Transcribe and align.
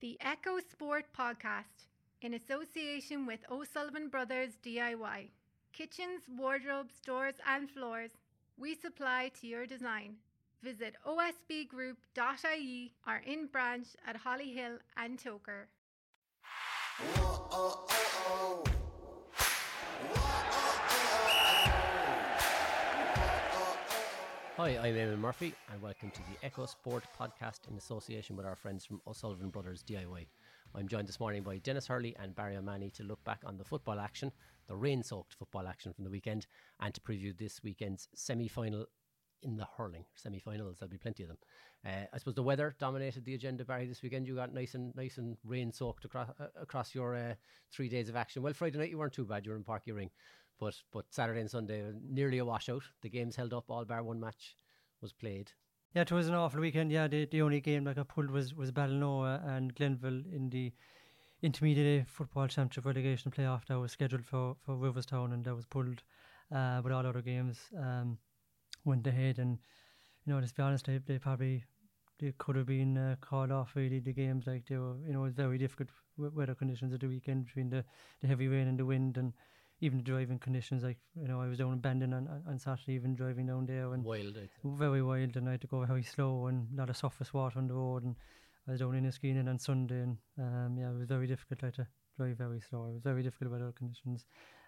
The 0.00 0.16
Echo 0.20 0.60
Sport 0.60 1.06
Podcast, 1.12 1.88
in 2.22 2.34
association 2.34 3.26
with 3.26 3.40
O'Sullivan 3.50 4.08
Brothers 4.08 4.52
DIY. 4.64 5.30
Kitchens, 5.72 6.22
wardrobes, 6.36 7.00
doors, 7.04 7.34
and 7.44 7.68
floors. 7.68 8.12
We 8.56 8.76
supply 8.76 9.32
to 9.40 9.46
your 9.48 9.66
design. 9.66 10.18
Visit 10.62 10.94
osbgroup.ie 11.04 12.92
or 13.08 13.16
in 13.26 13.46
branch 13.46 13.88
at 14.06 14.22
Hollyhill 14.22 14.78
and 14.96 15.18
Togher. 15.18 15.66
Oh, 17.16 17.48
oh, 17.50 17.86
oh. 18.28 18.67
Hi, 24.58 24.70
I'm 24.70 24.96
Éamonn 24.96 25.20
Murphy, 25.20 25.54
and 25.72 25.80
welcome 25.80 26.10
to 26.10 26.18
the 26.18 26.44
Echo 26.44 26.66
Sport 26.66 27.04
podcast 27.16 27.70
in 27.70 27.76
association 27.76 28.34
with 28.34 28.44
our 28.44 28.56
friends 28.56 28.84
from 28.84 29.00
O'Sullivan 29.06 29.50
Brothers 29.50 29.84
DIY. 29.88 30.26
I'm 30.74 30.88
joined 30.88 31.06
this 31.06 31.20
morning 31.20 31.44
by 31.44 31.58
Denis 31.58 31.86
Hurley 31.86 32.16
and 32.18 32.34
Barry 32.34 32.56
O'Mahony 32.56 32.90
to 32.96 33.04
look 33.04 33.22
back 33.22 33.42
on 33.46 33.56
the 33.56 33.64
football 33.64 34.00
action, 34.00 34.32
the 34.66 34.74
rain 34.74 35.04
soaked 35.04 35.34
football 35.34 35.68
action 35.68 35.92
from 35.92 36.02
the 36.02 36.10
weekend, 36.10 36.48
and 36.80 36.92
to 36.92 37.00
preview 37.00 37.38
this 37.38 37.62
weekend's 37.62 38.08
semi 38.16 38.48
final 38.48 38.86
in 39.44 39.56
the 39.56 39.68
hurling 39.76 40.04
semi 40.16 40.40
finals. 40.40 40.78
There'll 40.80 40.90
be 40.90 40.98
plenty 40.98 41.22
of 41.22 41.28
them. 41.28 41.38
Uh, 41.86 42.06
I 42.12 42.18
suppose 42.18 42.34
the 42.34 42.42
weather 42.42 42.74
dominated 42.80 43.24
the 43.24 43.34
agenda, 43.34 43.64
Barry, 43.64 43.86
this 43.86 44.02
weekend. 44.02 44.26
You 44.26 44.34
got 44.34 44.52
nice 44.52 44.74
and 44.74 44.92
nice 44.96 45.18
and 45.18 45.36
rain 45.44 45.72
soaked 45.72 46.04
across, 46.04 46.30
uh, 46.40 46.48
across 46.60 46.96
your 46.96 47.14
uh, 47.14 47.34
three 47.70 47.88
days 47.88 48.08
of 48.08 48.16
action. 48.16 48.42
Well, 48.42 48.54
Friday 48.54 48.78
night 48.78 48.90
you 48.90 48.98
weren't 48.98 49.12
too 49.12 49.24
bad, 49.24 49.46
you 49.46 49.52
were 49.52 49.56
in 49.56 49.62
Uí 49.62 49.94
Rinn. 49.94 50.10
But 50.58 50.74
but 50.92 51.06
Saturday 51.10 51.40
and 51.40 51.50
Sunday 51.50 51.92
nearly 52.08 52.38
a 52.38 52.44
washout. 52.44 52.82
The 53.02 53.08
games 53.08 53.36
held 53.36 53.54
up. 53.54 53.70
All 53.70 53.84
bar 53.84 54.02
one 54.02 54.20
match 54.20 54.56
was 55.00 55.12
played. 55.12 55.52
Yeah, 55.94 56.02
it 56.02 56.12
was 56.12 56.28
an 56.28 56.34
awful 56.34 56.60
weekend. 56.60 56.92
Yeah, 56.92 57.08
the, 57.08 57.24
the 57.26 57.42
only 57.42 57.60
game 57.60 57.84
that 57.84 57.96
got 57.96 58.08
pulled 58.08 58.30
was 58.30 58.54
was 58.54 58.72
Ballinora 58.72 59.46
and 59.48 59.74
Glenville 59.74 60.22
in 60.32 60.50
the 60.50 60.72
intermediate 61.42 62.08
football 62.08 62.48
championship 62.48 62.84
relegation 62.84 63.30
playoff 63.30 63.64
that 63.66 63.78
was 63.78 63.92
scheduled 63.92 64.24
for 64.24 64.56
for 64.64 64.74
Riverstown 64.76 65.32
and 65.32 65.44
that 65.44 65.54
was 65.54 65.66
pulled. 65.66 66.02
Uh, 66.54 66.80
but 66.80 66.92
all 66.92 67.06
other 67.06 67.22
games 67.22 67.58
um, 67.78 68.18
went 68.84 69.06
ahead, 69.06 69.38
and 69.38 69.58
you 70.24 70.32
know, 70.32 70.38
let's 70.38 70.52
be 70.52 70.62
honest, 70.62 70.86
they, 70.86 70.98
they 70.98 71.18
probably 71.18 71.64
they 72.18 72.32
could 72.38 72.56
have 72.56 72.66
been 72.66 72.98
uh, 72.98 73.16
called 73.20 73.50
off 73.50 73.76
really 73.76 74.00
the 74.00 74.12
games 74.12 74.46
like 74.46 74.66
they 74.66 74.76
were 74.76 74.96
you 75.06 75.12
know 75.12 75.20
it 75.20 75.24
was 75.24 75.34
very 75.34 75.58
difficult 75.58 75.88
weather 76.16 76.54
conditions 76.54 76.92
at 76.92 77.00
the 77.00 77.06
weekend 77.06 77.44
between 77.44 77.70
the, 77.70 77.84
the 78.20 78.26
heavy 78.26 78.48
rain 78.48 78.66
and 78.66 78.78
the 78.78 78.84
wind 78.84 79.16
and 79.16 79.32
even 79.80 79.98
the 79.98 80.04
driving 80.04 80.38
conditions, 80.38 80.82
like 80.82 80.98
you 81.20 81.28
know, 81.28 81.40
I 81.40 81.46
was 81.46 81.58
down 81.58 81.72
in 81.72 81.78
Bandon 81.78 82.12
on, 82.12 82.28
on 82.46 82.58
Saturday, 82.58 82.94
even 82.94 83.14
driving 83.14 83.46
down 83.46 83.66
there, 83.66 83.92
and 83.92 84.04
wild, 84.04 84.36
very 84.64 85.02
wild, 85.02 85.36
and 85.36 85.48
I 85.48 85.52
had 85.52 85.60
to 85.62 85.66
go 85.66 85.84
very 85.84 86.02
slow 86.02 86.46
and 86.46 86.68
a 86.74 86.80
lot 86.80 86.90
of 86.90 86.96
surface 86.96 87.32
water 87.32 87.58
on 87.58 87.68
the 87.68 87.74
road, 87.74 88.04
and 88.04 88.16
I 88.66 88.72
was 88.72 88.80
down 88.80 88.94
in 88.94 89.04
Enniskeane 89.04 89.48
on 89.48 89.58
Sunday, 89.58 90.00
and 90.00 90.18
um, 90.38 90.76
yeah, 90.78 90.90
it 90.90 90.98
was 90.98 91.06
very 91.06 91.26
difficult. 91.26 91.62
I 91.62 91.66
had 91.66 91.74
to 91.74 91.86
drive 92.16 92.36
very 92.36 92.60
slow. 92.60 92.88
It 92.88 92.94
was 92.94 93.02
very 93.02 93.22
difficult 93.22 93.52
weather 93.52 93.72
conditions. 93.72 94.26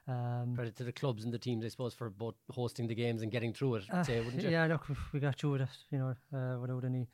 Um, 0.08 0.55
Credit 0.55 0.77
to 0.77 0.84
the 0.84 0.92
clubs 0.92 1.25
and 1.25 1.33
the 1.33 1.38
teams, 1.38 1.64
I 1.64 1.69
suppose, 1.69 1.94
for 1.94 2.08
both 2.11 2.34
hosting 2.50 2.86
the 2.86 2.94
games 2.94 3.22
and 3.22 3.31
getting 3.31 3.53
through 3.53 3.77
it. 3.77 3.84
Uh, 3.92 4.03
say, 4.03 4.20
wouldn't 4.20 4.42
you? 4.42 4.50
Yeah, 4.50 4.66
look, 4.66 4.86
we 5.12 5.20
got 5.20 5.38
through 5.38 5.56
it, 5.56 5.69
you 5.91 5.98
know, 5.98 6.14
uh, 6.36 6.58
without 6.58 6.84
any 6.84 7.08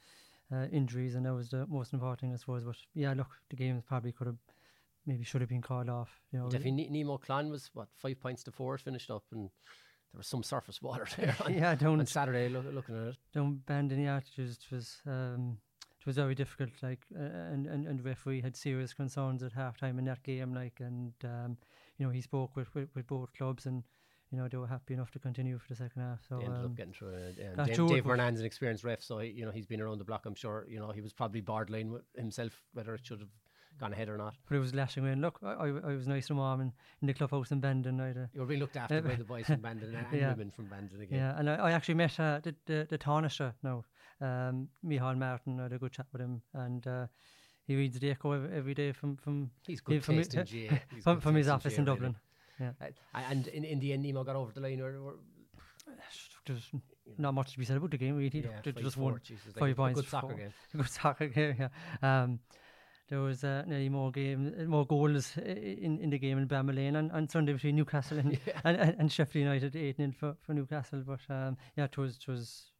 uh, 0.52 0.66
injuries, 0.72 1.14
and 1.14 1.26
that 1.26 1.34
was 1.34 1.50
the 1.50 1.66
most 1.66 1.92
important 1.92 2.20
thing, 2.20 2.32
I 2.32 2.36
suppose. 2.36 2.62
But 2.64 2.76
yeah, 2.94 3.14
look, 3.14 3.28
the 3.50 3.56
games 3.56 3.82
probably 3.86 4.12
could 4.12 4.28
have 4.28 4.36
maybe 5.06 5.24
should 5.24 5.40
have 5.40 5.50
been 5.50 5.62
called 5.62 5.88
off. 5.88 6.20
You 6.32 6.40
know, 6.40 6.48
definitely 6.48 6.88
Nemo 6.90 7.18
Clan 7.18 7.50
was 7.50 7.70
what 7.74 7.88
five 7.96 8.20
points 8.20 8.42
to 8.44 8.52
four 8.52 8.76
finished 8.78 9.10
up, 9.10 9.24
and 9.32 9.50
there 10.12 10.18
was 10.18 10.26
some 10.26 10.42
surface 10.42 10.82
water 10.82 11.06
there. 11.16 11.36
On, 11.44 11.54
yeah, 11.54 11.74
down 11.74 12.00
on 12.00 12.06
Saturday 12.06 12.48
look, 12.48 12.64
looking 12.72 12.96
at 12.96 13.08
it. 13.08 13.16
Down 13.32 13.62
Bandon, 13.66 14.00
yeah, 14.00 14.18
it 14.18 14.24
was 14.40 14.58
it 14.70 14.74
was, 14.74 15.02
um, 15.06 15.58
it 16.00 16.06
was 16.06 16.16
very 16.16 16.34
difficult. 16.34 16.70
Like, 16.82 17.00
uh, 17.14 17.22
and 17.22 17.66
and 17.66 17.86
and 17.86 18.04
referee 18.04 18.40
had 18.40 18.56
serious 18.56 18.92
concerns 18.92 19.42
at 19.42 19.54
halftime 19.54 19.98
in 19.98 20.04
that 20.06 20.22
game. 20.22 20.54
Like, 20.54 20.80
and 20.80 21.12
um, 21.24 21.56
you 21.98 22.06
know 22.06 22.12
he 22.12 22.20
spoke 22.20 22.56
with, 22.56 22.74
with, 22.74 22.88
with 22.94 23.06
both 23.06 23.32
clubs 23.34 23.66
and 23.66 23.84
you 24.32 24.38
know, 24.38 24.48
they 24.48 24.56
were 24.56 24.66
happy 24.66 24.94
enough 24.94 25.10
to 25.12 25.18
continue 25.18 25.58
for 25.58 25.68
the 25.68 25.76
second 25.76 26.02
half. 26.02 26.18
So 26.28 26.38
they 26.38 26.44
ended 26.46 26.60
um, 26.60 26.66
up 26.66 26.76
getting 26.76 26.92
through 26.92 27.10
it. 27.10 27.38
Yeah. 27.38 27.64
Dave, 27.64 27.86
Dave 27.86 28.04
Vernan's 28.04 28.40
an 28.40 28.46
experienced 28.46 28.82
ref, 28.82 29.02
so 29.02 29.18
he, 29.18 29.30
you 29.30 29.44
know 29.44 29.52
he's 29.52 29.66
been 29.66 29.80
around 29.80 29.98
the 29.98 30.04
block. 30.04 30.26
I'm 30.26 30.34
sure 30.34 30.66
you 30.68 30.80
know 30.80 30.90
he 30.90 31.00
was 31.00 31.12
probably 31.12 31.40
borderline 31.40 31.98
himself 32.16 32.52
whether 32.72 32.94
it 32.94 33.02
should 33.04 33.20
have 33.20 33.28
gone 33.78 33.92
ahead 33.92 34.08
or 34.08 34.16
not. 34.16 34.34
But 34.48 34.56
it 34.56 34.60
was 34.60 34.74
lashing 34.74 35.06
in. 35.06 35.20
Look, 35.20 35.38
I, 35.42 35.52
I, 35.52 35.68
I 35.68 35.94
was 35.94 36.06
nice 36.06 36.28
and 36.28 36.38
warm 36.38 36.60
in, 36.60 36.72
in 37.02 37.06
the 37.06 37.14
clubhouse 37.14 37.50
in 37.50 37.60
Bandon. 37.60 38.00
I'd, 38.00 38.16
uh, 38.16 38.26
you 38.32 38.40
were 38.40 38.46
being 38.46 38.60
looked 38.60 38.76
after 38.76 39.00
by 39.02 39.14
the 39.14 39.24
boys 39.24 39.46
from 39.46 39.60
Bandon 39.60 39.94
and, 39.94 40.06
yeah. 40.12 40.30
women 40.30 40.50
from 40.50 40.66
Bandon 40.66 41.00
again. 41.00 41.18
Yeah, 41.18 41.38
and 41.38 41.50
I, 41.50 41.54
I 41.56 41.72
actually 41.72 41.94
met 41.94 42.18
uh, 42.18 42.40
the 42.42 42.54
the, 42.66 42.86
the 42.88 42.98
Taoiseach 42.98 43.54
now, 43.62 43.84
um, 44.20 44.68
Micheál 44.84 45.16
Martin. 45.18 45.60
I 45.60 45.64
had 45.64 45.72
a 45.72 45.78
good 45.78 45.92
chat 45.92 46.06
with 46.12 46.20
him 46.20 46.42
and. 46.54 46.86
Uh, 46.86 47.06
he 47.66 47.74
reads 47.74 47.98
the 47.98 48.10
Echo 48.10 48.30
every, 48.30 48.56
every 48.56 48.74
day 48.74 48.92
from 48.92 49.16
from 49.16 49.50
he's 49.66 49.80
good 49.80 50.04
from, 50.04 50.16
taste 50.16 50.34
his, 50.34 50.52
in 50.52 50.68
GAA. 50.68 50.76
from, 51.02 51.20
from 51.20 51.34
his 51.34 51.48
office 51.48 51.76
in 51.78 51.84
Dublin. 51.84 52.14
Yeah. 52.60 52.70
Uh, 52.80 52.86
and 53.30 53.48
in, 53.48 53.64
in 53.64 53.80
the 53.80 53.92
end, 53.92 54.02
Nemo 54.02 54.24
got 54.24 54.36
over 54.36 54.52
the 54.52 54.60
line. 54.60 54.80
Or, 54.80 54.96
or 54.96 55.14
there's 56.46 56.70
not 57.18 57.34
much 57.34 57.52
to 57.52 57.58
be 57.58 57.64
said 57.64 57.76
about 57.76 57.90
the 57.90 57.98
game. 57.98 58.16
Really, 58.16 58.44
yeah, 58.44 58.60
just 58.62 58.96
Jesus, 59.24 59.52
five 59.58 59.76
points. 59.76 60.00
Good 60.00 60.08
soccer 60.08 60.34
game. 60.34 60.52
Good 60.76 60.88
soccer 60.88 61.26
game. 61.28 61.56
Yeah. 61.58 62.22
Um, 62.22 62.40
there 63.08 63.20
was 63.20 63.44
uh, 63.44 63.62
nearly 63.66 63.88
more 63.88 64.10
game, 64.10 64.68
more 64.68 64.84
goals 64.84 65.36
in, 65.36 65.98
in 66.00 66.10
the 66.10 66.18
game 66.18 66.38
in 66.38 66.48
Bramall 66.48 66.96
on, 66.96 67.10
on 67.12 67.28
Sunday 67.28 67.52
between 67.52 67.76
Newcastle 67.76 68.18
and, 68.18 68.32
yeah. 68.46 68.60
and, 68.64 68.76
and, 68.76 68.96
and, 68.98 69.12
Sheffield 69.12 69.44
United, 69.44 69.76
8 69.76 69.96
0 69.96 70.12
for, 70.18 70.36
for 70.40 70.54
Newcastle. 70.54 71.02
But 71.06 71.20
um, 71.32 71.56
yeah, 71.76 71.84
it 71.84 71.96
was, 71.96 72.16
it 72.16 72.28
was 72.28 72.72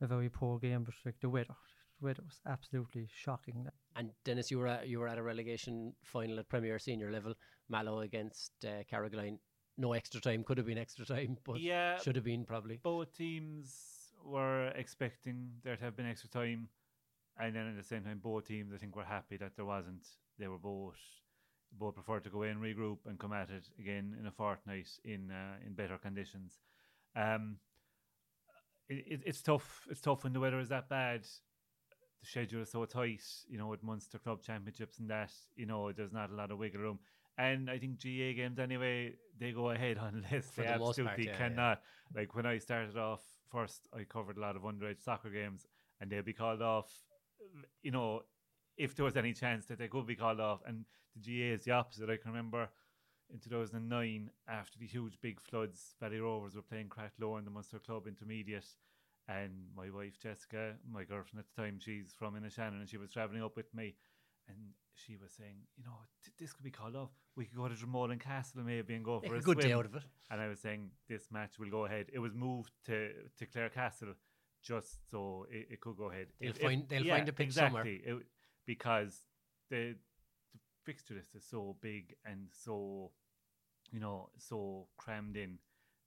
a 0.00 0.06
very 0.06 0.28
poor 0.28 0.58
game, 0.58 0.84
but 0.84 0.94
like 1.06 1.20
the 1.20 1.30
weather, 1.30 1.54
the 1.98 2.06
weather 2.06 2.22
was 2.24 2.40
absolutely 2.46 3.08
shocking. 3.14 3.66
And 3.96 4.10
Denis, 4.24 4.50
you 4.50 4.58
were 4.58 4.68
at, 4.68 4.88
you 4.88 4.98
were 4.98 5.08
at 5.08 5.18
a 5.18 5.22
relegation 5.22 5.94
final 6.02 6.38
at 6.38 6.48
Premier 6.48 6.78
Senior 6.78 7.10
level, 7.10 7.34
Mallow 7.68 8.00
against 8.00 8.52
uh, 8.64 8.82
Carrigaline. 8.92 9.38
No 9.78 9.94
extra 9.94 10.20
time, 10.20 10.44
could 10.44 10.58
have 10.58 10.66
been 10.66 10.76
extra 10.76 11.06
time, 11.06 11.38
but 11.44 11.58
yeah, 11.58 11.98
should 11.98 12.14
have 12.16 12.26
been 12.26 12.44
probably. 12.44 12.78
Both 12.82 13.16
teams 13.16 14.12
were 14.22 14.68
expecting 14.76 15.50
there 15.64 15.76
to 15.76 15.84
have 15.84 15.96
been 15.96 16.06
extra 16.06 16.28
time 16.28 16.68
and 17.40 17.54
then 17.54 17.68
at 17.68 17.76
the 17.76 17.82
same 17.82 18.04
time, 18.04 18.20
both 18.22 18.46
teams 18.46 18.72
I 18.74 18.78
think 18.78 18.96
were 18.96 19.04
happy 19.04 19.36
that 19.38 19.56
there 19.56 19.64
wasn't. 19.64 20.06
They 20.38 20.48
were 20.48 20.58
both 20.58 20.98
both 21.78 21.94
preferred 21.94 22.24
to 22.24 22.30
go 22.30 22.42
in, 22.42 22.58
regroup, 22.58 22.98
and 23.06 23.18
come 23.18 23.32
at 23.32 23.50
it 23.50 23.68
again 23.78 24.16
in 24.18 24.26
a 24.26 24.30
fortnight 24.30 24.88
in 25.04 25.30
uh, 25.30 25.66
in 25.66 25.74
better 25.74 25.98
conditions. 25.98 26.60
Um, 27.16 27.56
it, 28.88 29.22
it's 29.24 29.42
tough. 29.42 29.86
It's 29.90 30.00
tough 30.00 30.24
when 30.24 30.32
the 30.32 30.40
weather 30.40 30.60
is 30.60 30.68
that 30.68 30.88
bad. 30.88 31.22
The 31.22 32.26
schedule 32.26 32.62
is 32.62 32.70
so 32.70 32.84
tight, 32.84 33.22
you 33.48 33.58
know, 33.58 33.66
with 33.66 33.82
Munster 33.82 34.18
Club 34.18 34.42
Championships 34.42 34.98
and 35.00 35.10
that, 35.10 35.32
you 35.56 35.66
know, 35.66 35.90
there's 35.90 36.12
not 36.12 36.30
a 36.30 36.34
lot 36.34 36.52
of 36.52 36.58
wiggle 36.58 36.80
room. 36.80 36.98
And 37.36 37.68
I 37.68 37.78
think 37.78 38.00
GAA 38.00 38.36
games 38.36 38.58
anyway, 38.60 39.14
they 39.40 39.50
go 39.50 39.70
ahead 39.70 39.98
unless 40.12 40.50
For 40.50 40.60
they 40.60 40.68
the 40.68 40.74
absolutely 40.74 41.04
part, 41.04 41.18
yeah, 41.20 41.36
cannot. 41.36 41.82
Yeah. 42.14 42.20
Like 42.20 42.34
when 42.34 42.46
I 42.46 42.58
started 42.58 42.96
off 42.96 43.22
first, 43.50 43.88
I 43.92 44.04
covered 44.04 44.36
a 44.36 44.40
lot 44.40 44.54
of 44.54 44.62
underage 44.62 45.02
soccer 45.02 45.30
games, 45.30 45.66
and 46.00 46.10
they'll 46.10 46.22
be 46.22 46.32
called 46.32 46.62
off 46.62 46.90
you 47.82 47.90
know, 47.90 48.22
if 48.76 48.94
there 48.94 49.04
was 49.04 49.16
any 49.16 49.32
chance 49.32 49.66
that 49.66 49.78
they 49.78 49.88
could 49.88 50.06
be 50.06 50.16
called 50.16 50.40
off. 50.40 50.60
And 50.66 50.84
the 51.14 51.20
GAA 51.20 51.54
is 51.54 51.64
the 51.64 51.72
opposite. 51.72 52.10
I 52.10 52.16
can 52.16 52.30
remember 52.30 52.68
in 53.32 53.38
2009, 53.38 54.30
after 54.48 54.78
the 54.78 54.86
huge 54.86 55.18
big 55.20 55.40
floods, 55.40 55.94
Valley 56.00 56.20
Rovers 56.20 56.54
were 56.54 56.62
playing 56.62 56.88
Cracklow 56.88 57.38
in 57.38 57.44
the 57.44 57.50
Munster 57.50 57.78
Club 57.78 58.06
Intermediate. 58.06 58.66
And 59.28 59.52
my 59.76 59.88
wife, 59.90 60.18
Jessica, 60.20 60.74
my 60.90 61.04
girlfriend 61.04 61.44
at 61.44 61.46
the 61.54 61.62
time, 61.62 61.78
she's 61.78 62.12
from 62.18 62.34
Shannon, 62.50 62.80
and 62.80 62.88
she 62.88 62.96
was 62.96 63.10
travelling 63.10 63.42
up 63.42 63.56
with 63.56 63.72
me. 63.74 63.94
And 64.48 64.56
she 64.94 65.16
was 65.16 65.30
saying, 65.32 65.54
you 65.76 65.84
know, 65.84 65.96
t- 66.24 66.32
this 66.38 66.52
could 66.52 66.64
be 66.64 66.70
called 66.70 66.96
off. 66.96 67.10
We 67.36 67.44
could 67.44 67.56
go 67.56 67.68
to 67.68 67.74
Dromoland 67.74 68.20
Castle 68.20 68.62
maybe 68.64 68.94
and 68.94 69.04
go 69.04 69.20
for 69.20 69.36
a, 69.36 69.38
a 69.38 69.40
good 69.40 69.58
swim. 69.58 69.68
day 69.68 69.72
out 69.72 69.84
of 69.84 69.94
it. 69.94 70.02
And 70.30 70.40
I 70.40 70.48
was 70.48 70.58
saying, 70.58 70.90
this 71.08 71.28
match 71.30 71.58
will 71.58 71.70
go 71.70 71.84
ahead. 71.84 72.06
It 72.12 72.18
was 72.18 72.34
moved 72.34 72.72
to, 72.86 73.10
to 73.38 73.46
Clare 73.46 73.70
Castle 73.70 74.14
just 74.62 75.10
so 75.10 75.46
it, 75.50 75.68
it 75.70 75.80
could 75.80 75.96
go 75.96 76.10
ahead. 76.10 76.28
They'll 76.40 76.50
if, 76.50 76.58
find 76.58 76.88
they'll 76.88 77.04
yeah, 77.04 77.16
find 77.16 77.28
a 77.28 77.32
pitch 77.32 77.46
exactly, 77.46 78.00
somewhere 78.04 78.20
it, 78.20 78.26
because 78.66 79.22
the 79.70 79.94
the 80.52 80.58
fixture 80.84 81.14
list 81.14 81.34
is 81.34 81.44
so 81.44 81.76
big 81.80 82.14
and 82.24 82.48
so 82.50 83.10
you 83.90 84.00
know 84.00 84.30
so 84.38 84.86
crammed 84.96 85.36
in 85.36 85.58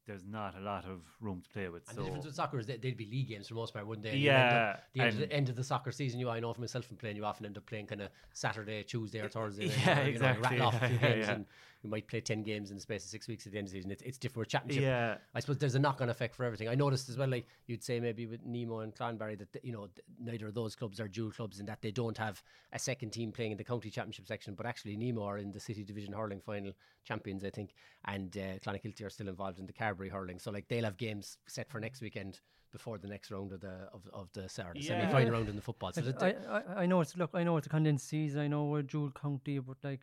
there's 0.06 0.26
not 0.26 0.56
a 0.56 0.62
lot 0.62 0.86
of 0.86 1.02
room 1.20 1.42
to 1.42 1.50
play 1.50 1.68
with. 1.68 1.88
And 1.88 1.96
so. 1.96 2.02
the 2.02 2.06
difference 2.06 2.26
with 2.26 2.36
soccer 2.36 2.60
is 2.60 2.68
that 2.68 2.82
they'd 2.82 2.98
be 2.98 3.06
league 3.06 3.30
games 3.30 3.48
for 3.48 3.56
the 3.56 3.60
most 3.60 3.74
part, 3.74 3.88
wouldn't 3.88 4.06
they? 4.06 4.18
yeah. 4.18 4.78
The 4.94 5.02
end, 5.02 5.10
of, 5.10 5.18
the 5.18 5.34
end 5.34 5.50
of 5.50 5.56
the 5.56 5.64
soccer 5.64 5.92
season, 5.92 6.20
you 6.20 6.30
I 6.30 6.40
know 6.40 6.54
from 6.54 6.62
myself 6.62 6.86
from 6.86 6.98
playing, 6.98 7.16
you 7.16 7.26
often 7.26 7.46
end 7.46 7.58
up 7.58 7.66
playing 7.66 7.88
kind 7.88 8.02
of 8.02 8.10
Saturday, 8.34 8.84
Tuesday, 8.84 9.20
or 9.20 9.30
Thursday. 9.30 9.72
Yeah, 9.86 10.04
you 10.04 10.12
exactly. 10.12 10.44
Know, 10.44 10.50
rattle 10.50 10.68
off 10.68 10.82
a 10.82 10.90
few 10.90 10.98
games, 11.00 11.28
yeah. 11.28 11.34
and 11.34 11.46
you 11.86 11.92
might 11.92 12.08
play 12.08 12.20
ten 12.20 12.42
games 12.42 12.72
in 12.72 12.76
the 12.76 12.82
space 12.82 13.04
of 13.06 13.12
six 13.12 13.28
weeks 13.28 13.46
at 13.46 13.52
the 13.52 13.60
end 13.60 13.68
of 13.68 13.72
the 13.72 13.78
season. 13.78 13.92
It's, 13.92 14.02
it's 14.02 14.18
different 14.18 14.40
with 14.40 14.50
championship. 14.50 14.84
Yeah. 14.84 15.18
I 15.36 15.40
suppose 15.40 15.60
there's 15.60 15.76
a 15.76 15.80
knock-on 15.80 16.10
effect 16.10 16.34
for 16.36 16.44
everything. 16.44 16.68
I 16.68 16.74
noticed 16.74 17.08
as 17.10 17.18
well, 17.18 17.30
like 17.30 17.46
you'd 17.68 17.84
say 17.84 18.00
maybe 18.00 18.26
with 18.26 18.44
Nemo 18.44 18.80
and 18.80 18.94
Clonbarry, 18.96 19.38
that 19.38 19.64
you 19.64 19.72
know 19.72 19.88
neither 20.20 20.48
of 20.48 20.56
those 20.56 20.76
clubs 20.76 21.00
are 21.00 21.08
dual 21.08 21.32
clubs 21.32 21.60
in 21.60 21.68
that 21.68 21.82
they 21.84 21.92
don't 21.92 22.18
have 22.18 22.42
a 22.74 22.80
second 22.80 23.12
team 23.12 23.32
playing 23.32 23.52
in 23.52 23.58
the 23.58 23.64
county 23.64 23.92
championship 23.92 24.26
section, 24.28 24.56
but 24.56 24.66
actually 24.66 24.98
Nemo 24.98 25.24
are 25.24 25.38
in 25.38 25.52
the 25.52 25.60
city 25.60 25.84
division 25.84 26.12
hurling 26.12 26.42
final 26.42 26.74
champions, 27.04 27.44
I 27.44 27.52
think, 27.52 27.76
and 28.06 28.36
uh, 28.36 28.58
Clonakilty 28.66 29.06
are 29.06 29.12
still 29.12 29.30
involved 29.30 29.60
in 29.60 29.68
the 29.68 29.74
Carbery 29.74 30.10
hurling. 30.10 30.40
So 30.40 30.50
like 30.52 30.68
they'll 30.68 30.86
have 30.86 30.98
games 30.98 31.38
set 31.48 31.70
for 31.70 31.80
next 31.80 32.02
weekend 32.02 32.40
before 32.72 32.98
the 32.98 33.08
next 33.08 33.32
round 33.32 33.54
of 33.54 33.62
the 33.62 33.88
of, 33.94 34.02
of 34.12 34.28
the 34.34 34.50
Saturday 34.50 34.82
Yeah. 34.82 35.00
semi-final 35.00 35.32
round 35.32 35.48
in 35.48 35.56
the 35.56 35.62
football. 35.62 35.94
So 35.94 36.02
I, 36.20 36.36
I, 36.50 36.62
I 36.82 36.86
know 36.86 37.00
it's 37.00 37.16
look 37.16 37.30
I 37.34 37.44
know 37.44 37.56
it's 37.56 37.68
a 37.68 37.70
condensed 37.70 38.08
season. 38.10 38.42
I 38.42 38.48
know 38.48 38.66
we're 38.66 38.82
dual 38.82 39.12
county, 39.12 39.60
but 39.60 39.78
like 39.84 40.02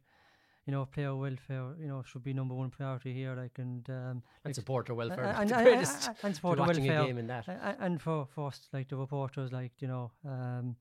you 0.66 0.72
know 0.72 0.86
player 0.86 1.14
welfare 1.14 1.74
you 1.80 1.88
know 1.88 2.02
should 2.06 2.22
be 2.22 2.32
number 2.32 2.54
one 2.54 2.70
priority 2.70 3.12
here. 3.12 3.34
Like 3.34 3.58
and 3.58 3.88
um, 3.90 3.94
and 3.96 4.22
like, 4.46 4.54
supporter 4.54 4.94
welfare, 4.94 5.34
and, 5.36 5.50
the 5.50 5.54
greatest. 5.54 6.08
and, 6.08 6.16
and 6.22 6.34
supporter 6.34 6.62
welfare. 6.62 7.02
a 7.02 7.04
game 7.06 7.18
in 7.18 7.26
that. 7.26 7.48
And 7.80 8.00
for 8.00 8.26
first 8.34 8.68
like 8.72 8.88
the 8.88 8.96
reporters 8.96 9.52
like 9.52 9.72
you 9.80 9.88
know 9.88 10.10
um 10.26 10.76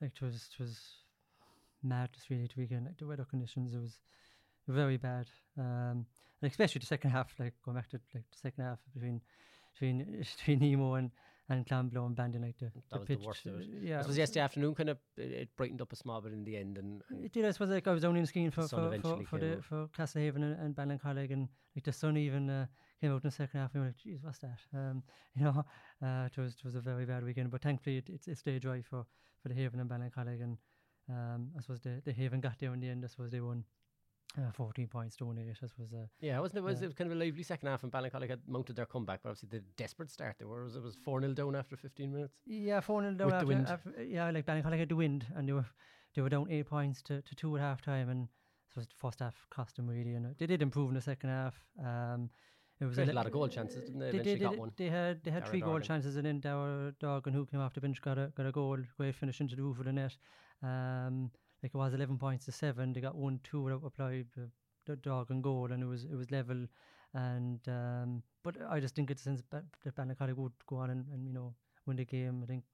like 0.00 0.12
it 0.14 0.22
was 0.22 0.48
it 0.52 0.62
was 0.62 0.78
madness 1.82 2.30
really 2.30 2.48
to 2.48 2.58
weekend 2.58 2.86
like 2.86 2.96
the 2.98 3.06
weather 3.06 3.26
conditions 3.26 3.74
it 3.74 3.78
was 3.78 3.98
very 4.68 4.96
bad 4.96 5.26
um 5.58 6.06
and 6.40 6.50
especially 6.50 6.78
the 6.78 6.86
second 6.86 7.10
half 7.10 7.32
like 7.38 7.52
going 7.64 7.76
back 7.76 7.88
to 7.90 8.00
like 8.14 8.24
the 8.30 8.38
second 8.38 8.64
half 8.64 8.78
between 8.94 9.20
between 9.72 10.24
between 10.36 10.58
Nemo 10.58 10.94
and 10.94 11.10
and 11.48 11.66
Clanblow 11.66 12.06
and 12.06 12.16
Bandon 12.16 12.42
like 12.42 12.58
the, 12.58 12.70
That 12.90 13.00
was 13.00 13.06
pitch 13.06 13.20
the 13.20 13.26
worst 13.26 13.46
of 13.46 13.60
it. 13.60 13.66
yeah 13.82 13.98
This 13.98 14.06
was 14.06 14.18
yesterday 14.18 14.40
afternoon, 14.40 14.74
kind 14.74 14.88
of. 14.88 14.98
It, 15.16 15.32
it 15.32 15.48
brightened 15.56 15.82
up 15.82 15.92
a 15.92 15.96
small 15.96 16.20
bit 16.20 16.32
in 16.32 16.42
the 16.44 16.56
end, 16.56 16.78
and, 16.78 17.02
and 17.10 17.24
it 17.24 17.32
did 17.32 17.44
I 17.44 17.50
suppose 17.50 17.68
like 17.68 17.86
I 17.86 17.92
was 17.92 18.04
only 18.04 18.20
Enniskeane 18.22 18.52
for 18.52 18.66
for, 18.68 18.98
for, 19.02 19.24
for 19.24 19.38
the 19.38 19.62
for 19.62 19.88
Castlehaven 19.88 20.36
and, 20.42 20.58
and 20.60 20.74
Ballincollig 20.74 21.32
and 21.32 21.48
like 21.76 21.84
the 21.84 21.92
sun 21.92 22.16
even 22.16 22.48
uh, 22.48 22.66
came 23.00 23.12
out 23.12 23.22
in 23.22 23.28
the 23.28 23.30
second 23.30 23.60
half 23.60 23.74
and 23.74 23.82
we 23.82 23.86
were 23.86 23.86
like 23.88 23.98
geez 23.98 24.22
what's 24.22 24.38
that 24.38 24.58
um 24.72 25.02
you 25.36 25.44
know 25.44 25.64
uh, 26.02 26.26
it 26.26 26.36
was 26.40 26.54
it 26.54 26.64
was 26.64 26.74
a 26.76 26.80
very 26.80 27.04
bad 27.04 27.24
weekend 27.24 27.50
but 27.50 27.60
thankfully 27.60 27.98
it, 27.98 28.08
it, 28.08 28.26
it 28.26 28.38
stayed 28.38 28.62
dry 28.62 28.80
for 28.80 29.04
for 29.42 29.48
the 29.48 29.54
Haven 29.54 29.80
and 29.80 29.90
Ballincollig 29.90 30.42
and 30.42 30.56
um 31.10 31.50
I 31.58 31.60
suppose 31.60 31.80
the, 31.80 32.00
the 32.04 32.12
Haven 32.12 32.40
got 32.40 32.58
there 32.58 32.72
in 32.72 32.80
the 32.80 32.88
end 32.88 33.04
I 33.04 33.08
suppose 33.08 33.30
they 33.30 33.40
won 33.40 33.64
uh, 34.38 34.50
14 34.52 34.88
points 34.88 35.16
to 35.16 35.24
1 35.26 35.38
8 35.38 35.46
I 35.48 35.52
suppose 35.66 35.92
uh, 35.92 36.06
yeah, 36.20 36.40
wasn't 36.40 36.58
it? 36.58 36.62
Was 36.62 36.80
Yeah. 36.80 36.84
it 36.84 36.86
was 36.88 36.94
kind 36.94 37.10
of 37.10 37.16
a 37.16 37.20
lively 37.20 37.42
second 37.42 37.68
half, 37.68 37.82
and 37.82 37.92
Ballincollig 37.92 38.30
had 38.30 38.40
mounted 38.48 38.76
their 38.76 38.86
comeback, 38.86 39.20
but 39.22 39.30
obviously 39.30 39.48
the 39.58 39.64
desperate 39.76 40.10
start 40.10 40.36
there 40.38 40.48
was 40.48 40.76
it 40.76 40.82
was 40.82 40.96
four 40.96 41.20
0 41.20 41.32
down 41.34 41.54
after 41.54 41.76
fifteen 41.76 42.12
minutes. 42.12 42.34
Yeah, 42.46 42.80
four 42.80 43.00
0 43.02 43.14
down 43.14 43.32
after, 43.32 43.46
wind. 43.46 43.68
after- 43.68 44.02
yeah, 44.02 44.30
like 44.30 44.46
Ballincollig 44.46 44.78
had 44.78 44.88
the 44.88 44.96
wind, 44.96 45.26
and 45.36 45.48
they 45.48 45.52
were 45.52 45.66
they 46.14 46.22
were 46.22 46.28
down 46.28 46.46
eight 46.50 46.66
points 46.66 47.02
to, 47.02 47.22
to 47.22 47.34
two 47.34 47.56
at 47.56 47.62
half 47.62 47.80
time, 47.82 48.08
and 48.08 48.28
so 48.74 48.80
the 48.80 48.86
first 48.96 49.20
half 49.20 49.46
cost 49.50 49.76
them 49.76 49.88
really, 49.88 50.14
and 50.14 50.34
they 50.38 50.46
did 50.46 50.62
improve 50.62 50.88
in 50.88 50.94
the 50.94 51.00
second 51.00 51.30
half. 51.30 51.54
Um, 51.78 52.30
it 52.80 52.86
was 52.86 52.98
a 52.98 53.04
lot 53.06 53.26
of 53.26 53.32
goal 53.32 53.46
chances, 53.46 53.82
didn't 53.84 54.00
they? 54.00 54.10
They, 54.10 54.18
did, 54.18 54.40
got 54.40 54.52
they, 54.52 54.58
one. 54.58 54.72
they 54.76 54.88
had 54.88 55.22
they 55.22 55.30
had 55.30 55.46
three 55.46 55.60
goal 55.60 55.78
chances, 55.78 56.16
and 56.16 56.26
then 56.26 56.40
Dower 56.40 56.92
Dorgan, 56.98 57.32
who 57.32 57.46
came 57.46 57.60
off 57.60 57.72
the 57.74 57.80
bench, 57.80 58.02
got 58.02 58.18
a 58.18 58.32
got 58.36 58.46
a 58.46 58.52
goal, 58.52 58.78
great 58.96 59.14
finish 59.14 59.40
into 59.40 59.54
the 59.54 59.62
roof 59.62 59.78
of 59.78 59.84
the 59.84 59.92
net. 59.92 60.16
Um, 60.62 61.30
like 61.64 61.74
it 61.74 61.78
was 61.78 61.94
eleven 61.94 62.18
points 62.18 62.44
to 62.44 62.52
seven. 62.52 62.92
They 62.92 63.00
got 63.00 63.16
one 63.16 63.40
two 63.42 63.62
without 63.62 63.82
applied 63.86 64.26
the, 64.86 64.96
dog 64.96 65.30
and 65.30 65.42
goal, 65.42 65.72
and 65.72 65.82
it 65.82 65.86
was 65.86 66.04
it 66.04 66.14
was 66.14 66.30
level. 66.30 66.66
And 67.14 67.60
um, 67.68 68.22
but 68.42 68.56
I 68.68 68.80
just 68.80 68.94
think 68.94 69.10
it's 69.10 69.22
since 69.22 69.40
Ba- 69.40 69.64
that 69.82 69.96
Ballincollig 69.96 70.36
would 70.36 70.52
go 70.66 70.76
on 70.76 70.90
and, 70.90 71.06
and 71.10 71.26
you 71.26 71.32
know 71.32 71.54
win 71.86 71.96
the 71.96 72.04
game. 72.04 72.42
I 72.42 72.46
think 72.46 72.64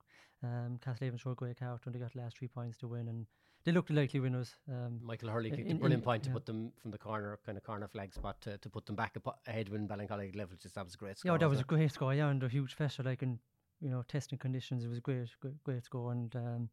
um, 0.43 0.77
Castlehaven 0.85 1.17
showed 1.17 1.37
great 1.37 1.57
character, 1.57 1.83
and 1.85 1.95
they 1.95 1.99
got 1.99 2.11
the 2.11 2.19
last 2.19 2.37
three 2.37 2.49
points 2.49 2.77
to 2.79 2.89
win, 2.89 3.07
and 3.07 3.27
they 3.63 3.71
looked 3.71 3.91
likely 3.91 4.19
winners. 4.19 4.57
Um, 4.67 4.99
Michael 5.01 5.29
Hurley 5.29 5.51
kicked 5.51 5.71
a 5.71 5.75
brilliant 5.75 6.01
in- 6.01 6.05
point 6.05 6.23
to 6.23 6.31
put 6.31 6.45
them 6.45 6.73
from 6.81 6.91
the 6.91 6.97
corner, 6.97 7.39
kind 7.45 7.57
of 7.57 7.63
corner 7.63 7.87
flag 7.87 8.13
spot 8.13 8.41
to, 8.41 8.57
to 8.57 8.69
put 8.69 8.85
them 8.85 8.97
back 8.97 9.15
ahead 9.47 9.69
when 9.69 9.87
Ballincollig 9.87 10.35
level. 10.35 10.57
Just 10.61 10.75
that 10.75 10.83
was 10.83 10.95
a 10.95 10.97
great. 10.97 11.17
Score, 11.17 11.31
Yeah, 11.31 11.37
that 11.37 11.49
was 11.49 11.61
a 11.61 11.63
great 11.63 11.93
score. 11.93 12.13
Yeah, 12.13 12.27
under 12.27 12.49
huge 12.49 12.75
pressure, 12.75 13.03
like 13.03 13.23
in 13.23 13.39
you 13.79 13.89
know 13.89 14.03
testing 14.05 14.37
conditions, 14.37 14.83
it 14.83 14.89
was 14.89 14.99
great, 14.99 15.29
great, 15.39 15.63
great 15.63 15.85
score. 15.85 16.11
And 16.11 16.35
um, 16.35 16.69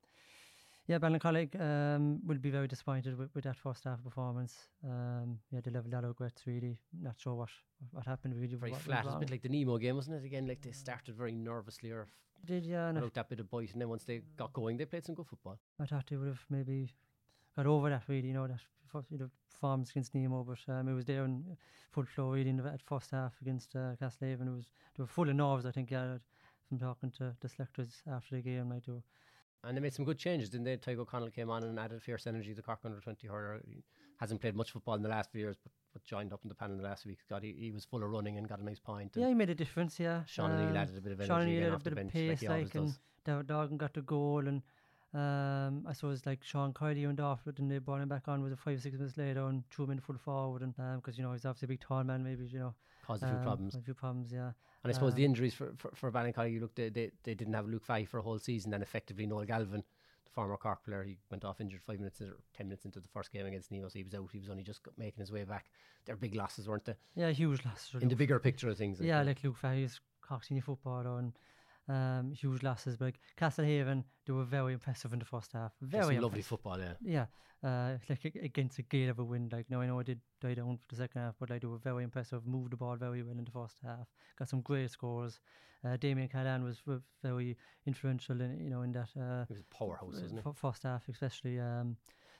yeah, 0.88 0.99
Ballincollig 0.99 1.55
um, 1.61 2.20
will 2.26 2.38
be 2.38 2.50
very 2.50 2.67
disappointed 2.67 3.19
with, 3.19 3.29
with 3.35 3.44
that 3.44 3.58
first 3.58 3.85
half 3.85 4.02
performance. 4.02 4.69
Um, 4.82 5.38
yeah, 5.52 5.61
they 5.62 5.70
leveled 5.70 5.94
out 5.94 6.05
of 6.05 6.08
regrets. 6.08 6.43
Really, 6.46 6.79
not 7.02 7.17
sure 7.19 7.35
what 7.35 7.50
what 7.93 8.06
happened. 8.06 8.35
Really, 8.35 8.55
very 8.55 8.73
what 8.73 8.81
flat. 8.81 9.05
Went 9.05 9.05
It 9.05 9.06
was 9.06 9.14
a 9.14 9.19
bit 9.19 9.31
like 9.31 9.43
the 9.43 9.50
Nemo 9.50 9.76
game, 9.76 9.96
wasn't 9.96 10.17
it? 10.17 10.25
Again, 10.25 10.49
like 10.49 10.62
they 10.62 10.73
started 10.73 11.14
very 11.14 11.32
nervously 11.32 11.90
or 11.90 12.08
Did 12.46 12.64
yeah, 12.64 12.88
and 12.88 12.96
without 12.96 13.14
that 13.14 13.29
bit 13.29 13.40
of 13.40 13.50
bite, 13.50 13.73
and 13.73 13.82
then 13.82 13.90
once 13.90 14.05
they 14.05 14.23
got 14.38 14.55
going, 14.55 14.79
they 14.79 14.87
played 14.87 15.05
some 15.05 15.14
good 15.14 15.26
football. 15.26 15.58
I 15.79 15.85
thought 15.85 16.06
they 16.08 16.17
would 16.17 16.29
have 16.29 16.44
maybe 16.49 16.94
got 17.55 17.67
over 17.67 17.90
that. 17.90 18.05
Really, 18.08 18.29
you 18.29 18.35
know 18.35 18.46
that 18.46 18.61
first, 18.90 19.11
you 19.11 19.19
know, 19.19 19.29
performance 19.52 19.90
against 19.90 20.14
Nemo, 20.14 20.43
but 20.43 20.73
um, 20.73 20.88
it 20.88 20.94
was 20.94 21.05
there 21.05 21.25
in 21.26 21.44
full 21.90 22.06
flow 22.06 22.31
really 22.31 22.49
in 22.49 22.56
the 22.56 22.67
at 22.67 22.81
first 22.82 23.11
half 23.11 23.35
against 23.43 23.76
uh, 23.76 23.94
Castlehaven. 24.00 24.49
It 24.49 24.56
was 24.56 24.73
they 24.96 25.02
were 25.02 25.06
full 25.06 25.29
of 25.29 25.37
nerves. 25.37 25.67
I 25.67 25.70
think 25.70 25.90
yeah. 25.90 26.17
From 26.69 26.79
talking 26.79 27.11
to 27.12 27.35
the 27.40 27.49
selectors 27.49 28.02
after 28.06 28.37
the 28.37 28.43
game, 28.43 28.69
like 28.69 28.85
they 28.85 28.93
were 28.93 29.02
And 29.65 29.77
they 29.77 29.81
made 29.81 29.93
some 29.93 30.05
good 30.05 30.19
changes, 30.19 30.49
didn't 30.51 30.65
they? 30.65 30.77
Tadhg 30.77 30.99
O'Connell 30.99 31.31
came 31.31 31.51
on 31.51 31.65
and 31.65 31.79
added 31.79 32.03
fierce 32.03 32.27
energy. 32.27 32.51
To 32.51 32.57
the 32.57 32.63
Cork 32.63 32.79
under 32.85 33.01
twenty 33.01 33.27
hurler 33.27 33.61
He 33.67 33.83
hasn't 34.19 34.41
played 34.41 34.55
much 34.55 34.71
football 34.71 34.95
in 34.95 35.03
the 35.03 35.09
last 35.09 35.33
few 35.33 35.41
years, 35.41 35.57
but, 35.63 35.73
but 35.93 36.05
joined 36.05 36.33
up 36.33 36.41
in 36.45 36.49
the 36.49 36.55
panel 36.55 36.77
the 36.77 36.83
last 36.83 37.07
week. 37.07 37.19
Got 37.29 37.43
he, 37.43 37.55
he 37.59 37.71
was 37.73 37.85
full 37.85 38.03
of 38.03 38.11
running 38.11 38.39
and 38.39 38.49
got 38.49 38.61
a 38.61 38.65
nice 38.65 38.79
point. 38.79 39.13
Yeah, 39.17 39.29
he 39.29 39.35
made 39.35 39.51
a 39.51 39.55
difference. 39.55 39.99
Yeah, 39.99 40.23
Sean 40.27 40.53
Um, 40.53 40.77
added 40.77 40.97
a 40.97 41.01
bit 41.01 41.13
of 41.13 41.21
energy 41.21 41.29
Sean 41.29 41.43
again 41.43 41.63
had 41.63 41.73
a 41.73 41.79
bit 41.79 41.93
of 41.93 42.09
pace, 42.13 42.31
like 42.31 42.41
he 42.41 42.49
like, 42.49 42.75
and 42.75 42.87
does. 42.87 43.01
Dow- 43.25 43.43
Dawgan 43.43 43.79
got 43.79 43.95
the 43.95 44.03
goal, 44.03 44.47
and 44.47 44.63
um, 45.13 45.87
I 45.89 45.93
suppose 45.93 46.25
like 46.25 46.45
Sean 46.45 46.73
Kiley 46.73 47.05
went 47.07 47.19
off, 47.21 47.41
but 47.45 47.57
then 47.57 47.69
they 47.69 47.79
brought 47.79 48.01
him 48.01 48.09
back 48.09 48.29
on 48.29 48.43
with 48.43 48.53
a 48.53 48.57
five 48.57 48.81
six 48.81 48.97
minutes 48.97 49.17
later 49.17 49.47
and 49.47 49.69
threw 49.71 49.87
him 49.87 49.93
in 49.93 50.01
full 50.01 50.19
forward, 50.19 50.63
and 50.63 50.75
because 50.97 51.19
you 51.19 51.25
know 51.25 51.33
he's 51.33 51.45
obviously 51.45 51.67
a 51.67 51.69
big 51.69 51.81
tall 51.81 52.05
man, 52.05 52.23
maybe 52.23 52.47
you 52.47 52.61
know 52.61 52.75
Caused 53.07 53.23
a 53.23 53.27
few 53.27 53.37
um, 53.37 53.43
problems. 53.43 53.75
A 53.75 53.81
few 53.81 53.95
problems, 53.95 54.31
yeah. 54.33 54.53
And 54.85 54.91
I 54.91 54.95
suppose 54.95 55.15
the 55.15 55.25
Um, 55.25 55.31
injuries 55.31 55.55
for 55.55 55.73
for, 55.77 55.91
for 55.95 56.13
Ballincollig, 56.13 56.53
you 56.53 56.61
look, 56.61 56.75
they, 56.75 56.89
they 56.89 57.11
they 57.25 57.35
didn't 57.35 57.55
have 57.55 57.67
Luke 57.67 57.85
Fahy 57.85 58.05
for 58.07 58.19
a 58.19 58.23
whole 58.23 58.39
season, 58.39 58.73
and 58.75 58.83
effectively 58.83 59.27
Noel 59.27 59.45
Galvin, 59.45 59.83
the 60.25 60.31
former 60.31 60.57
Cork 60.57 60.85
player, 60.85 61.03
he 61.03 61.19
went 61.31 61.45
off 61.45 61.61
injured 61.61 61.83
five 61.83 61.99
minutes 61.99 62.21
or 62.21 62.37
ten 62.55 62.67
minutes 62.69 62.85
into 62.85 63.01
the 63.01 63.09
first 63.09 63.33
game 63.33 63.47
against 63.47 63.71
Nemo, 63.73 63.89
so 63.89 63.99
he 63.99 64.05
was 64.05 64.15
out. 64.15 64.29
He 64.33 64.39
was 64.39 64.51
only 64.51 64.63
just 64.63 64.81
making 64.97 65.21
his 65.21 65.33
way 65.33 65.45
back. 65.45 65.67
They're 66.05 66.17
big 66.17 66.35
losses, 66.35 66.69
weren't 66.69 66.85
they? 66.85 66.95
Yeah, 67.17 67.31
huge 67.31 67.65
losses. 67.65 68.03
In 68.03 68.09
the 68.09 68.17
bigger 68.17 68.39
picture 68.39 68.69
of 68.69 68.79
things. 68.79 69.01
yeah, 69.01 69.23
like 69.23 69.43
Luke 69.43 69.57
Fahy's 69.57 70.01
Cork 70.21 70.45
senior 70.45 70.63
footballer 70.63 71.19
and 71.19 71.33
um, 71.88 72.32
huge 72.32 72.62
losses. 72.62 72.96
But 72.96 73.14
Castlehaven, 73.37 74.05
they 74.26 74.32
were 74.32 74.44
very 74.44 74.73
impressive 74.73 75.12
in 75.12 75.19
the 75.19 75.25
first 75.25 75.52
half. 75.52 75.73
Very 75.81 76.19
lovely 76.19 76.43
football, 76.43 76.79
yeah. 76.79 76.94
Yeah, 77.00 77.26
uh, 77.69 77.99
like 78.08 78.25
against 78.43 78.79
a 78.79 78.82
gale 78.82 79.11
of 79.11 79.19
a 79.19 79.25
wind. 79.25 79.52
Like 79.52 79.70
now 79.70 79.81
I 79.81 79.87
know 79.87 80.00
I 80.00 80.02
did 80.02 80.20
die 80.40 80.55
down 80.55 80.76
for 80.79 80.87
the 80.88 80.96
second 80.96 81.20
half, 81.23 81.35
but 81.40 81.50
like 81.50 81.62
they 81.62 81.69
were 81.69 81.79
very 81.79 82.05
impressive. 82.05 82.46
Moved 82.46 82.73
the 82.73 82.76
ball 82.76 82.96
very 82.96 83.23
well 83.23 83.38
in 83.38 83.44
the 83.44 83.50
first 83.50 83.76
half. 83.85 84.06
Got 84.38 84.49
some 84.49 84.61
great 84.61 84.90
scores. 84.90 85.40
Uh, 85.85 85.96
Damien 85.96 86.29
Cahalane 86.29 86.64
was 86.64 86.82
very 87.23 87.56
influential 87.87 88.40
in 88.40 88.58
you 88.61 88.70
know 88.70 88.82
in 88.82 88.93
that 88.93 89.08
uh, 89.17 89.44
He 89.46 89.52
was 89.55 89.61
a 89.61 89.75
powerhouse, 89.75 90.20
he? 90.20 90.38
f- 90.38 90.56
first 90.56 90.82
half, 90.82 91.08
especially. 91.08 91.58
Um, 91.61 91.96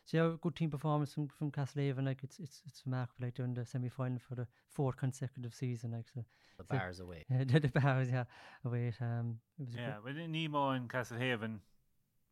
so 0.08 0.16
yeah, 0.16 0.37
good 0.40 0.56
team 0.56 0.70
performance 0.70 1.12
from 1.12 1.28
from 1.28 1.50
Castlehaven. 1.50 2.05
Like 2.06 2.22
it's 2.25 2.38
it's 2.38 2.62
it's 2.66 2.82
remarkable. 2.87 3.26
Like 3.26 3.34
they're 3.37 3.46
the 3.46 3.64
semi 3.66 3.88
final 3.90 4.19
for 4.26 4.34
the 4.34 4.46
fourth 4.70 4.96
consecutive 4.96 5.55
season. 5.55 5.93
Like 5.93 6.06
so, 6.14 6.25
The 6.58 6.64
so- 6.64 6.75
Barrs 6.78 7.00
away. 7.00 7.26
the, 7.31 7.60
the 7.60 7.69
Barrs, 7.69 8.08
yeah, 8.10 8.25
away. 8.64 8.88
at, 8.88 9.02
Um, 9.02 9.40
it 9.58 9.66
was 9.66 9.75
Yeah, 9.75 9.96
good- 9.96 10.14
but 10.14 10.16
in 10.22 10.32
Nemo 10.32 10.70
and 10.70 10.88
Castlehaven, 10.88 11.60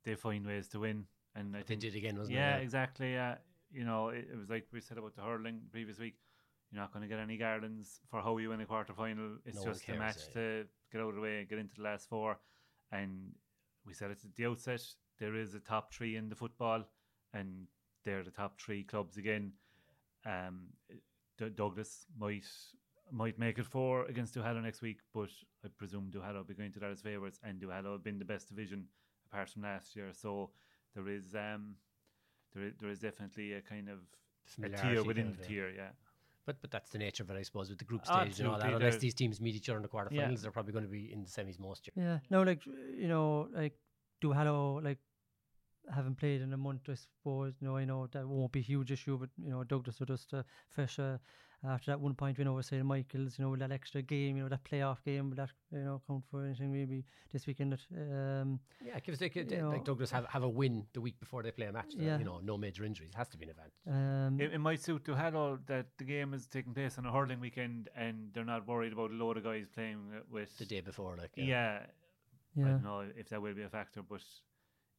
they 0.05 0.15
find 0.15 0.47
ways 0.47 0.69
to 0.69 0.81
win, 0.81 1.05
and 1.35 1.55
I 1.55 1.59
They 1.61 1.65
think 1.65 1.81
did 1.83 1.97
again, 1.97 2.17
wasn't 2.19 2.37
yeah, 2.37 2.57
it? 2.57 2.63
exactly. 2.63 3.13
Yeah, 3.13 3.37
you 3.71 3.85
know, 3.85 4.09
it, 4.09 4.29
it 4.33 4.37
was 4.39 4.49
like 4.49 4.67
we 4.73 4.81
said 4.81 4.97
about 4.99 5.15
the 5.17 5.23
hurling 5.23 5.61
the 5.65 5.71
previous 5.71 5.99
week. 5.99 6.17
You're 6.73 6.81
not 6.83 6.93
going 6.93 7.03
to 7.03 7.09
get 7.09 7.21
any 7.21 7.37
garlands 7.37 8.01
for 8.11 8.21
how 8.23 8.39
you 8.39 8.49
win 8.49 8.59
the 8.59 8.65
quarter 8.65 8.93
final. 8.93 9.37
It's 9.45 9.57
No 9.57 9.63
one 9.65 9.73
just 9.75 9.89
a 9.89 9.95
match 9.95 10.17
yeah. 10.29 10.35
to 10.35 10.65
get 10.91 11.01
out 11.01 11.11
of 11.11 11.15
the 11.15 11.21
way, 11.21 11.47
get 11.49 11.59
into 11.61 11.77
the 11.77 11.83
last 11.83 12.09
four. 12.09 12.39
And 12.91 13.35
we 13.87 13.93
said 13.95 14.11
it 14.11 14.19
at 14.25 14.35
the 14.35 14.47
outset. 14.47 14.83
There 15.21 15.37
is 15.37 15.55
a 15.55 15.61
top 15.61 15.95
three 15.95 16.17
in 16.17 16.29
the 16.29 16.35
football, 16.35 16.85
and 17.35 17.67
they're 18.05 18.23
the 18.25 18.31
top 18.31 18.61
three 18.61 18.85
clubs 18.85 19.17
again. 19.17 19.53
Um, 20.25 20.69
D- 21.39 21.51
Douglas 21.51 22.07
might 22.19 22.45
might 23.13 23.39
make 23.39 23.59
it 23.59 23.67
four 23.67 24.05
against 24.07 24.35
Duhallow 24.35 24.63
next 24.63 24.83
week, 24.83 24.99
but 25.15 25.29
I 25.65 25.69
presume 25.77 26.11
Duhallow 26.11 26.37
will 26.39 26.45
be 26.45 26.55
going 26.55 26.73
to 26.73 26.81
that 26.81 26.91
as 26.91 27.01
favourites, 27.03 27.39
and 27.45 27.61
Duhallow 27.61 27.93
have 27.93 28.03
been 28.05 28.19
the 28.19 28.25
best 28.25 28.49
division 28.49 28.87
apart 29.31 29.51
from 29.51 29.63
last 29.63 29.95
year. 29.95 30.09
So 30.13 30.51
there 30.95 31.09
is 31.09 31.35
um 31.35 31.77
there 32.55 32.65
is, 32.65 32.73
there 32.81 32.91
is 32.91 33.01
definitely 33.01 33.53
a 33.53 33.61
kind 33.61 33.89
of 33.89 33.99
a 33.99 34.51
Familiarity 34.51 34.95
tier 34.95 35.05
within 35.05 35.33
the 35.39 35.45
tier, 35.47 35.69
yeah. 35.71 35.91
But 36.47 36.61
but 36.63 36.71
that's 36.71 36.91
the 36.91 36.99
nature 36.99 37.23
of 37.25 37.31
it, 37.31 37.37
I 37.37 37.43
suppose, 37.43 37.69
with 37.69 37.79
the 37.79 37.85
group 37.85 38.07
stage 38.07 38.39
and 38.41 38.49
all 38.49 38.59
that. 38.59 38.73
Unless 38.73 38.95
they're- 38.95 39.01
these 39.01 39.15
teams 39.15 39.41
meet 39.41 39.55
each 39.57 39.69
other 39.69 39.77
in 39.79 39.83
the 39.83 39.89
quarterfinals, 39.89 40.13
Yeah. 40.13 40.35
they're 40.41 40.53
probably 40.53 40.73
going 40.73 40.85
to 40.85 40.91
be 40.91 41.13
in 41.13 41.23
the 41.23 41.29
semis 41.29 41.59
most 41.59 41.87
years. 41.89 41.95
Yeah, 41.97 42.19
no, 42.31 42.43
like 42.43 42.65
you 42.67 43.09
know, 43.09 43.49
like 43.53 43.77
Duhallow 44.23 44.83
like 44.83 44.99
haven't 45.95 46.17
played 46.17 46.41
in 46.43 46.53
a 46.53 46.57
month, 46.57 46.89
I 46.89 46.95
suppose. 46.95 47.55
You 47.61 47.69
know, 47.69 47.77
I 47.77 47.85
know 47.85 48.07
that 48.13 48.27
won't 48.27 48.53
be 48.53 48.61
a 48.61 48.63
huge 48.63 48.91
issue, 48.93 49.19
but 49.19 49.31
you 49.43 49.51
know, 49.51 49.65
Douglas 49.65 50.01
are 50.01 50.07
just 50.07 50.33
uh, 50.35 50.43
fresh 50.69 50.99
uh, 50.99 51.19
after 51.65 51.91
that 51.91 52.01
one 52.01 52.15
point 52.15 52.39
win 52.39 52.49
over 52.49 52.63
St 52.63 52.85
Michael's. 52.85 53.39
You 53.39 53.45
know, 53.45 53.51
with 53.53 53.61
that 53.61 53.73
extra 53.73 54.03
game, 54.03 54.37
you 54.37 54.43
know, 54.43 54.49
that 54.49 54.65
playoff 54.65 55.03
game, 55.05 55.31
will 55.31 55.37
that 55.37 55.51
you 55.73 55.79
know 55.85 56.03
count 56.07 56.25
for 56.31 56.45
anything 56.45 56.73
maybe 56.73 57.05
this 57.33 57.47
weekend? 57.47 57.73
That, 57.73 57.83
um, 58.43 58.61
Yeah, 58.85 58.95
because 58.97 59.19
they 59.19 59.29
could, 59.29 59.51
You 59.51 59.59
know- 59.63 59.71
like 59.71 59.85
Douglas 59.85 60.11
have, 60.11 60.27
have 60.27 60.43
a 60.43 60.49
win 60.49 60.87
the 60.93 61.01
week 61.01 61.19
before 61.21 61.43
they 61.43 61.51
play 61.51 61.67
a 61.67 61.73
match. 61.73 61.93
Yeah. 61.97 62.05
Yeah. 62.07 62.19
You 62.19 62.25
know, 62.25 62.41
no 62.43 62.57
major 62.59 62.85
injuries. 62.85 63.13
Has 63.15 63.29
to 63.31 63.39
be 63.39 63.47
an 63.47 63.51
event. 63.57 63.73
um, 63.87 64.41
It, 64.41 64.53
it 64.55 64.59
might 64.59 64.81
suit 64.83 65.05
Duhallow 65.05 65.59
that 65.67 65.87
the 65.99 66.05
game 66.05 66.35
is 66.35 66.47
taking 66.47 66.75
place 66.75 66.99
on 66.99 67.07
a 67.07 67.13
hurling 67.13 67.41
weekend, 67.41 67.89
and 67.97 68.31
they're 68.33 68.45
not 68.45 68.67
worried 68.67 68.93
about 68.93 69.11
a 69.11 69.15
load 69.15 69.37
of 69.39 69.45
guys 69.45 69.67
playing 69.69 70.01
with 70.31 70.57
The 70.59 70.67
day 70.67 70.81
before, 70.81 71.17
like. 71.17 71.31
Yeah, 71.37 71.81
I 71.85 72.61
yeah, 72.61 72.65
don't 72.69 72.83
know 72.85 73.01
if 73.17 73.29
that 73.31 73.41
will 73.43 73.55
be 73.55 73.63
a 73.63 73.69
factor, 73.69 74.03
but 74.03 74.23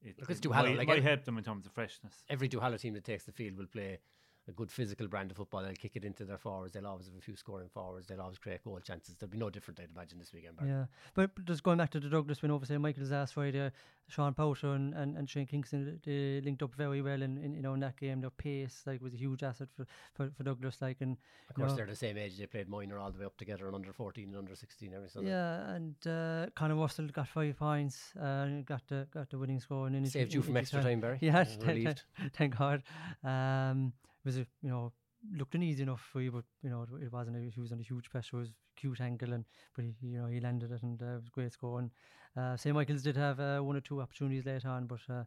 it, 0.01 0.19
Look, 0.19 0.29
it's 0.29 0.39
it 0.39 0.43
Duhallow, 0.43 0.69
might, 0.69 0.77
like 0.77 0.87
might 0.87 1.03
help 1.03 1.23
them 1.25 1.37
in 1.37 1.43
terms 1.43 1.65
of 1.65 1.71
freshness. 1.71 2.13
Every 2.29 2.49
Duhallow 2.49 2.79
team 2.79 2.93
that 2.93 3.03
takes 3.03 3.25
the 3.25 3.31
field 3.31 3.57
will 3.57 3.67
play 3.67 3.99
a 4.47 4.51
good 4.51 4.71
physical 4.71 5.07
brand 5.07 5.31
of 5.31 5.37
football. 5.37 5.63
They'll 5.63 5.73
kick 5.73 5.95
it 5.95 6.05
into 6.05 6.25
their 6.25 6.37
forwards. 6.37 6.73
They'll 6.73 6.87
always 6.87 7.07
have 7.07 7.15
a 7.15 7.21
few 7.21 7.35
scoring 7.35 7.69
forwards. 7.69 8.07
They'll 8.07 8.21
always 8.21 8.37
create 8.37 8.63
goal 8.63 8.79
chances. 8.79 9.15
There'll 9.15 9.31
be 9.31 9.37
no 9.37 9.49
different, 9.49 9.79
I'd 9.79 9.89
imagine, 9.93 10.19
this 10.19 10.33
weekend. 10.33 10.57
Barry. 10.57 10.69
Yeah, 10.69 10.85
but, 11.13 11.31
just 11.45 11.63
going 11.63 11.77
back 11.77 11.91
to 11.91 11.99
the 11.99 12.09
Douglas 12.09 12.41
win 12.41 12.51
over 12.51 12.65
St 12.65 12.79
Michael's 12.79 13.11
last 13.11 13.33
Friday, 13.33 13.71
Sean 14.09 14.33
Powter 14.33 14.75
and, 14.75 14.93
and, 14.93 15.17
and 15.17 15.29
Shane 15.29 15.45
Kingston 15.45 15.99
they 16.05 16.41
linked 16.41 16.63
up 16.63 16.73
very 16.73 17.01
well 17.01 17.21
in, 17.21 17.37
in 17.37 17.53
you 17.53 17.61
know 17.61 17.73
in 17.73 17.81
that 17.81 17.97
game. 17.97 18.21
Their 18.21 18.29
pace 18.29 18.83
like 18.85 19.01
was 19.01 19.13
a 19.13 19.17
huge 19.17 19.43
asset 19.43 19.67
for, 19.75 19.85
for, 20.13 20.31
for 20.35 20.43
Douglas. 20.43 20.77
Like 20.81 21.01
and 21.01 21.17
of 21.49 21.55
course 21.55 21.71
know, 21.71 21.77
they're 21.77 21.85
the 21.87 21.95
same 21.95 22.17
age. 22.17 22.37
They 22.37 22.45
played 22.45 22.69
minor 22.69 22.99
all 22.99 23.11
the 23.11 23.19
way 23.19 23.25
up 23.25 23.37
together 23.37 23.67
and 23.67 23.75
under 23.75 23.91
fourteen 23.91 24.29
and 24.29 24.37
under 24.37 24.55
sixteen 24.55 24.93
every 24.93 25.09
Sunday. 25.09 25.29
Yeah, 25.29 25.71
and 25.71 25.95
uh, 26.07 26.49
Conor 26.55 26.75
Russell 26.75 27.07
got 27.07 27.27
five 27.27 27.57
points 27.57 28.13
and 28.15 28.65
got 28.65 28.87
the 28.87 29.07
got 29.13 29.29
the 29.29 29.37
winning 29.37 29.59
score 29.59 29.87
and 29.87 29.95
in 29.95 30.05
saved 30.05 30.33
you 30.33 30.41
from 30.41 30.57
extra 30.57 30.81
time, 30.81 31.01
Barry. 31.01 31.17
Yeah, 31.27 31.43
relieved. 31.61 32.03
thank 32.33 32.57
God. 32.57 32.83
Um, 33.23 33.91
was 34.27 34.37
you 34.37 34.69
know 34.69 34.93
looked 35.35 35.55
an 35.55 35.63
easy 35.63 35.83
enough 35.83 36.01
for 36.01 36.21
you, 36.21 36.31
but 36.31 36.43
you 36.61 36.69
know 36.69 36.85
it, 37.01 37.11
wasn't. 37.11 37.37
A, 37.37 37.49
he 37.49 37.59
was 37.59 37.71
under 37.71 37.83
huge 37.83 38.09
pressure. 38.09 38.37
It 38.37 38.39
was 38.41 38.51
cute 38.75 39.01
angle, 39.01 39.33
and 39.33 39.45
but 39.75 39.85
he, 39.85 39.95
you 40.01 40.19
know 40.19 40.27
he 40.27 40.39
landed 40.39 40.71
it, 40.71 40.83
and 40.83 41.01
uh, 41.01 41.05
it 41.05 41.15
was 41.15 41.27
a 41.27 41.31
great 41.31 41.53
score. 41.53 41.79
And 41.79 41.91
uh, 42.35 42.55
St 42.57 42.75
Michael's 42.75 43.03
did 43.03 43.17
have 43.17 43.39
uh, 43.39 43.59
one 43.59 43.75
or 43.75 43.81
two 43.81 44.01
opportunities 44.01 44.45
later 44.45 44.69
on, 44.69 44.85
but 44.85 44.99
uh, 45.09 45.23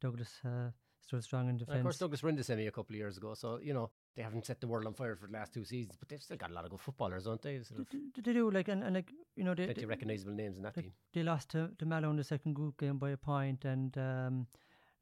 Douglas 0.00 0.40
uh, 0.44 0.70
stood 1.00 1.24
strong 1.24 1.48
in 1.48 1.56
defence. 1.56 1.78
Of 1.78 1.82
course, 1.82 1.98
Douglas 1.98 2.22
were 2.22 2.28
in 2.28 2.36
the 2.36 2.44
semi 2.44 2.66
a 2.66 2.70
couple 2.70 2.94
of 2.94 2.98
years 2.98 3.16
ago, 3.16 3.34
so 3.34 3.58
you 3.62 3.74
know 3.74 3.90
they 4.16 4.22
haven't 4.22 4.46
set 4.46 4.60
the 4.60 4.68
world 4.68 4.86
on 4.86 4.94
fire 4.94 5.16
for 5.16 5.26
the 5.26 5.32
last 5.32 5.52
two 5.52 5.64
seasons, 5.64 5.96
but 5.98 6.08
they've 6.08 6.22
still 6.22 6.36
got 6.36 6.50
a 6.50 6.54
lot 6.54 6.64
of 6.64 6.70
good 6.70 6.80
footballers, 6.80 7.24
don't 7.24 7.42
they? 7.42 7.62
Sort 7.62 7.80
of 7.80 7.86
they, 7.90 8.22
they 8.22 8.32
do 8.32 8.50
like 8.50 8.68
and, 8.68 8.82
and 8.82 8.94
like 8.94 9.10
you 9.36 9.44
know 9.44 9.54
they, 9.54 9.66
plenty 9.66 9.80
they, 9.80 9.86
recognisable 9.86 10.32
names 10.32 10.56
in 10.56 10.62
that 10.62 10.76
like, 10.76 10.86
team. 10.86 10.92
they 11.12 11.22
lost 11.22 11.50
to, 11.50 11.70
to 11.78 11.86
Mallow 11.86 12.10
in 12.10 12.16
the 12.16 12.24
second 12.24 12.54
group 12.54 12.78
game 12.78 12.98
by 12.98 13.10
a 13.10 13.16
point, 13.16 13.64
and 13.64 13.96
um, 13.98 14.46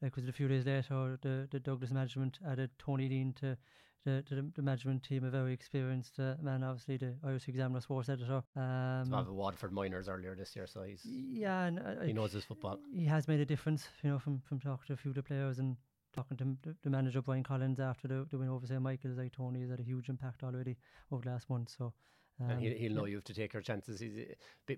like 0.02 0.16
was 0.16 0.24
it 0.24 0.30
a 0.30 0.32
few 0.32 0.48
days 0.48 0.66
later, 0.66 1.18
the, 1.22 1.48
the 1.50 1.60
Douglas 1.60 1.90
management 1.90 2.38
added 2.46 2.70
Tony 2.78 3.08
Leen 3.08 3.34
to 3.36 3.56
the, 4.04 4.22
to 4.22 4.34
the, 4.34 4.50
the 4.56 4.62
management 4.62 5.04
team, 5.04 5.24
a 5.24 5.30
very 5.30 5.52
experienced 5.52 6.18
uh, 6.18 6.34
man, 6.42 6.64
obviously 6.64 6.96
the 6.96 7.14
Irish 7.24 7.46
Examiner 7.46 7.80
sports 7.80 8.08
editor. 8.08 8.42
Um, 8.56 9.04
Some 9.04 9.14
of 9.14 9.28
Waterford 9.28 9.72
minors 9.72 10.08
earlier 10.08 10.34
this 10.34 10.56
year, 10.56 10.66
so 10.66 10.82
he's 10.82 11.06
yeah, 11.06 11.66
and 11.66 11.78
uh, 11.78 12.04
he 12.04 12.12
knows 12.12 12.32
his 12.32 12.44
football. 12.44 12.80
he 12.92 13.04
has 13.04 13.28
made 13.28 13.38
a 13.38 13.46
difference, 13.46 13.88
you 14.02 14.10
know, 14.10 14.18
from, 14.18 14.40
from 14.40 14.58
talking 14.58 14.86
to 14.88 14.92
a 14.94 14.96
few 14.96 15.12
of 15.12 15.14
the 15.14 15.22
players 15.22 15.60
and 15.60 15.76
talking 16.12 16.36
to 16.36 16.56
the, 16.62 16.74
the 16.82 16.90
manager 16.90 17.22
Brian 17.22 17.44
Collins 17.44 17.78
after 17.78 18.08
the, 18.08 18.26
the 18.28 18.38
win 18.38 18.48
over 18.48 18.66
St 18.66 18.82
Michael's. 18.82 19.16
Like 19.16 19.32
Tony 19.32 19.60
has 19.60 19.70
had 19.70 19.78
a 19.78 19.84
huge 19.84 20.08
impact 20.08 20.42
already 20.42 20.76
over 21.12 21.22
the 21.22 21.30
last 21.30 21.48
month, 21.48 21.72
so. 21.78 21.92
Um, 22.40 22.50
and 22.50 22.60
he'll, 22.60 22.76
he'll 22.76 22.94
know 22.94 23.04
you 23.04 23.16
have 23.16 23.24
to 23.24 23.34
take 23.34 23.52
your 23.52 23.62
chances. 23.62 24.00
He's 24.00 24.12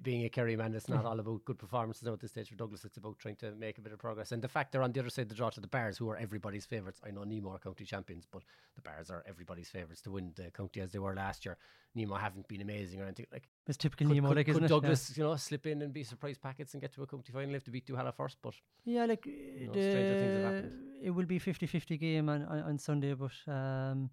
being 0.02 0.24
a 0.24 0.28
Kerry 0.28 0.56
man. 0.56 0.74
It's 0.74 0.88
not 0.88 1.04
all 1.04 1.18
about 1.18 1.44
good 1.44 1.58
performances 1.58 2.02
now 2.02 2.12
at 2.12 2.20
this 2.20 2.32
stage 2.32 2.48
for 2.48 2.56
Douglas. 2.56 2.84
It's 2.84 2.96
about 2.96 3.18
trying 3.18 3.36
to 3.36 3.52
make 3.52 3.78
a 3.78 3.80
bit 3.80 3.92
of 3.92 3.98
progress. 3.98 4.32
And 4.32 4.42
the 4.42 4.48
fact 4.48 4.72
they're 4.72 4.82
on 4.82 4.92
the 4.92 5.00
other 5.00 5.10
side 5.10 5.22
of 5.22 5.28
the 5.28 5.34
draw 5.34 5.50
to 5.50 5.60
the 5.60 5.68
Barrs, 5.68 5.96
who 5.96 6.08
are 6.10 6.16
everybody's 6.16 6.66
favourites. 6.66 7.00
I 7.06 7.10
know 7.10 7.24
Nemo 7.24 7.50
are 7.50 7.58
county 7.58 7.84
champions, 7.84 8.26
but 8.30 8.42
the 8.74 8.82
Barrs 8.82 9.10
are 9.10 9.24
everybody's 9.28 9.68
favourites 9.68 10.00
to 10.02 10.10
win 10.10 10.32
the 10.34 10.50
county 10.50 10.80
as 10.80 10.92
they 10.92 10.98
were 10.98 11.14
last 11.14 11.44
year. 11.44 11.56
Nemo 11.94 12.16
haven't 12.16 12.48
been 12.48 12.60
amazing 12.60 13.00
or 13.00 13.04
anything 13.04 13.26
like. 13.32 13.48
it's 13.68 13.76
typical 13.78 14.08
Could, 14.08 14.16
Nemo, 14.16 14.28
could, 14.28 14.36
like 14.36 14.46
could 14.46 14.66
Douglas, 14.66 15.16
you 15.16 15.22
know, 15.22 15.36
slip 15.36 15.66
in 15.66 15.82
and 15.82 15.92
be 15.92 16.02
surprise 16.02 16.38
packets 16.38 16.74
and 16.74 16.80
get 16.80 16.92
to 16.94 17.02
a 17.02 17.06
county 17.06 17.32
final 17.32 17.54
if 17.54 17.64
they 17.64 17.70
beat 17.70 17.86
Duhallow 17.86 18.14
first? 18.14 18.38
But? 18.42 18.54
Yeah, 18.84 19.04
like 19.04 19.24
know, 19.26 19.72
stranger 19.72 20.14
things 20.18 20.32
have 20.32 20.40
the, 20.40 20.56
happened. 20.56 20.72
it 21.02 21.10
will 21.10 21.26
be 21.26 21.38
50-50 21.38 22.00
game 22.00 22.28
on, 22.28 22.42
on, 22.44 22.58
on 22.60 22.78
Sunday, 22.78 23.14
but 23.14 23.32
um, 23.46 24.10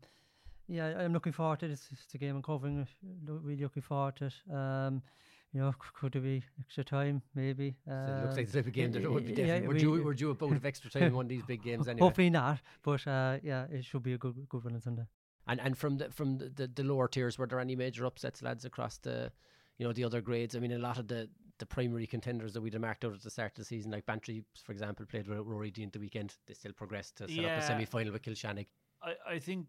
yeah, 0.71 0.97
I'm 0.99 1.13
looking 1.13 1.33
forward 1.33 1.59
to 1.59 1.65
it. 1.65 1.71
It's, 1.71 1.87
it's 1.91 2.13
a 2.13 2.17
game 2.17 2.35
I'm 2.37 2.41
covering. 2.41 2.79
it, 2.79 2.87
Really 3.25 3.61
looking 3.63 3.81
forward 3.83 4.15
to 4.17 4.25
it. 4.25 4.53
Um, 4.53 5.01
you 5.53 5.59
know, 5.59 5.73
could 5.93 6.13
there 6.13 6.21
be 6.21 6.43
extra 6.59 6.83
time? 6.83 7.21
Maybe. 7.35 7.75
so 7.85 7.91
it 7.91 8.23
looks 8.23 8.37
like 8.37 8.47
the 8.47 8.53
type 8.59 8.67
of 8.67 8.73
game 8.73 8.91
that 8.93 9.03
it 9.03 9.11
would 9.11 9.25
be 9.25 9.33
yeah, 9.33 9.47
definitely. 9.47 9.67
we're, 9.67 9.73
we- 9.73 9.79
due, 9.79 10.03
we're 10.05 10.13
due 10.13 10.29
a 10.31 10.33
bout 10.35 10.53
of 10.55 10.65
extra 10.65 10.89
time 10.89 11.03
in 11.03 11.13
one 11.13 11.25
of 11.25 11.29
these 11.29 11.43
big 11.43 11.61
games 11.61 11.87
anyway. 11.89 12.05
Hopefully 12.05 12.29
not, 12.29 12.59
but 12.83 13.05
uh, 13.05 13.37
yeah, 13.43 13.65
it 13.69 13.83
should 13.83 14.03
be 14.03 14.13
a 14.13 14.17
good 14.17 14.47
good 14.47 14.63
one 14.63 14.73
on 14.75 14.81
Sunday. 14.81 15.03
And 15.47 15.59
and 15.59 15.77
from 15.77 15.97
the 15.97 16.09
from 16.09 16.37
the, 16.37 16.49
the, 16.49 16.67
the 16.67 16.83
lower 16.83 17.07
tiers, 17.09 17.37
were 17.37 17.47
there 17.47 17.59
any 17.59 17.75
major 17.75 18.05
upsets, 18.05 18.41
lads, 18.41 18.63
across 18.63 18.97
the, 18.99 19.31
you 19.77 19.85
know, 19.85 19.91
the 19.91 20.05
other 20.05 20.21
grades? 20.21 20.55
I 20.55 20.59
mean, 20.59 20.71
a 20.71 20.77
lot 20.77 20.97
of 20.97 21.07
the, 21.09 21.27
the 21.59 21.65
primary 21.65 22.07
contenders 22.07 22.53
that 22.53 22.61
we'd 22.61 22.73
have 22.73 22.81
marked 22.81 23.03
out 23.03 23.13
at 23.13 23.21
the 23.21 23.29
start 23.29 23.51
of 23.51 23.57
the 23.57 23.65
season, 23.65 23.91
like 23.91 24.05
Bantry, 24.05 24.45
for 24.63 24.71
example, 24.71 25.05
played 25.05 25.27
with 25.27 25.39
Rory 25.39 25.71
Dean 25.71 25.87
at 25.87 25.93
the 25.93 25.99
weekend. 25.99 26.35
They 26.47 26.53
still 26.53 26.71
progressed 26.73 27.17
to 27.17 27.27
set 27.27 27.43
up 27.43 27.59
a 27.59 27.61
semi 27.61 27.85
final 27.85 28.13
with 28.13 28.21
Kilshannig. 28.21 28.67
I, 29.03 29.15
I 29.31 29.39
think 29.39 29.65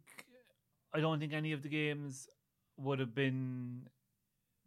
I 0.94 1.00
don't 1.00 1.18
think 1.18 1.32
any 1.32 1.52
of 1.52 1.62
the 1.62 1.68
games 1.68 2.28
would 2.76 2.98
have 2.98 3.14
been 3.14 3.88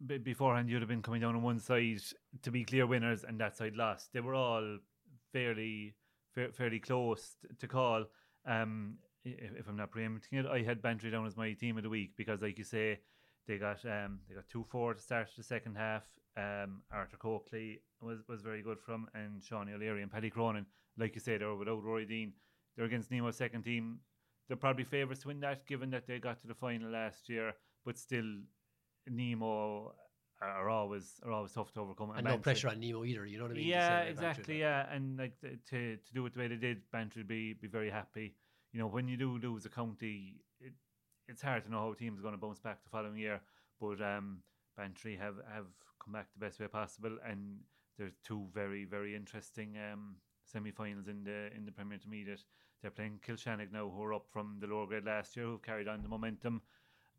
be- 0.04 0.18
beforehand. 0.18 0.68
You'd 0.68 0.82
have 0.82 0.88
been 0.88 1.02
coming 1.02 1.20
down 1.20 1.36
on 1.36 1.42
one 1.42 1.60
side 1.60 2.00
to 2.42 2.50
be 2.50 2.64
clear 2.64 2.86
winners, 2.86 3.24
and 3.24 3.40
that 3.40 3.56
side 3.56 3.76
lost. 3.76 4.12
They 4.12 4.20
were 4.20 4.34
all 4.34 4.78
fairly 5.32 5.94
fa- 6.34 6.52
fairly 6.52 6.80
close 6.80 7.36
to 7.58 7.68
call. 7.68 8.06
Um, 8.44 8.98
if, 9.24 9.56
if 9.60 9.68
I'm 9.68 9.76
not 9.76 9.90
preempting 9.90 10.38
it, 10.38 10.46
I 10.46 10.62
had 10.62 10.82
Bantry 10.82 11.10
down 11.10 11.26
as 11.26 11.36
my 11.36 11.52
team 11.52 11.76
of 11.76 11.82
the 11.82 11.88
week 11.88 12.12
because, 12.16 12.42
like 12.42 12.58
you 12.58 12.64
say, 12.64 13.00
they 13.46 13.58
got 13.58 13.84
um 13.84 14.20
they 14.28 14.34
got 14.34 14.48
two 14.48 14.64
four 14.68 14.94
to 14.94 15.00
start 15.00 15.28
the 15.36 15.42
second 15.42 15.76
half. 15.76 16.02
Um, 16.36 16.82
Arthur 16.92 17.16
Coakley 17.16 17.80
was 18.00 18.18
was 18.28 18.42
very 18.42 18.62
good 18.62 18.80
from, 18.80 19.08
and 19.14 19.42
Sean 19.42 19.72
O'Leary 19.72 20.02
and 20.02 20.10
Paddy 20.10 20.30
Cronin. 20.30 20.66
Like 20.98 21.14
you 21.14 21.20
say, 21.20 21.36
they 21.38 21.44
were 21.44 21.56
without 21.56 21.82
Rory 21.82 22.06
Dean. 22.06 22.32
They're 22.76 22.86
against 22.86 23.10
Nemo's 23.10 23.36
second 23.36 23.62
team. 23.62 24.00
They're 24.48 24.56
probably 24.56 24.84
favourites 24.84 25.22
to 25.22 25.28
win 25.28 25.40
that, 25.40 25.66
given 25.66 25.90
that 25.90 26.06
they 26.06 26.18
got 26.18 26.40
to 26.40 26.46
the 26.46 26.54
final 26.54 26.90
last 26.90 27.28
year. 27.28 27.54
But 27.84 27.98
still, 27.98 28.24
Nemo 29.08 29.92
are 30.40 30.68
always 30.68 31.20
are 31.24 31.32
always 31.32 31.52
tough 31.52 31.72
to 31.72 31.80
overcome. 31.80 32.10
And 32.10 32.24
no 32.24 32.30
Bantry- 32.32 32.42
pressure 32.42 32.68
on 32.68 32.80
Nemo 32.80 33.04
either, 33.04 33.26
you 33.26 33.38
know 33.38 33.44
what 33.44 33.52
I 33.52 33.54
mean? 33.54 33.68
Yeah, 33.68 34.00
exactly. 34.02 34.60
Yeah, 34.60 34.86
and 34.92 35.18
like 35.18 35.38
to 35.40 35.56
to 35.70 35.98
do 36.14 36.26
it 36.26 36.34
the 36.34 36.40
way 36.40 36.48
they 36.48 36.56
did, 36.56 36.82
Bantry 36.92 37.20
would 37.20 37.28
be 37.28 37.54
be 37.54 37.68
very 37.68 37.90
happy. 37.90 38.34
You 38.72 38.80
know, 38.80 38.86
when 38.86 39.08
you 39.08 39.16
do 39.16 39.38
lose 39.38 39.64
a 39.64 39.70
county, 39.70 40.34
it, 40.60 40.74
it's 41.28 41.42
hard 41.42 41.64
to 41.64 41.70
know 41.70 41.80
how 41.80 41.92
a 41.92 41.96
team's 41.96 42.20
going 42.20 42.34
to 42.34 42.38
bounce 42.38 42.60
back 42.60 42.82
the 42.84 42.90
following 42.90 43.16
year. 43.16 43.40
But 43.80 44.00
um, 44.02 44.42
Bantry 44.76 45.16
have 45.16 45.36
have 45.52 45.66
come 46.04 46.12
back 46.12 46.28
the 46.34 46.44
best 46.44 46.60
way 46.60 46.68
possible, 46.68 47.16
and 47.26 47.60
there's 47.98 48.16
two 48.22 48.46
very 48.52 48.84
very 48.84 49.16
interesting 49.16 49.76
um 49.92 50.16
semi-finals 50.44 51.08
in 51.08 51.24
the 51.24 51.50
in 51.56 51.64
the 51.64 51.72
Premier 51.72 51.94
Intermediate. 51.94 52.44
They're 52.82 52.90
playing 52.90 53.20
Kilshannig 53.26 53.72
now, 53.72 53.88
who 53.88 54.02
are 54.02 54.14
up 54.14 54.26
from 54.30 54.58
the 54.60 54.66
lower 54.66 54.86
grade 54.86 55.04
last 55.04 55.36
year, 55.36 55.46
who've 55.46 55.62
carried 55.62 55.88
on 55.88 56.02
the 56.02 56.08
momentum, 56.08 56.62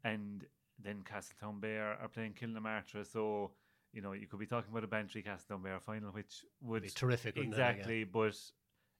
and 0.03 0.45
then 0.81 1.03
Castletownbere 1.03 2.01
are 2.01 2.07
playing 2.07 2.33
Kilnamartyra. 2.33 3.05
So 3.05 3.51
you 3.93 4.01
know 4.01 4.11
you 4.13 4.27
could 4.27 4.39
be 4.39 4.45
talking 4.45 4.71
about 4.71 4.83
a 4.83 4.87
Bantry 4.87 5.23
Castletownbere 5.23 5.81
final, 5.81 6.11
which 6.11 6.45
would 6.61 6.83
Be 6.83 6.89
terrific, 6.89 7.35
wouldn't 7.35 7.55
it, 7.55 7.57
like, 7.59 7.75
exactly, 7.77 8.03
but 8.03 8.35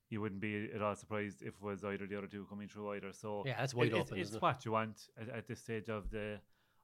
you 0.10 0.22
wouldn't 0.22 0.42
be 0.42 0.70
at 0.74 0.82
all 0.82 0.96
surprised 0.96 1.42
if 1.42 1.50
it 1.50 1.62
was 1.62 1.84
either 1.84 2.08
the 2.08 2.18
other 2.18 2.28
two 2.28 2.46
coming 2.50 2.68
through 2.70 2.94
either. 2.94 3.12
So 3.12 3.44
Yeah, 3.46 3.58
that's 3.58 3.74
wide 3.74 3.88
it- 3.90 3.94
open, 3.94 4.18
It's 4.18 4.30
isn't 4.30 4.38
it? 4.38 4.42
what 4.42 4.64
you 4.66 4.72
want 4.72 5.10
at, 5.20 5.30
at 5.30 5.48
this 5.48 5.60
stage 5.62 5.90
of 5.90 6.10
the 6.10 6.40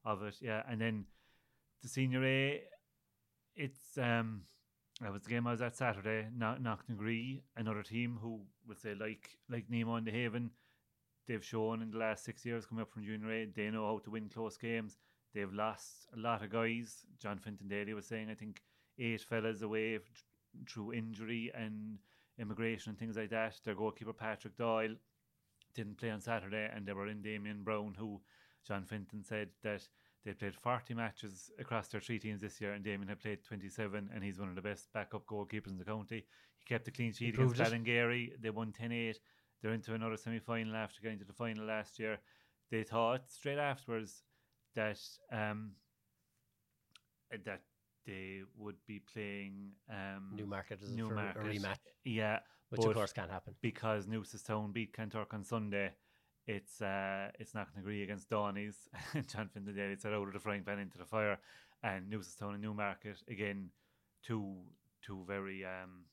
of 0.06 0.22
it, 0.24 0.36
yeah. 0.42 0.62
And 0.70 0.80
then 0.82 1.06
the 1.82 1.88
senior 1.88 2.24
A, 2.25 2.62
it's 3.56 3.98
um, 3.98 4.42
that 5.01 5.12
was 5.12 5.24
the 5.24 5.30
game 5.30 5.48
I 5.48 5.51
was 5.51 5.62
at 5.62 5.75
Saturday. 5.75 6.27
Knock 6.36 6.60
Knocknagree, 6.60 7.42
another 7.56 7.82
team 7.84 8.20
who 8.22 8.42
would 8.67 8.79
say 8.79 8.96
like 8.96 9.38
like 9.50 9.70
Nemo 9.70 9.96
and 9.96 10.08
the 10.08 10.12
Haven, 10.12 10.51
they've 11.27 11.43
shown 11.43 11.82
in 11.82 11.91
the 11.91 11.98
last 11.98 12.24
six 12.24 12.46
years 12.46 12.65
coming 12.65 12.82
up 12.82 12.91
from 12.91 13.03
junior 13.03 13.32
A, 13.32 13.46
they 13.46 13.70
know 13.70 13.86
how 13.86 14.00
to 14.00 14.12
win 14.12 14.29
close 14.29 14.58
games. 14.58 14.98
They've 15.34 15.51
lost 15.51 16.08
a 16.15 16.20
lot 16.20 16.43
of 16.43 16.51
guys. 16.51 17.05
John 17.20 17.39
Fintan 17.39 17.67
Daly 17.67 17.93
was 17.93 18.05
saying, 18.05 18.29
I 18.29 18.36
think 18.36 18.62
eight 19.00 19.22
fellas 19.22 19.63
away 19.63 20.00
through 20.70 20.93
injury 20.93 21.51
and 21.55 21.98
immigration 22.38 22.91
and 22.91 23.00
things 23.00 23.17
like 23.17 23.32
that. 23.32 23.60
Their 23.63 23.74
goalkeeper 23.74 24.13
Patrick 24.13 24.55
Doyle 24.58 24.96
didn't 25.74 25.98
play 25.98 26.12
on 26.12 26.22
Saturday, 26.22 26.70
and 26.74 26.86
they 26.86 26.93
were 26.93 27.08
in 27.08 27.22
Damien 27.24 27.63
Brown, 27.63 27.96
who 27.98 28.22
John 28.67 28.84
Fintan 28.86 29.24
said 29.24 29.50
that 29.63 29.88
they 30.25 30.34
played 30.34 30.56
40 30.56 30.94
matches 30.94 31.51
across 31.60 31.88
their 31.89 32.00
three 32.01 32.20
teams 32.20 32.42
this 32.42 32.62
year, 32.62 32.74
and 32.74 32.84
Damien 32.84 33.10
had 33.10 33.20
played 33.20 33.44
27, 33.44 34.10
and 34.13 34.24
he's 34.24 34.39
one 34.39 34.50
of 34.50 34.56
the 34.56 34.62
best 34.62 34.92
backup 34.94 35.25
goalkeepers 35.25 35.68
in 35.72 35.77
the 35.77 35.84
county. 35.86 36.25
He 36.58 36.65
kept 36.65 36.88
a 36.88 36.92
clean 36.92 37.12
sheet 37.12 37.36
against. 37.36 37.56
Ballingeary. 37.56 38.42
They 38.42 38.50
won 38.50 38.72
10 38.72 38.92
8. 38.92 39.20
They're 39.62 39.74
into 39.74 39.94
another 39.94 40.18
semi 40.18 40.39
final 40.39 40.75
after 40.75 41.01
getting 41.01 41.20
to 41.20 41.25
the 41.25 41.34
final 41.34 41.65
last 41.65 42.00
year. 42.00 42.20
They 42.72 42.84
thought 42.84 43.30
straight 43.30 43.58
afterwards 43.58 44.24
that 44.75 45.00
um, 45.32 45.72
that 47.46 47.62
they 48.06 48.42
would 48.58 48.75
be 48.88 49.00
playing 49.00 49.72
um, 49.89 50.32
Newmarket 50.36 50.80
for 50.80 50.86
a 50.86 51.34
rematch, 51.44 51.77
Yeah, 52.03 52.39
which 52.70 52.84
of 52.84 52.94
course 52.94 53.13
can't 53.13 53.32
happen. 53.32 53.56
because 53.62 54.08
Newcestown 54.08 54.74
beat 54.74 54.94
Kanturk 54.96 55.34
on 55.34 55.44
Sunday, 55.44 55.94
it's 56.47 56.81
uh, 56.81 57.29
it's 57.39 57.53
not 57.53 57.67
going 57.67 57.75
to 57.75 57.79
agree 57.81 58.03
against 58.03 58.29
Doheny's. 58.29 58.89
and 59.13 59.27
John 59.27 59.50
Fintan 59.53 59.75
Daly 59.75 59.95
said 59.95 60.13
out 60.13 60.27
of 60.27 60.33
the 60.33 60.39
frying 60.39 60.63
pan 60.63 60.79
into 60.79 60.97
the 60.97 61.05
fire. 61.05 61.39
And 61.83 62.12
Newcestown 62.12 62.53
and 62.53 62.62
Newmarket, 62.62 63.17
again, 63.29 63.69
two 64.23 64.55
two 65.01 65.23
very 65.27 65.65
um, 65.65 66.05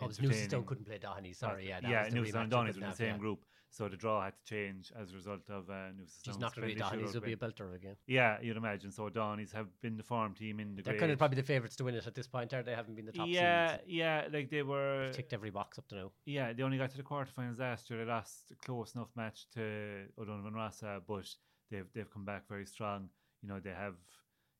Oh, 0.00 0.06
Newcestown 0.08 0.24
entertaining. 0.24 0.64
couldn't 0.66 0.86
play 0.86 0.98
Doheny. 0.98 1.34
Sorry, 1.34 1.68
yeah, 1.68 1.80
that 1.80 1.90
yeah, 1.90 2.20
was 2.20 2.34
and 2.34 2.52
Doheny's 2.52 2.76
were 2.76 2.84
in 2.84 2.90
the 2.90 2.96
same 2.96 3.14
yeah. 3.14 3.18
group, 3.18 3.44
so 3.70 3.88
the 3.88 3.96
draw 3.96 4.24
had 4.24 4.34
to 4.36 4.44
change 4.44 4.92
as 5.00 5.12
a 5.12 5.14
result 5.14 5.48
of 5.48 5.68
uh, 5.70 5.90
Newcestown's 5.92 6.20
She's 6.22 6.38
not 6.38 6.54
going 6.54 6.68
to 6.68 6.74
be 6.74 6.80
friendly 6.80 7.04
Doheny's 7.04 7.14
will 7.14 7.20
be 7.22 7.32
a 7.32 7.36
belter 7.36 7.74
again. 7.74 7.96
Yeah, 8.06 8.36
you'd 8.42 8.56
imagine. 8.56 8.90
So 8.90 9.08
Doheny's 9.08 9.52
have 9.52 9.68
been 9.80 9.96
the 9.96 10.02
farm 10.02 10.34
team 10.34 10.60
in 10.60 10.76
the 10.76 10.82
They're 10.82 10.92
grade. 10.92 11.00
kind 11.00 11.12
of 11.12 11.18
probably 11.18 11.36
the 11.36 11.42
favourites 11.42 11.76
to 11.76 11.84
win 11.84 11.94
it 11.94 12.06
at 12.06 12.14
this 12.14 12.26
point, 12.26 12.52
are 12.52 12.62
they? 12.62 12.72
Haven't 12.72 12.94
been 12.94 13.06
the 13.06 13.12
top 13.12 13.26
yeah, 13.28 13.72
seeds. 13.72 13.82
yeah, 13.86 14.28
like 14.32 14.50
they 14.50 14.62
were. 14.62 15.10
Ticked 15.12 15.32
every 15.32 15.50
box 15.50 15.78
up 15.78 15.88
to 15.88 15.94
now. 15.94 16.12
Yeah, 16.26 16.52
they 16.52 16.62
only 16.62 16.78
got 16.78 16.90
to 16.90 16.96
the 16.96 17.02
quarterfinals 17.02 17.58
last 17.58 17.88
year. 17.90 18.04
They 18.04 18.10
lost 18.10 18.52
a 18.52 18.54
close 18.56 18.94
enough 18.94 19.10
match 19.16 19.46
to 19.54 20.04
O'Donovan 20.18 20.54
Rossa, 20.54 21.00
but 21.06 21.26
they've 21.70 21.86
they've 21.94 22.10
come 22.10 22.24
back 22.24 22.48
very 22.48 22.66
strong. 22.66 23.08
You 23.42 23.48
know, 23.48 23.60
they 23.60 23.70
have 23.70 23.94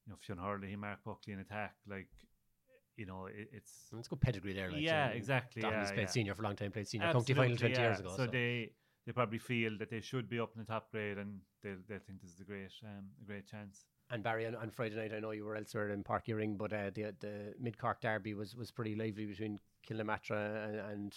you 0.07 0.12
know 0.12 0.16
Fionn 0.21 0.38
Hurley, 0.38 0.76
Mark 0.76 1.00
Buckley 1.05 1.33
in 1.33 1.40
attack. 1.40 1.75
Like, 1.88 2.09
you 2.97 3.07
know, 3.07 3.26
it, 3.26 3.49
it's 3.53 3.88
And 3.91 3.99
it's 3.99 4.09
good 4.09 4.21
pedigree 4.21 4.55
there. 4.55 4.71
Like, 4.71 4.81
yeah, 4.81 5.11
so 5.11 5.17
exactly. 5.17 5.62
Doheny's 5.62 5.88
yeah, 5.88 5.95
played 5.95 6.03
yeah. 6.03 6.07
senior 6.07 6.35
for 6.35 6.43
a 6.43 6.47
long 6.47 6.57
time, 6.57 6.73
played 6.73 6.88
senior 6.88 7.12
county 7.12 7.35
final 7.35 7.53
Absolutely, 7.53 7.76
20 7.76 7.88
years 7.88 8.00
ago. 8.00 8.11
So, 8.11 8.25
So, 8.25 8.26
they 8.26 8.73
they 9.07 9.12
probably 9.12 9.38
feel 9.38 9.79
that 9.79 9.91
they 9.91 10.00
should 10.00 10.29
be 10.29 10.41
up 10.41 10.50
in 10.55 10.61
the 10.61 10.67
top 10.67 10.91
grade, 10.91 11.19
and 11.19 11.41
they 11.62 11.75
they 11.88 11.99
think 11.99 12.21
this 12.23 12.33
is 12.33 12.41
a 12.41 12.45
great 12.45 12.73
um 12.83 13.05
a 13.23 13.26
great 13.26 13.47
chance. 13.47 13.87
And 14.11 14.23
Barry, 14.23 14.47
on, 14.47 14.55
on 14.55 14.71
Friday 14.71 14.97
night, 14.97 15.12
I 15.12 15.19
know 15.19 15.33
you 15.33 15.45
were 15.45 15.57
elsewhere 15.57 15.91
in 15.91 16.05
Park 16.05 16.25
Ring, 16.29 16.57
but 16.57 16.73
uh, 16.73 16.91
the 16.95 17.15
the 17.21 17.55
Mid 17.61 17.79
Cork 17.79 18.00
derby 18.00 18.35
was, 18.35 18.55
was 18.55 18.71
pretty 18.71 18.95
lively 18.95 19.26
between 19.26 19.59
Kilnamartyra 19.88 20.69
and, 20.69 20.76
and 20.76 21.17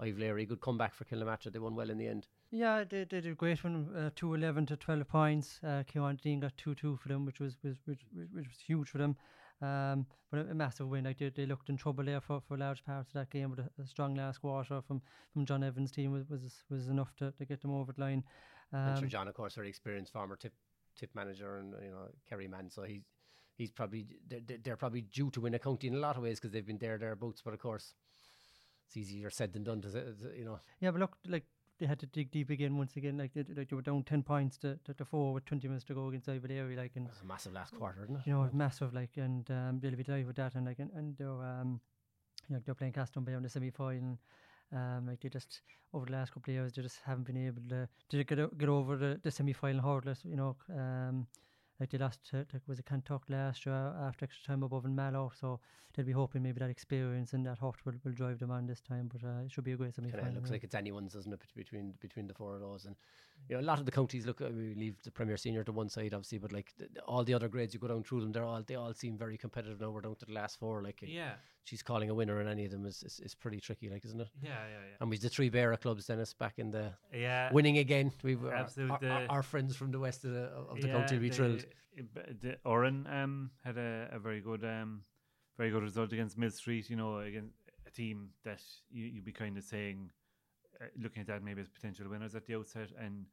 Iveleary. 0.00 0.46
Good 0.46 0.60
comeback 0.60 0.94
for 0.94 1.04
Kilnamartyra. 1.04 1.52
They 1.52 1.58
won 1.58 1.74
well 1.74 1.90
in 1.90 1.98
the 1.98 2.08
end. 2.08 2.26
Yeah, 2.50 2.84
they, 2.84 3.04
they 3.04 3.20
did 3.20 3.32
a 3.32 3.34
great 3.34 3.62
one. 3.62 3.88
Uh, 3.94 4.10
two 4.14 4.34
eleven 4.34 4.66
to 4.66 4.76
twelve 4.76 5.06
points. 5.08 5.60
Uh, 5.62 5.84
Kewan 5.84 6.20
Dean 6.20 6.40
got 6.40 6.56
two 6.56 6.74
two 6.74 6.96
for 6.96 7.08
them, 7.08 7.24
which 7.24 7.40
was 7.40 7.56
was 7.62 7.76
which, 7.84 8.00
which, 8.14 8.28
which 8.32 8.48
was 8.48 8.58
huge 8.66 8.88
for 8.88 8.98
them. 8.98 9.16
Um, 9.62 10.06
but 10.30 10.40
a, 10.46 10.50
a 10.50 10.54
massive 10.54 10.88
win. 10.88 11.04
Like 11.04 11.18
they, 11.18 11.28
they 11.30 11.46
looked 11.46 11.68
in 11.68 11.76
trouble 11.76 12.04
there 12.04 12.20
for, 12.20 12.40
for 12.40 12.56
large 12.56 12.84
parts 12.84 13.08
of 13.10 13.14
that 13.14 13.30
game. 13.30 13.54
But 13.54 13.64
a, 13.66 13.82
a 13.82 13.86
strong 13.86 14.14
last 14.14 14.38
quarter 14.40 14.80
from, 14.82 15.00
from 15.32 15.46
John 15.46 15.62
Evans' 15.62 15.92
team 15.92 16.12
was 16.12 16.28
was, 16.28 16.62
was 16.68 16.88
enough 16.88 17.14
to, 17.16 17.30
to 17.32 17.44
get 17.44 17.60
them 17.62 17.70
over 17.72 17.92
the 17.92 18.00
line. 18.00 18.24
and 18.72 18.98
Sir 18.98 19.04
Um, 19.04 19.10
John, 19.10 19.28
of 19.28 19.34
course, 19.34 19.54
very 19.54 19.68
experienced 19.68 20.12
former 20.12 20.36
tip 20.36 20.52
tip 20.98 21.10
manager 21.14 21.58
and 21.58 21.74
you 21.82 21.90
know 21.90 22.08
Kerry 22.28 22.48
man. 22.48 22.70
So 22.70 22.82
he's 22.82 23.02
he's 23.56 23.70
probably 23.70 24.06
they're, 24.28 24.58
they're- 24.64 24.76
probably 24.76 25.02
due 25.02 25.30
to 25.30 25.40
win 25.40 25.54
a 25.54 25.58
county 25.58 25.86
in 25.86 25.94
a 25.94 25.98
lot 25.98 26.16
of 26.16 26.22
ways 26.22 26.40
because 26.40 26.52
they've 26.52 26.66
been 26.66 26.78
there 26.78 26.98
thereabouts. 26.98 27.42
But 27.44 27.54
of 27.54 27.60
course, 27.60 27.94
it's 28.86 28.96
easier 28.96 29.30
said 29.30 29.52
than 29.52 29.62
done. 29.64 29.80
To, 29.82 29.90
say- 29.92 30.00
to- 30.00 30.36
you 30.38 30.44
know, 30.44 30.58
yeah, 30.80 30.90
but 30.90 31.00
look, 31.00 31.16
like 31.28 31.44
they 31.82 31.88
had 31.88 31.98
to 31.98 32.06
dig 32.06 32.30
deep 32.30 32.48
again 32.48 32.76
once 32.76 32.96
again. 32.96 33.18
Like 33.18 33.34
they, 33.34 33.44
like 33.56 33.68
they 33.68 33.74
were 33.74 33.82
down 33.82 34.04
ten 34.04 34.22
points 34.22 34.56
to, 34.58 34.78
to, 34.84 34.94
to 34.94 35.04
four 35.04 35.32
with 35.32 35.44
twenty 35.44 35.66
minutes 35.66 35.84
to 35.86 35.94
go 35.94 36.06
against 36.06 36.28
Iveleary. 36.28 36.76
Like 36.76 36.92
and 36.94 37.06
it 37.06 37.10
was 37.10 37.22
a 37.22 37.26
massive 37.26 37.52
last 37.52 37.74
quarter, 37.74 38.04
isn't 38.04 38.14
it? 38.14 38.22
you 38.24 38.32
know, 38.32 38.48
massive 38.52 38.94
like, 38.94 39.16
and 39.16 39.50
um, 39.50 39.80
they'll 39.82 39.96
be 39.96 40.04
delighted 40.04 40.28
with 40.28 40.36
that, 40.36 40.54
and 40.54 40.64
like, 40.64 40.78
and, 40.78 40.92
and 40.94 41.16
they're 41.18 41.28
um, 41.28 41.80
you 42.48 42.54
know, 42.54 42.62
they're 42.64 42.76
playing 42.76 42.92
Castletownbere 42.92 43.36
on 43.36 43.42
the 43.42 43.48
semi 43.48 43.70
final. 43.70 44.16
Um, 44.72 45.06
like 45.08 45.20
they 45.20 45.28
just 45.28 45.62
over 45.92 46.06
the 46.06 46.12
last 46.12 46.32
couple 46.32 46.52
of 46.52 46.54
years, 46.54 46.72
they 46.72 46.82
just 46.82 46.98
haven't 47.04 47.24
been 47.24 47.46
able 47.48 47.62
to 47.70 47.88
to 48.10 48.24
get 48.24 48.38
o- 48.38 48.52
get 48.56 48.68
over 48.68 48.96
the, 48.96 49.18
the 49.20 49.32
semi 49.32 49.52
final 49.52 49.82
hurdle. 49.82 50.14
You 50.22 50.36
know, 50.36 50.56
um, 50.70 51.26
like 51.82 51.90
they 51.90 51.98
lost 51.98 52.20
to, 52.30 52.44
to 52.44 52.60
was 52.68 52.78
it 52.78 52.86
Kanturk 52.86 53.22
last 53.28 53.66
year 53.66 53.74
after 54.08 54.24
extra 54.24 54.46
time 54.46 54.62
above 54.62 54.84
in 54.84 54.94
Mallow, 54.94 55.32
so 55.40 55.58
they'll 55.94 56.06
be 56.06 56.12
hoping 56.12 56.42
maybe 56.42 56.60
that 56.60 56.70
experience 56.70 57.32
and 57.32 57.44
that 57.46 57.58
heart 57.58 57.74
will, 57.84 57.94
will 58.04 58.12
drive 58.12 58.38
them 58.38 58.52
on 58.52 58.66
this 58.66 58.80
time. 58.80 59.10
But 59.12 59.24
uh, 59.26 59.44
it 59.44 59.50
should 59.52 59.64
be 59.64 59.72
a 59.72 59.76
great 59.76 59.94
semi 59.94 60.10
Kind 60.10 60.20
final. 60.22 60.36
of 60.36 60.36
looks 60.36 60.50
like 60.50 60.62
it's 60.64 60.76
anyone's, 60.76 61.12
doesn't 61.14 61.32
it, 61.32 61.42
between 61.56 61.94
between 62.00 62.28
the 62.28 62.34
four 62.34 62.54
of 62.54 62.60
those? 62.60 62.84
And 62.86 62.94
you 63.48 63.56
know, 63.56 63.62
a 63.62 63.68
lot 63.70 63.80
of 63.80 63.84
the 63.86 63.90
counties 63.92 64.24
look. 64.26 64.40
I 64.40 64.48
mean, 64.50 64.68
we 64.68 64.74
leave 64.84 65.02
the 65.02 65.10
Premier 65.10 65.36
Senior 65.36 65.64
to 65.64 65.72
one 65.72 65.88
side, 65.88 66.14
obviously, 66.14 66.38
but 66.38 66.52
like 66.52 66.72
the, 66.78 66.86
the- 66.94 67.02
all 67.02 67.24
the 67.24 67.34
other 67.34 67.48
grades, 67.48 67.74
you 67.74 67.80
go 67.80 67.88
down 67.88 68.04
through 68.04 68.20
them, 68.20 68.32
they're 68.32 68.44
all 68.44 68.62
they 68.62 68.76
all 68.76 68.94
seem 68.94 69.18
very 69.18 69.36
competitive. 69.36 69.80
Now 69.80 69.90
we're 69.90 70.02
down 70.02 70.16
to 70.16 70.26
the 70.26 70.32
last 70.32 70.58
four. 70.60 70.82
Like 70.82 71.02
Yeah, 71.02 71.34
she's 71.64 71.82
calling 71.82 72.10
a 72.10 72.14
winner 72.14 72.40
in 72.40 72.48
any 72.48 72.64
of 72.64 72.70
them 72.70 72.86
is, 72.86 73.02
is 73.02 73.20
is 73.20 73.34
pretty 73.34 73.60
tricky, 73.60 73.88
like 73.88 74.04
isn't 74.04 74.20
it? 74.20 74.28
yeah, 74.42 74.50
yeah, 74.50 74.54
yeah. 74.70 74.96
And 75.00 75.10
we've 75.10 75.20
the 75.20 75.28
three 75.28 75.50
Beara 75.50 75.80
clubs, 75.80 76.06
Denis, 76.06 76.34
back 76.34 76.58
in 76.58 76.70
the 76.70 76.92
yeah. 77.14 77.52
Winning 77.52 77.78
again. 77.78 78.12
We 78.22 78.36
were 78.36 78.54
Absolute, 78.54 78.90
our, 78.90 79.04
our, 79.04 79.22
uh, 79.22 79.26
our 79.28 79.42
friends 79.42 79.76
from 79.76 79.90
the 79.90 79.98
west 79.98 80.24
of 80.24 80.32
the, 80.32 80.44
of 80.44 80.80
the 80.80 80.88
Yeah, 80.88 80.94
country 80.94 81.18
We 81.18 81.30
thrilled. 81.30 81.64
The 82.40 82.56
Urhan 82.64 83.12
um, 83.12 83.50
had 83.64 83.76
a, 83.76 84.08
a 84.12 84.18
very 84.18 84.40
good 84.40 84.64
um, 84.64 85.02
very 85.56 85.70
good 85.70 85.82
result 85.82 86.12
against 86.12 86.38
Mill 86.38 86.50
Street. 86.50 86.88
You 86.88 86.96
know, 86.96 87.18
against 87.18 87.54
a 87.86 87.90
team 87.90 88.30
that 88.44 88.62
you 88.90 89.04
you'd 89.04 89.24
be 89.24 89.32
kind 89.32 89.56
of 89.58 89.64
saying, 89.64 90.10
uh, 90.80 90.86
looking 91.00 91.20
at 91.20 91.26
that 91.26 91.44
maybe 91.44 91.60
as 91.60 91.68
potential 91.68 92.08
winners 92.08 92.34
at 92.34 92.46
the 92.46 92.54
outset, 92.54 92.88
and 92.98 93.26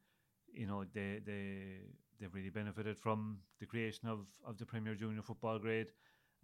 you 0.52 0.66
know 0.66 0.84
they 0.92 1.20
they 1.24 1.78
they've 2.20 2.34
really 2.34 2.50
benefited 2.50 2.98
from 2.98 3.38
the 3.60 3.66
creation 3.66 4.08
of 4.08 4.26
of 4.44 4.58
the 4.58 4.66
Premier 4.66 4.94
Junior 4.94 5.22
football 5.22 5.58
grade, 5.58 5.88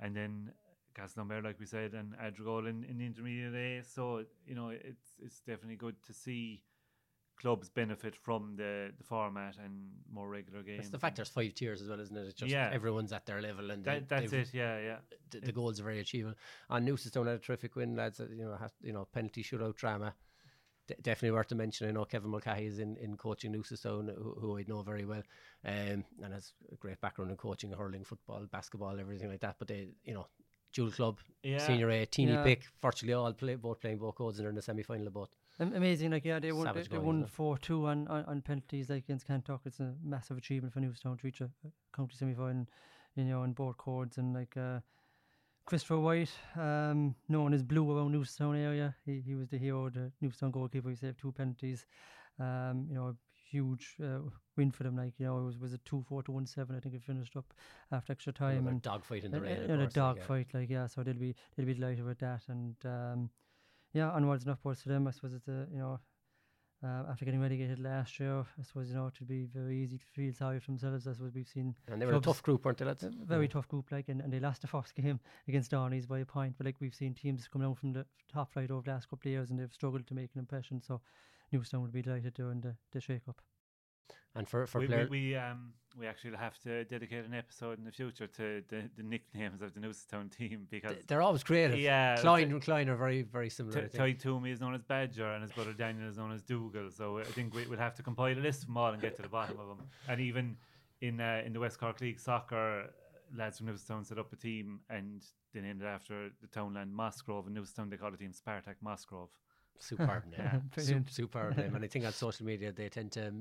and 0.00 0.16
then. 0.16 0.52
Castlemaine, 0.96 1.44
like 1.44 1.60
we 1.60 1.66
said, 1.66 1.92
and 1.94 2.14
Adrigole 2.18 2.68
in, 2.68 2.84
in 2.84 2.98
the 2.98 3.06
intermediate 3.06 3.54
A. 3.54 3.84
So 3.84 4.24
you 4.46 4.54
know, 4.54 4.68
it's 4.70 5.08
it's 5.22 5.40
definitely 5.40 5.76
good 5.76 5.96
to 6.06 6.12
see 6.12 6.62
clubs 7.38 7.68
benefit 7.68 8.16
from 8.16 8.56
the, 8.56 8.90
the 8.96 9.04
format 9.04 9.56
and 9.62 9.90
more 10.10 10.26
regular 10.28 10.62
games. 10.62 10.80
It's 10.80 10.88
the 10.88 10.98
fact 10.98 11.16
there's 11.16 11.28
five 11.28 11.52
tiers 11.54 11.82
as 11.82 11.88
well, 11.90 12.00
isn't 12.00 12.16
it? 12.16 12.26
It's 12.28 12.34
just 12.34 12.50
Yeah. 12.50 12.70
everyone's 12.72 13.12
at 13.12 13.26
their 13.26 13.42
level 13.42 13.70
and 13.70 13.84
they, 13.84 13.98
That, 14.00 14.08
that's 14.08 14.32
it. 14.32 14.54
Yeah, 14.54 14.80
yeah. 14.80 14.96
the, 15.30 15.40
the 15.40 15.52
goals 15.52 15.78
are 15.78 15.82
very 15.84 16.00
achievable. 16.00 16.34
And 16.70 16.88
Newcestown 16.88 17.26
had 17.26 17.34
a 17.36 17.38
terrific 17.38 17.76
win, 17.76 17.94
lads. 17.94 18.20
uh, 18.20 18.28
You 18.30 18.46
know, 18.46 18.56
has, 18.56 18.72
you 18.80 18.94
know, 18.94 19.04
penalty 19.12 19.42
shootout 19.44 19.76
drama. 19.76 20.14
D- 20.88 20.94
definitely 21.02 21.32
worth 21.36 21.48
to 21.48 21.56
mention. 21.56 21.88
I 21.88 21.92
know 21.92 22.06
Kevin 22.06 22.30
Mulcahy 22.30 22.64
is 22.64 22.78
in, 22.78 22.96
in 22.96 23.18
coaching 23.18 23.52
Newcestown, 23.52 24.14
who, 24.16 24.34
who 24.40 24.58
I 24.58 24.64
know 24.66 24.80
very 24.82 25.04
well, 25.04 25.22
um, 25.64 26.04
and 26.22 26.32
has 26.32 26.54
a 26.72 26.76
great 26.76 27.02
background 27.02 27.30
in 27.32 27.36
coaching 27.36 27.70
hurling, 27.72 28.04
football, 28.04 28.46
basketball, 28.50 28.98
everything 28.98 29.28
like 29.28 29.40
that. 29.40 29.56
But 29.58 29.68
they, 29.68 29.88
you 30.04 30.14
know, 30.14 30.26
dual 30.76 30.90
club, 30.98 31.18
Yeah. 31.42 31.58
senior 31.66 31.90
A, 31.90 32.06
teeny 32.06 32.32
Yeah. 32.32 32.42
pick, 32.44 32.60
virtually 32.82 33.14
all 33.14 33.32
play 33.32 33.54
both 33.66 33.80
playing 33.80 33.98
both 33.98 34.14
codes 34.20 34.38
and 34.38 34.44
they're 34.44 34.50
in 34.54 34.56
the 34.56 34.62
semi 34.62 34.82
final 34.82 35.10
both. 35.10 35.30
Amazing, 35.58 36.10
like 36.10 36.24
yeah, 36.30 36.38
they 36.38 36.52
won. 36.52 36.64
They, 36.64 36.68
Savage 36.68 36.88
they 36.90 36.98
won 36.98 37.24
four 37.26 37.56
two 37.58 37.86
on, 37.86 38.06
on 38.08 38.24
on 38.32 38.42
penalties 38.42 38.90
like 38.90 39.04
against 39.04 39.26
Kanturk. 39.26 39.60
It's 39.64 39.80
a 39.80 39.94
massive 40.14 40.36
achievement 40.36 40.74
for 40.74 40.80
Newcestown 40.80 41.18
to 41.18 41.24
reach 41.28 41.40
a, 41.40 41.48
county 41.96 42.14
semi 42.14 42.34
final, 42.34 42.66
you 43.14 43.24
know, 43.24 43.42
in 43.44 43.52
both 43.54 43.76
chords 43.78 44.18
and 44.18 44.34
like 44.34 44.54
uh, 44.56 44.80
Christopher 45.64 45.98
White, 45.98 46.32
um, 46.56 47.14
known 47.28 47.54
as 47.54 47.62
Blue 47.62 47.90
around 47.90 48.12
Newcestown 48.14 48.54
area. 48.68 48.94
He 49.06 49.14
he 49.28 49.34
was 49.34 49.48
the 49.48 49.58
hero, 49.58 49.88
the 49.88 50.12
Newcestown 50.22 50.52
goalkeeper. 50.52 50.90
He 50.90 50.96
saved 50.96 51.18
two 51.18 51.32
penalties. 51.32 51.86
Um, 52.38 52.86
you 52.90 52.94
know, 52.96 53.16
huge 53.50 53.96
uh, 54.02 54.18
win 54.56 54.70
for 54.70 54.82
them. 54.82 54.96
Like 54.96 55.14
you 55.18 55.26
know, 55.26 55.38
it 55.38 55.44
was 55.44 55.58
was 55.58 55.72
a 55.72 55.78
two 55.78 56.04
four 56.08 56.22
to 56.24 56.32
one 56.32 56.46
seven. 56.46 56.76
I 56.76 56.80
think 56.80 56.94
it 56.94 57.02
finished 57.02 57.36
up 57.36 57.52
after 57.92 58.12
extra 58.12 58.32
time. 58.32 58.58
Another 58.58 58.70
and 58.70 58.82
dogfight 58.82 59.24
in 59.24 59.30
the 59.30 59.40
rain. 59.40 59.52
uh, 59.52 59.62
of 59.62 59.68
yeah, 59.68 59.76
the 59.76 59.82
course, 59.82 59.94
dog 59.94 60.16
like, 60.16 60.24
uh, 60.24 60.26
fight, 60.26 60.46
like 60.54 60.70
yeah. 60.70 60.86
So 60.86 61.02
they'll 61.02 61.14
be 61.14 61.34
they'll 61.56 61.66
be 61.66 61.74
delighted 61.74 62.04
with 62.04 62.18
that, 62.18 62.42
and 62.48 62.74
um, 62.84 63.30
yeah, 63.92 64.10
onwards 64.10 64.44
and 64.44 64.52
upwards 64.52 64.82
to 64.82 64.88
them. 64.88 65.06
I 65.06 65.10
suppose 65.10 65.32
it's 65.34 65.48
a 65.48 65.66
you 65.72 65.78
know. 65.78 66.00
Uh, 66.86 67.10
after 67.10 67.24
getting 67.24 67.40
relegated 67.40 67.80
last 67.80 68.20
year, 68.20 68.40
I 68.40 68.62
suppose 68.62 68.88
you 68.88 68.94
know 68.94 69.06
it 69.06 69.14
would 69.18 69.28
be 69.28 69.46
very 69.46 69.76
easy 69.82 69.98
to 69.98 70.04
feel 70.06 70.32
sorry 70.32 70.60
for 70.60 70.66
themselves. 70.66 71.08
I 71.08 71.14
suppose 71.14 71.32
we've 71.34 71.48
seen 71.48 71.74
And 71.88 72.00
they 72.00 72.06
were 72.06 72.14
a 72.14 72.20
tough 72.20 72.42
group, 72.44 72.64
weren't 72.64 72.78
they, 72.78 72.84
lads? 72.84 73.02
a 73.02 73.10
very 73.24 73.48
tough 73.48 73.66
group, 73.66 73.90
like, 73.90 74.08
and, 74.08 74.20
and 74.20 74.32
they 74.32 74.38
lost 74.38 74.60
the 74.60 74.68
first 74.68 74.94
game 74.94 75.18
against 75.48 75.72
Doheny's 75.72 76.06
by 76.06 76.20
a 76.20 76.24
point. 76.24 76.54
But 76.56 76.66
like 76.66 76.76
we've 76.80 76.94
seen 76.94 77.14
teams 77.14 77.48
come 77.48 77.62
down 77.62 77.74
from 77.74 77.92
the 77.92 78.06
top 78.32 78.52
flight 78.52 78.70
over 78.70 78.82
the 78.82 78.90
last 78.90 79.10
couple 79.10 79.28
of 79.28 79.32
years, 79.32 79.50
and 79.50 79.58
they've 79.58 79.72
struggled 79.72 80.06
to 80.06 80.14
make 80.14 80.30
an 80.34 80.38
impression. 80.38 80.80
So 80.80 81.00
Newcestown 81.52 81.80
would 81.82 81.92
be 81.92 82.02
delighted 82.02 82.34
during 82.34 82.60
the, 82.60 82.76
the 82.92 83.00
shake 83.00 83.26
up. 83.28 83.40
And 84.36 84.48
for, 84.48 84.66
for 84.66 84.80
we, 84.80 84.86
we, 84.86 84.88
players. 84.88 85.10
we 85.10 85.36
um 85.36 85.72
we 85.98 86.06
actually 86.06 86.36
have 86.36 86.58
to 86.58 86.84
dedicate 86.84 87.24
an 87.24 87.32
episode 87.32 87.78
in 87.78 87.84
the 87.84 87.90
future 87.90 88.26
to 88.26 88.62
the, 88.68 88.90
the 88.96 89.02
nicknames 89.02 89.62
of 89.62 89.72
the 89.72 89.80
Newcestown 89.80 90.30
team 90.30 90.66
because 90.70 90.96
They're 91.06 91.22
always 91.22 91.42
creative. 91.42 91.78
yeah, 91.78 92.16
Klein 92.16 92.50
and 92.50 92.60
Klein 92.60 92.88
are 92.90 92.96
very, 92.96 93.22
very 93.22 93.48
similar. 93.48 93.88
T-. 93.88 93.96
Ty 93.96 94.12
Toomey 94.12 94.50
is 94.50 94.60
known 94.60 94.74
as 94.74 94.82
Badger 94.82 95.26
and 95.32 95.42
his 95.42 95.52
brother 95.52 95.72
Daniel 95.72 96.08
is 96.08 96.18
known 96.18 96.32
as 96.32 96.42
Dougal. 96.42 96.90
So 96.90 97.18
I 97.18 97.24
think 97.24 97.54
we, 97.54 97.66
we'll 97.66 97.78
have 97.78 97.94
to 97.94 98.02
compile 98.02 98.36
a 98.36 98.40
list 98.40 98.62
of 98.62 98.66
them 98.68 98.76
all 98.76 98.92
and 98.92 99.00
get 99.00 99.16
to 99.16 99.22
the 99.22 99.28
bottom 99.28 99.58
of 99.58 99.68
them. 99.68 99.86
And 100.08 100.20
even 100.20 100.56
in 101.00 101.20
uh, 101.20 101.42
in 101.44 101.52
the 101.54 101.60
West 101.60 101.78
Cork 101.78 102.00
League 102.02 102.20
soccer, 102.20 102.90
lads 103.34 103.58
from 103.58 103.68
Newcestown 103.68 104.04
set 104.04 104.18
up 104.18 104.32
a 104.32 104.36
team 104.36 104.80
and 104.90 105.24
they 105.54 105.60
named 105.60 105.80
it 105.82 105.86
after 105.86 106.28
the 106.42 106.46
townland 106.48 106.92
Mosgrove. 106.94 107.46
In 107.46 107.54
Newcestown, 107.54 107.88
they 107.90 107.96
call 107.96 108.10
the 108.10 108.18
team 108.18 108.32
Spartak 108.32 108.76
Mosgrove. 108.84 109.30
Superb 109.78 110.24
name. 110.26 110.62
Yeah. 110.76 110.82
Su- 110.82 111.04
superb 111.08 111.56
name. 111.56 111.74
And 111.74 111.84
I 111.84 111.88
think 111.88 112.04
on 112.04 112.12
social 112.12 112.46
media 112.46 112.72
they 112.72 112.88
tend 112.88 113.12
to 113.12 113.32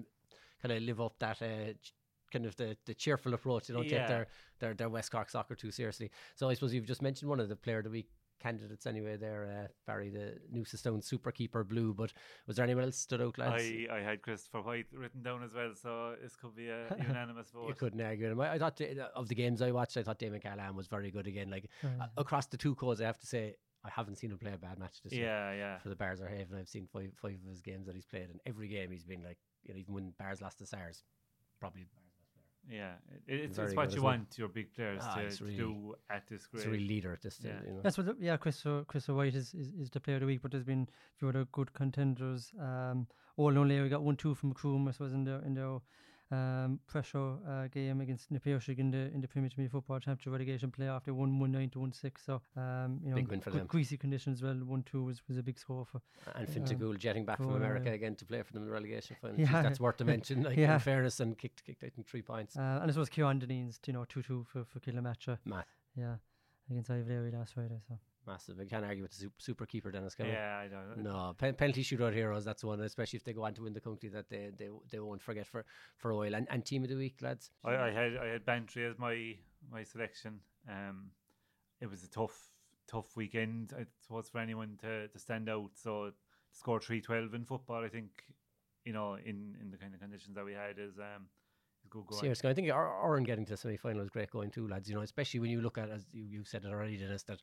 kind 0.67 0.77
of 0.77 0.83
live 0.83 1.01
up 1.01 1.17
that 1.19 1.41
uh, 1.41 1.73
kind 2.31 2.45
of 2.45 2.55
the, 2.55 2.75
the 2.85 2.93
cheerful 2.93 3.33
approach. 3.33 3.67
They 3.67 3.73
don't 3.73 3.87
take 3.87 4.07
their, 4.07 4.27
their, 4.59 4.73
their 4.73 4.89
West 4.89 5.11
Cork 5.11 5.29
soccer 5.29 5.55
too 5.55 5.71
seriously. 5.71 6.11
So 6.35 6.49
I 6.49 6.53
suppose 6.53 6.73
you've 6.73 6.85
just 6.85 7.01
mentioned 7.01 7.29
one 7.29 7.39
of 7.39 7.49
the 7.49 7.55
player 7.55 7.79
of 7.79 7.83
the 7.83 7.89
week 7.89 8.09
candidates 8.41 8.85
anyway 8.85 9.15
there, 9.15 9.63
uh, 9.63 9.67
Barry, 9.87 10.09
the 10.09 10.37
Newcestown 10.53 11.03
super 11.03 11.31
keeper 11.31 11.63
blue. 11.63 11.93
But 11.93 12.13
was 12.47 12.57
there 12.57 12.65
anyone 12.65 12.83
else 12.83 12.97
stood 12.97 13.21
out, 13.21 13.37
lads? 13.37 13.63
I, 13.63 13.87
I 13.91 13.99
had 14.01 14.21
Christopher 14.21 14.61
White 14.61 14.87
written 14.91 15.23
down 15.23 15.43
as 15.43 15.53
well, 15.53 15.71
so 15.81 16.15
this 16.21 16.35
could 16.35 16.55
be 16.55 16.69
a 16.69 16.85
unanimous 17.07 17.49
vote. 17.51 17.69
you 17.69 17.75
couldn't 17.75 18.01
argue 18.01 18.31
him. 18.31 18.41
I, 18.41 18.53
I 18.53 18.59
thought 18.59 18.79
uh, 18.81 19.07
of 19.15 19.27
the 19.29 19.35
games 19.35 19.61
I 19.61 19.71
watched, 19.71 19.97
I 19.97 20.03
thought 20.03 20.19
Damien 20.19 20.41
Cahalane 20.41 20.75
was 20.75 20.87
very 20.87 21.11
good 21.11 21.27
again. 21.27 21.49
Like 21.49 21.69
Uh, 21.83 21.87
uh, 22.03 22.07
across 22.17 22.47
the 22.47 22.57
two 22.57 22.75
codes, 22.75 23.01
I 23.01 23.05
have 23.05 23.19
to 23.19 23.27
say 23.27 23.55
I 23.83 23.89
haven't 23.89 24.17
seen 24.17 24.31
him 24.31 24.37
play 24.37 24.51
a 24.53 24.57
bad 24.57 24.79
match 24.79 25.01
this 25.03 25.13
year. 25.13 25.25
Yeah, 25.25 25.53
yeah. 25.53 25.77
for 25.79 25.89
the 25.89 25.95
Barrs 25.95 26.19
or 26.21 26.27
Haven. 26.27 26.57
I've 26.59 26.67
seen 26.67 26.87
five 26.91 27.11
five 27.15 27.37
of 27.43 27.49
his 27.49 27.61
games 27.61 27.85
that 27.87 27.95
he's 27.95 28.05
played, 28.05 28.29
and 28.29 28.39
every 28.45 28.67
game 28.67 28.91
he's 28.91 29.03
been 29.05 29.23
like, 29.23 29.37
you 29.65 29.73
know, 29.73 29.79
even 29.79 29.93
when 29.93 30.09
Barrs 30.17 30.41
lost 30.41 30.59
to 30.59 30.65
Sars, 30.65 31.03
probably 31.59 31.85
Yeah, 32.69 32.93
it, 33.27 33.39
it's, 33.41 33.55
Very 33.57 33.67
it's 33.69 33.75
what 33.77 33.87
as 33.87 33.95
you 33.95 34.01
well. 34.01 34.13
want 34.13 34.37
your 34.37 34.47
big 34.47 34.73
players 34.73 35.01
Ah, 35.03 35.15
to, 35.15 35.25
it's 35.25 35.37
to 35.37 35.45
do 35.51 35.95
at 36.09 36.27
this 36.27 36.47
grade. 36.47 36.61
It's 36.61 36.67
a 36.67 36.71
real 36.71 36.81
leader 36.87 37.13
at 37.13 37.21
this. 37.21 37.39
Yeah. 37.43 37.51
You 37.65 37.73
know. 37.73 37.81
That's 37.83 37.97
what, 37.97 38.07
the, 38.07 38.15
yeah, 38.19 38.37
Chris 38.37 38.65
O- 38.65 38.83
Chris 38.87 39.07
White 39.07 39.35
is, 39.35 39.53
is, 39.53 39.67
is 39.79 39.89
the 39.91 39.99
player 39.99 40.15
of 40.17 40.21
the 40.21 40.25
week, 40.27 40.41
but 40.41 40.51
there's 40.51 40.63
been 40.63 40.87
a 40.89 41.17
few 41.19 41.29
other 41.29 41.45
good 41.51 41.73
contenders. 41.73 42.51
Um, 42.59 43.07
Old 43.37 43.57
only 43.57 43.79
we 43.81 43.89
got 43.89 44.01
one 44.01 44.15
two 44.15 44.33
from 44.33 44.49
Macroom, 44.53 44.87
I 44.87 44.91
suppose, 44.91 45.11
in 45.13 45.25
their 45.25 45.41
in 45.43 45.53
their 45.55 45.77
um, 46.35 46.79
pressure 46.87 47.33
uh, 47.47 47.67
game 47.67 48.01
against 48.01 48.31
Napier 48.31 48.59
in 48.77 48.91
the 48.91 49.03
in 49.15 49.21
the 49.21 49.27
Premier 49.27 49.49
League 49.57 49.71
Football 49.71 49.99
Championship 49.99 50.31
relegation 50.33 50.71
playoff. 50.77 51.03
They 51.05 51.11
won 51.11 51.39
one 51.39 51.51
nine 51.51 51.69
to 51.71 51.79
one 51.79 51.93
six. 51.93 52.23
So 52.25 52.41
um, 52.57 52.99
you 53.03 53.09
know, 53.09 53.15
Big 53.15 53.27
win 53.29 53.41
for 53.41 53.51
them. 53.51 53.67
greasy 53.67 53.97
conditions. 53.97 54.39
as 54.39 54.43
Well, 54.43 54.55
one 54.75 54.83
two 54.83 55.03
was, 55.03 55.21
was 55.27 55.37
a 55.37 55.43
big 55.43 55.57
score 55.59 55.85
for. 55.85 56.01
And 56.35 56.47
Um, 56.47 56.53
Fintagool 56.53 56.97
jetting 56.97 57.25
back 57.25 57.37
from 57.37 57.55
America 57.55 57.89
uh, 57.89 57.93
again 57.93 58.15
to 58.15 58.25
play 58.25 58.41
for 58.43 58.53
them 58.53 58.63
in 58.63 58.67
the 58.69 58.73
relegation 58.73 59.15
final. 59.21 59.39
Yeah. 59.39 59.47
Jeez, 59.47 59.63
that's 59.63 59.79
worth 59.79 59.97
to 59.97 60.05
mention. 60.05 60.43
Like 60.47 60.57
Yeah. 60.57 60.73
in 60.75 60.79
fairness, 60.79 61.19
and 61.19 61.37
kicked 61.37 61.63
kicked 61.63 61.83
I 61.83 61.89
think 61.89 62.07
three 62.07 62.21
points. 62.21 62.55
Uh, 62.57 62.79
and 62.81 62.91
I 62.91 62.99
was 62.99 63.09
Kieran 63.09 63.39
Deneen's, 63.39 63.79
you 63.87 63.93
know, 63.93 64.05
two 64.05 64.21
two 64.21 64.45
for 64.51 64.65
for 64.65 64.79
Kilnamartyra. 64.79 65.37
Matt, 65.45 65.67
Yeah, 65.95 66.15
against 66.69 66.89
Iveleary 66.89 67.31
last 67.31 67.53
Friday. 67.53 67.79
So 67.87 67.97
massive. 68.27 68.59
I 68.59 68.65
can't 68.65 68.85
argue 68.85 69.03
with 69.03 69.11
the 69.11 69.17
super, 69.17 69.35
super 69.37 69.65
keeper 69.65 69.91
Denis. 69.91 70.15
Can? 70.15 70.27
Yeah, 70.27 70.57
I 70.63 70.67
don't 70.67 71.03
know. 71.03 71.11
No, 71.27 71.33
pen- 71.33 71.55
penalty 71.55 71.83
shootout 71.83 72.13
heroes. 72.13 72.45
That's 72.45 72.63
one, 72.63 72.81
especially 72.81 73.17
if 73.17 73.23
they 73.23 73.33
go 73.33 73.45
on 73.45 73.53
to 73.55 73.63
win 73.63 73.73
the 73.73 73.81
country 73.81 74.09
that 74.09 74.29
they 74.29 74.51
they, 74.57 74.69
they 74.91 74.99
won't 74.99 75.21
forget 75.21 75.47
for 75.47 75.65
for 75.97 76.11
a 76.11 76.15
while. 76.15 76.33
And, 76.35 76.47
and 76.49 76.65
team 76.65 76.83
of 76.83 76.89
the 76.89 76.95
week, 76.95 77.21
lads. 77.21 77.51
I, 77.63 77.75
I 77.75 77.91
had 77.91 78.17
I 78.17 78.27
had 78.27 78.45
Bantry 78.45 78.85
as 78.85 78.97
my 78.97 79.35
my 79.71 79.83
selection. 79.83 80.39
Um, 80.69 81.11
it 81.81 81.89
was 81.89 82.03
a 82.03 82.09
tough 82.09 82.49
tough 82.87 83.15
weekend. 83.15 83.73
It 83.77 83.87
was 84.09 84.29
for 84.29 84.39
anyone 84.39 84.77
to, 84.81 85.07
to 85.07 85.19
stand 85.19 85.49
out. 85.49 85.71
So 85.75 86.11
score 86.51 86.79
three 86.79 87.01
twelve 87.01 87.33
in 87.33 87.45
football, 87.45 87.83
I 87.83 87.89
think 87.89 88.09
you 88.83 88.93
know 88.93 89.15
in, 89.15 89.55
in 89.61 89.71
the 89.71 89.77
kind 89.77 89.93
of 89.93 89.99
conditions 89.99 90.35
that 90.35 90.45
we 90.45 90.53
had 90.53 90.77
is 90.77 90.97
um 90.97 91.27
is 91.83 91.89
good 91.89 92.05
going. 92.07 92.21
Seriously, 92.21 92.49
I 92.49 92.53
think 92.53 92.69
Or- 92.69 93.17
Urhan 93.17 93.25
getting 93.25 93.45
to 93.45 93.51
the 93.53 93.57
semi 93.57 93.77
final 93.77 94.01
is 94.01 94.09
great 94.09 94.31
going 94.31 94.51
too, 94.51 94.67
lads. 94.67 94.89
You 94.89 94.95
know, 94.95 95.01
especially 95.01 95.39
when 95.39 95.49
you 95.49 95.61
look 95.61 95.77
at 95.77 95.89
as 95.89 96.07
you, 96.11 96.23
you 96.23 96.43
said 96.43 96.63
it 96.65 96.71
already, 96.71 96.97
Denis, 96.97 97.23
that 97.23 97.41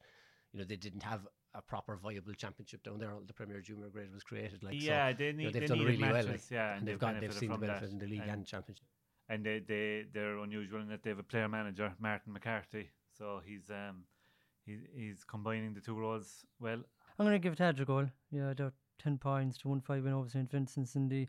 you 0.53 0.59
know 0.61 0.65
they 0.65 0.77
didn't 0.77 1.03
have 1.03 1.27
a 1.55 1.63
proper 1.63 1.97
viable 1.97 2.33
championship 2.35 2.83
down 2.83 2.99
there. 2.99 3.13
The 3.27 3.33
Premier 3.33 3.61
Junior 3.61 3.89
grade 3.89 4.13
was 4.13 4.23
created. 4.23 4.63
Like 4.63 4.81
so, 4.81 4.87
yeah, 4.87 5.13
they 5.13 5.27
you 5.27 5.33
know, 5.33 5.39
need 5.39 5.53
they've 5.53 5.61
they 5.63 5.67
done 5.67 5.79
needed 5.79 6.01
really 6.01 6.13
well. 6.13 6.27
Like, 6.27 6.51
yeah, 6.51 6.77
and 6.77 6.87
they've 6.87 6.95
they've 6.95 6.99
got 6.99 7.21
they've 7.21 7.33
seen 7.33 7.49
the 7.51 7.55
from 7.55 7.61
benefit 7.61 7.83
that. 7.83 7.91
in 7.91 7.99
the 7.99 8.07
league 8.07 8.21
and, 8.23 8.31
and 8.31 8.47
championship. 8.47 8.87
and 9.29 9.45
they 9.45 9.59
they 9.61 10.05
they're 10.13 10.39
unusual 10.39 10.81
in 10.81 10.89
that 10.89 11.03
they 11.03 11.11
have 11.11 11.19
a 11.19 11.23
player 11.25 11.49
manager, 11.49 11.93
Martin 11.99 12.33
McCarthy. 12.33 12.91
So 13.17 13.41
he's 13.45 13.71
um 13.71 14.05
he's 14.65 14.81
he's 14.95 15.25
combining 15.25 15.75
the 15.75 15.81
two 15.81 15.99
roles 15.99 16.45
well. 16.61 16.83
I'm 17.19 17.27
going 17.27 17.33
to 17.35 17.39
give 17.39 17.57
Tadge 17.57 17.81
a 17.81 17.85
goal. 17.85 18.07
Yeah, 18.31 18.55
they're 18.57 18.73
10 18.99 19.19
points 19.19 19.59
to 19.59 19.69
1 19.69 19.81
5 19.83 20.05
win 20.05 20.13
over 20.15 20.29
St. 20.29 20.51
Vincent's 20.51 20.97
in 20.97 21.09
the 21.09 21.29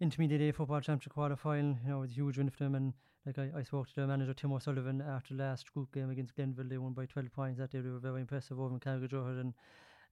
Intermediate 0.00 0.40
A 0.40 0.52
Football 0.52 0.80
Championship 0.80 1.12
qualifying. 1.12 1.78
You 1.84 1.90
know, 1.90 1.98
it 1.98 2.00
was 2.00 2.10
a 2.10 2.14
huge 2.14 2.38
win 2.38 2.48
for 2.50 2.64
them. 2.64 2.74
And 2.74 2.94
like 3.26 3.38
I, 3.38 3.50
I 3.58 3.62
spoke 3.62 3.88
to 3.88 3.94
their 3.94 4.06
manager, 4.06 4.34
Tim 4.34 4.52
O'Sullivan, 4.52 5.00
after 5.00 5.34
last 5.34 5.72
group 5.72 5.92
game 5.92 6.10
against 6.10 6.34
Glenville. 6.34 6.68
They 6.68 6.78
won 6.78 6.92
by 6.92 7.06
12 7.06 7.32
points 7.32 7.58
that 7.58 7.70
day. 7.70 7.80
They 7.80 7.90
were 7.90 7.98
very 7.98 8.20
impressive 8.20 8.58
over 8.60 8.74
in 8.74 8.80
Carrigajohar. 8.80 9.40
And 9.40 9.54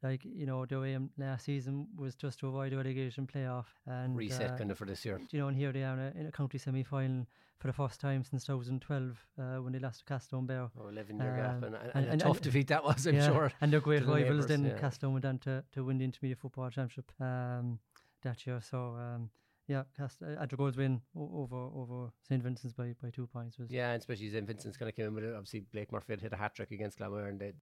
like, 0.03 0.25
you 0.25 0.47
know, 0.47 0.65
their 0.65 0.85
aim 0.87 1.11
last 1.19 1.45
season 1.45 1.89
was 1.97 2.15
just 2.15 2.39
to 2.41 2.49
avoid 2.49 2.73
a 2.73 2.77
relegation 2.77 3.27
playoff. 3.27 3.67
And 3.87 4.17
Reset 4.17 4.53
uh, 4.53 4.57
kind 4.57 4.71
of 4.71 4.79
for 4.79 4.85
this 4.87 5.05
year. 5.05 5.21
you 5.31 5.39
know, 5.41 5.49
and 5.49 5.57
here 5.57 5.73
they 5.73 5.83
are 5.83 5.95
in 5.95 6.01
a, 6.01 6.21
in 6.21 6.27
a 6.27 6.33
county 6.33 6.57
semi 6.59 6.83
final 6.85 7.27
for 7.59 7.67
the 7.67 7.73
first 7.75 8.01
time 8.01 8.25
since 8.25 8.45
2012 8.45 9.27
uh, 9.39 9.43
when 9.63 9.73
they 9.73 9.79
lost 9.79 10.07
to 10.07 10.15
Castletownbere. 10.15 10.71
Oh, 10.81 10.89
11 10.89 11.19
year 11.19 11.37
gap 11.37 11.57
Um, 11.57 11.65
and, 11.65 11.75
and, 11.75 12.07
and- 12.07 12.23
a 12.23 12.25
tough 12.25 12.37
and- 12.37 12.45
defeat 12.45 12.69
that 12.69 12.83
was, 12.85 13.07
I'm 13.07 13.17
yeah, 13.17 13.27
sure. 13.27 13.53
And 13.61 13.73
their 13.73 13.81
great 13.81 14.07
the 14.07 14.13
rivals 14.13 14.23
neighbours, 14.31 14.47
then 14.47 14.65
yeah. 14.65 14.79
Castone 14.79 15.13
went 15.13 15.25
on 15.27 15.39
to, 15.41 15.63
to 15.73 15.85
win 15.85 15.99
the 15.99 16.05
Intermediate 16.05 16.39
Football 16.39 16.71
Championship 16.71 17.11
um, 17.21 17.79
that 18.23 18.47
year. 18.47 18.61
So 18.63 18.97
um, 18.99 19.29
yeah, 19.71 19.85
Cast 19.97 20.21
uh, 20.21 20.45
Adra 20.45 20.77
win 20.77 21.01
over 21.15 21.57
over 21.57 22.11
St 22.29 22.43
Vincent's 22.43 22.75
by, 22.75 22.93
by 23.01 23.11
two 23.11 23.29
points 23.29 23.57
was 23.57 23.71
Yeah, 23.71 23.93
and 23.93 24.01
especially 24.01 24.29
St. 24.29 24.45
Vincent's 24.45 24.77
kind 24.77 24.89
of 24.89 24.97
came 24.97 25.07
in 25.07 25.15
with 25.15 25.23
it. 25.23 25.33
Obviously, 25.33 25.61
Blake 25.73 25.93
Murphy 25.93 26.15
had 26.15 26.21
hit 26.21 26.33
a 26.33 26.37
hat 26.37 26.57
trick 26.57 26.73
against 26.73 26.99
Glanmire 26.99 27.29
and 27.29 27.39
they 27.39 27.53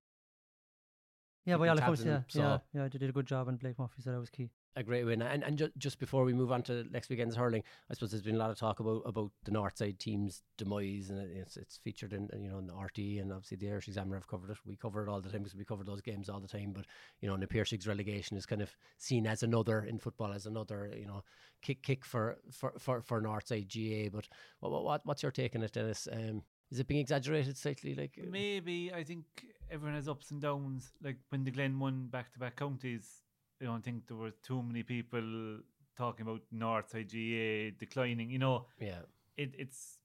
yeah 1.45 1.59
by 1.59 1.69
all 1.69 1.77
accounts 1.79 2.05
yeah 2.05 2.23
yeah 2.35 2.59
yeah 2.73 2.89
they 2.89 2.99
did 2.99 3.11
a 3.11 3.13
good 3.13 3.27
job 3.27 3.49
and 3.49 3.59
Blake 3.59 3.79
Murphy 3.79 4.01
said 4.01 4.15
that 4.15 4.21
was 4.21 4.31
key. 4.31 4.51
A 4.77 4.83
great 4.83 5.05
win. 5.05 5.23
And 5.23 5.43
and 5.43 5.59
ju- 5.59 5.73
just 5.77 5.99
before 5.99 6.25
we 6.25 6.33
move 6.33 6.53
on 6.53 6.63
to 6.65 6.85
next 6.91 7.09
weekend's 7.09 7.35
hurling, 7.35 7.65
I 7.91 7.95
suppose 7.95 8.11
there's 8.11 8.23
been 8.23 8.37
a 8.37 8.39
lot 8.39 8.51
of 8.51 8.59
talk 8.59 8.81
about 8.81 9.03
about 9.07 9.33
the 9.45 9.51
Northside 9.51 9.99
team's 9.99 10.43
demise, 10.57 11.11
and 11.11 11.19
it's 11.37 11.57
it's 11.57 11.79
featured 11.79 12.13
in 12.13 12.29
you 12.41 12.51
know 12.51 12.59
in 12.59 12.67
the 12.67 12.75
RT 12.75 12.99
and 13.21 13.33
obviously 13.33 13.57
the 13.57 13.71
Irish 13.71 13.89
Examiner 13.89 14.17
have 14.17 14.29
covered 14.29 14.51
it. 14.51 14.59
We 14.65 14.77
cover 14.77 15.03
it 15.03 15.09
all 15.09 15.21
the 15.21 15.31
time 15.31 15.43
because 15.43 15.57
we 15.59 15.65
cover 15.65 15.85
those 15.85 16.01
games 16.01 16.29
all 16.29 16.41
the 16.41 16.47
time. 16.47 16.73
But 16.73 16.87
you 17.21 17.29
know, 17.29 17.37
the 17.37 17.49
Piercing's 17.49 17.89
relegation 17.89 18.37
is 18.37 18.47
kind 18.47 18.63
of 18.63 18.77
seen 18.99 19.27
as 19.27 19.43
another 19.43 19.83
in 19.83 19.99
football 19.99 20.33
as 20.33 20.47
another 20.47 20.93
you 20.97 21.07
know 21.07 21.25
kick 21.63 21.83
kick 21.83 22.05
for 22.05 22.39
for 22.53 22.75
for, 22.79 23.03
for 23.03 23.21
Northside 23.21 23.69
GAA. 23.69 24.11
But 24.11 24.29
what, 24.61 24.85
what 24.85 25.01
what's 25.05 25.23
your 25.23 25.33
take 25.33 25.57
on 25.57 25.63
it, 25.63 25.73
Denis? 25.73 26.07
Um, 26.11 26.43
is 26.71 26.79
it 26.79 26.87
being 26.87 27.01
exaggerated 27.01 27.57
slightly? 27.57 27.95
Like 27.95 28.19
uh, 28.21 28.27
Maybe 28.31 28.93
I 28.93 29.03
think 29.03 29.25
everyone 29.71 29.97
has 29.97 30.09
ups 30.09 30.31
and 30.31 30.41
downs. 30.41 30.93
Like 31.03 31.17
when 31.31 31.45
the 31.45 31.51
Glen 31.51 31.79
won 31.79 32.07
back 32.07 32.33
to 32.33 32.39
back 32.39 32.57
counties, 32.57 33.23
I 33.61 33.65
don't 33.65 33.83
think 33.83 34.07
there 34.07 34.17
were 34.17 34.33
too 34.43 34.63
many 34.63 34.83
people 34.83 35.59
talking 35.97 36.27
about 36.27 36.43
Northside 36.55 37.11
GAA 37.11 37.77
declining. 37.79 38.31
You 38.31 38.39
know, 38.39 38.67
yeah, 38.81 39.01
it, 39.37 39.55
it's 39.59 39.99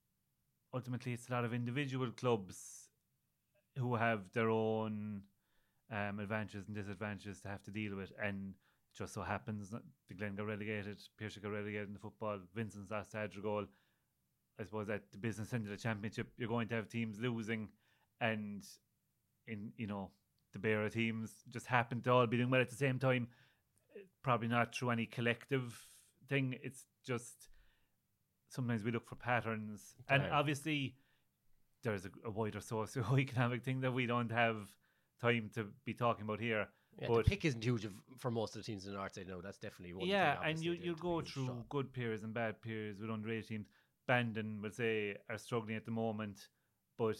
ultimately 0.72 1.12
it's 1.12 1.28
a 1.28 1.32
lot 1.32 1.44
of 1.44 1.54
individual 1.54 2.10
clubs 2.10 2.88
who 3.76 3.94
have 3.94 4.32
their 4.32 4.50
own 4.50 5.22
um, 5.92 6.18
advantages 6.18 6.66
and 6.66 6.76
disadvantages 6.76 7.40
to 7.42 7.48
have 7.48 7.62
to 7.62 7.70
deal 7.70 7.96
with, 7.96 8.12
and 8.20 8.54
it 8.92 8.98
just 8.98 9.14
so 9.14 9.22
happens 9.22 9.70
that 9.70 9.82
the 10.08 10.14
Glen 10.14 10.34
got 10.34 10.46
relegated, 10.46 11.00
Pierce 11.18 11.36
got 11.36 11.52
relegated 11.52 11.88
in 11.88 11.94
the 11.94 12.00
football, 12.00 12.38
Vincent's 12.54 12.90
lost 12.90 13.12
to 13.12 13.18
Adrigole. 13.18 13.66
I 14.58 14.62
suppose 14.62 14.88
at 14.88 15.10
the 15.10 15.18
business 15.18 15.52
end 15.52 15.64
of 15.64 15.70
the 15.70 15.76
championship, 15.76 16.28
you're 16.36 16.48
going 16.48 16.68
to 16.68 16.76
have 16.76 16.88
teams 16.88 17.18
losing, 17.18 17.68
and 18.20 18.64
in 19.46 19.72
you 19.76 19.86
know 19.86 20.10
the 20.52 20.58
Beara 20.58 20.90
teams 20.90 21.34
just 21.50 21.66
happen 21.66 22.00
to 22.02 22.10
all 22.12 22.26
be 22.26 22.36
doing 22.36 22.50
well 22.50 22.60
at 22.60 22.70
the 22.70 22.76
same 22.76 22.98
time. 22.98 23.28
Probably 24.24 24.48
not 24.48 24.74
through 24.74 24.90
any 24.90 25.06
collective 25.06 25.78
thing. 26.28 26.56
It's 26.62 26.86
just 27.06 27.48
sometimes 28.48 28.82
we 28.82 28.90
look 28.90 29.06
for 29.08 29.16
patterns, 29.16 29.94
and 30.08 30.22
obviously 30.32 30.96
there's 31.82 32.06
a, 32.06 32.10
a 32.24 32.30
wider 32.30 32.60
socio-economic 32.60 33.62
thing 33.66 33.80
that 33.82 33.92
we 33.92 34.06
don't 34.06 34.32
have 34.32 34.56
time 35.20 35.50
to 35.54 35.66
be 35.84 35.92
talking 35.94 36.24
about 36.24 36.40
here. 36.40 36.66
yeah 37.00 37.08
But- 37.08 37.24
the 37.24 37.30
pick 37.30 37.44
isn't 37.44 37.62
huge 37.62 37.86
for 38.18 38.30
most 38.30 38.56
of 38.56 38.62
the 38.62 38.66
teams 38.66 38.86
in 38.86 38.92
the 38.94 38.98
Northside. 38.98 39.28
No, 39.28 39.40
that's 39.42 39.58
definitely 39.58 39.92
one. 39.94 40.08
yeah, 40.08 40.38
thing, 40.40 40.50
and 40.50 40.58
you 40.64 40.72
you 40.72 40.96
go 40.96 41.20
through 41.20 41.44
strong. 41.44 41.64
good 41.68 41.92
periods 41.92 42.22
and 42.24 42.32
bad 42.32 42.60
periods 42.62 43.00
with 43.00 43.10
underage 43.10 43.48
teams. 43.48 43.66
Bandon 44.06 44.60
would 44.62 44.74
say 44.74 45.16
are 45.30 45.38
struggling 45.38 45.76
at 45.76 45.84
the 45.84 45.90
moment, 45.90 46.48
but 46.98 47.18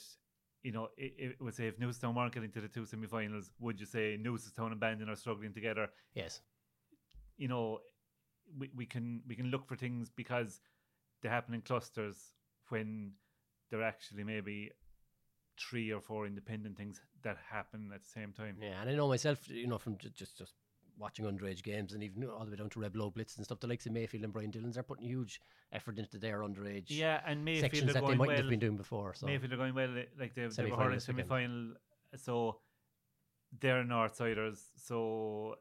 you 0.62 0.73
know, 0.73 0.88
it, 0.97 1.12
it 1.19 1.37
would 1.43 1.55
say 1.55 1.67
if 1.67 1.79
Newcestown 1.79 2.14
weren't 2.14 2.33
getting 2.33 2.51
to 2.53 2.61
the 2.62 2.69
two 2.69 2.87
semi-finals, 2.87 3.51
would 3.59 3.79
you 3.79 3.85
say 3.87 4.19
Newcestown 4.19 4.73
and 4.73 4.81
Bandon 4.81 5.11
are 5.11 5.17
struggling 5.17 5.53
together? 5.53 5.88
Yes. 6.14 6.40
You 7.37 7.49
know, 7.49 7.81
we, 8.59 8.70
we 8.75 8.87
can 8.87 9.23
we 9.27 9.35
can 9.35 9.47
look 9.47 9.66
for 9.66 9.77
things 9.77 10.11
because 10.11 10.61
they 11.23 11.29
happen 11.29 11.55
in 11.55 11.62
clusters 11.62 12.33
when 12.68 13.12
there 13.70 13.81
are 13.81 13.85
actually 13.85 14.25
maybe 14.25 14.70
three 15.59 15.92
or 15.92 16.01
four 16.01 16.27
independent 16.27 16.77
things 16.77 17.01
that 17.23 17.37
happen 17.51 17.90
at 17.94 18.03
the 18.03 18.09
same 18.09 18.33
time. 18.33 18.57
Yeah, 18.61 18.81
and 18.81 18.90
I 18.90 18.94
know 18.94 19.09
myself, 19.09 19.49
you 19.49 19.66
know, 19.66 19.79
from 19.79 19.97
ju- 19.99 20.11
just 20.14 20.37
just 20.38 20.53
watching 20.97 21.25
underage 21.25 21.62
games 21.64 21.92
and 21.92 22.05
even 22.05 22.25
all 22.25 22.44
the 22.44 22.53
way 22.53 22.57
down 22.57 22.70
to 22.70 22.79
Red 22.81 22.94
Low 22.94 23.11
Blitz 23.11 23.37
and 23.37 23.44
stuff. 23.44 23.59
The 23.59 23.66
likes 23.66 23.87
of 23.87 23.92
Mayfield 23.92 24.23
and 24.23 24.33
Brian 24.33 24.51
Dillons 24.51 24.79
are 24.79 24.83
putting 24.85 25.07
huge 25.07 25.40
effort 25.73 25.99
into 25.99 26.18
their 26.18 26.40
underage 26.40 26.85
Yeah, 26.88 27.20
and 27.27 27.44
Mayfield 27.44 27.73
sections 27.73 27.92
that 27.94 28.01
they 28.07 28.14
mightn't 28.14 28.29
well. 28.29 28.37
have 28.37 28.49
been 28.49 28.61
doing 28.61 28.77
before. 28.77 29.12
So 29.14 29.27
Mayfield 29.27 29.53
are 29.55 29.57
going 29.57 29.75
well, 29.75 29.88
like 29.92 30.35
they've, 30.35 30.35
they've 30.35 30.51
a 30.51 30.55
Semi-final 30.55 30.85
hurling 30.85 31.01
semi-final, 31.01 31.75
so 32.16 32.59
they're 33.61 33.83
Northsiders. 33.83 34.61
So 34.77 35.57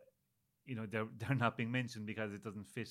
you 0.65 0.75
know 0.75 0.85
they're 0.85 1.07
they're 1.19 1.35
not 1.35 1.57
being 1.57 1.71
mentioned 1.71 2.05
because 2.05 2.33
it 2.33 2.43
doesn't 2.43 2.67
fit, 2.67 2.89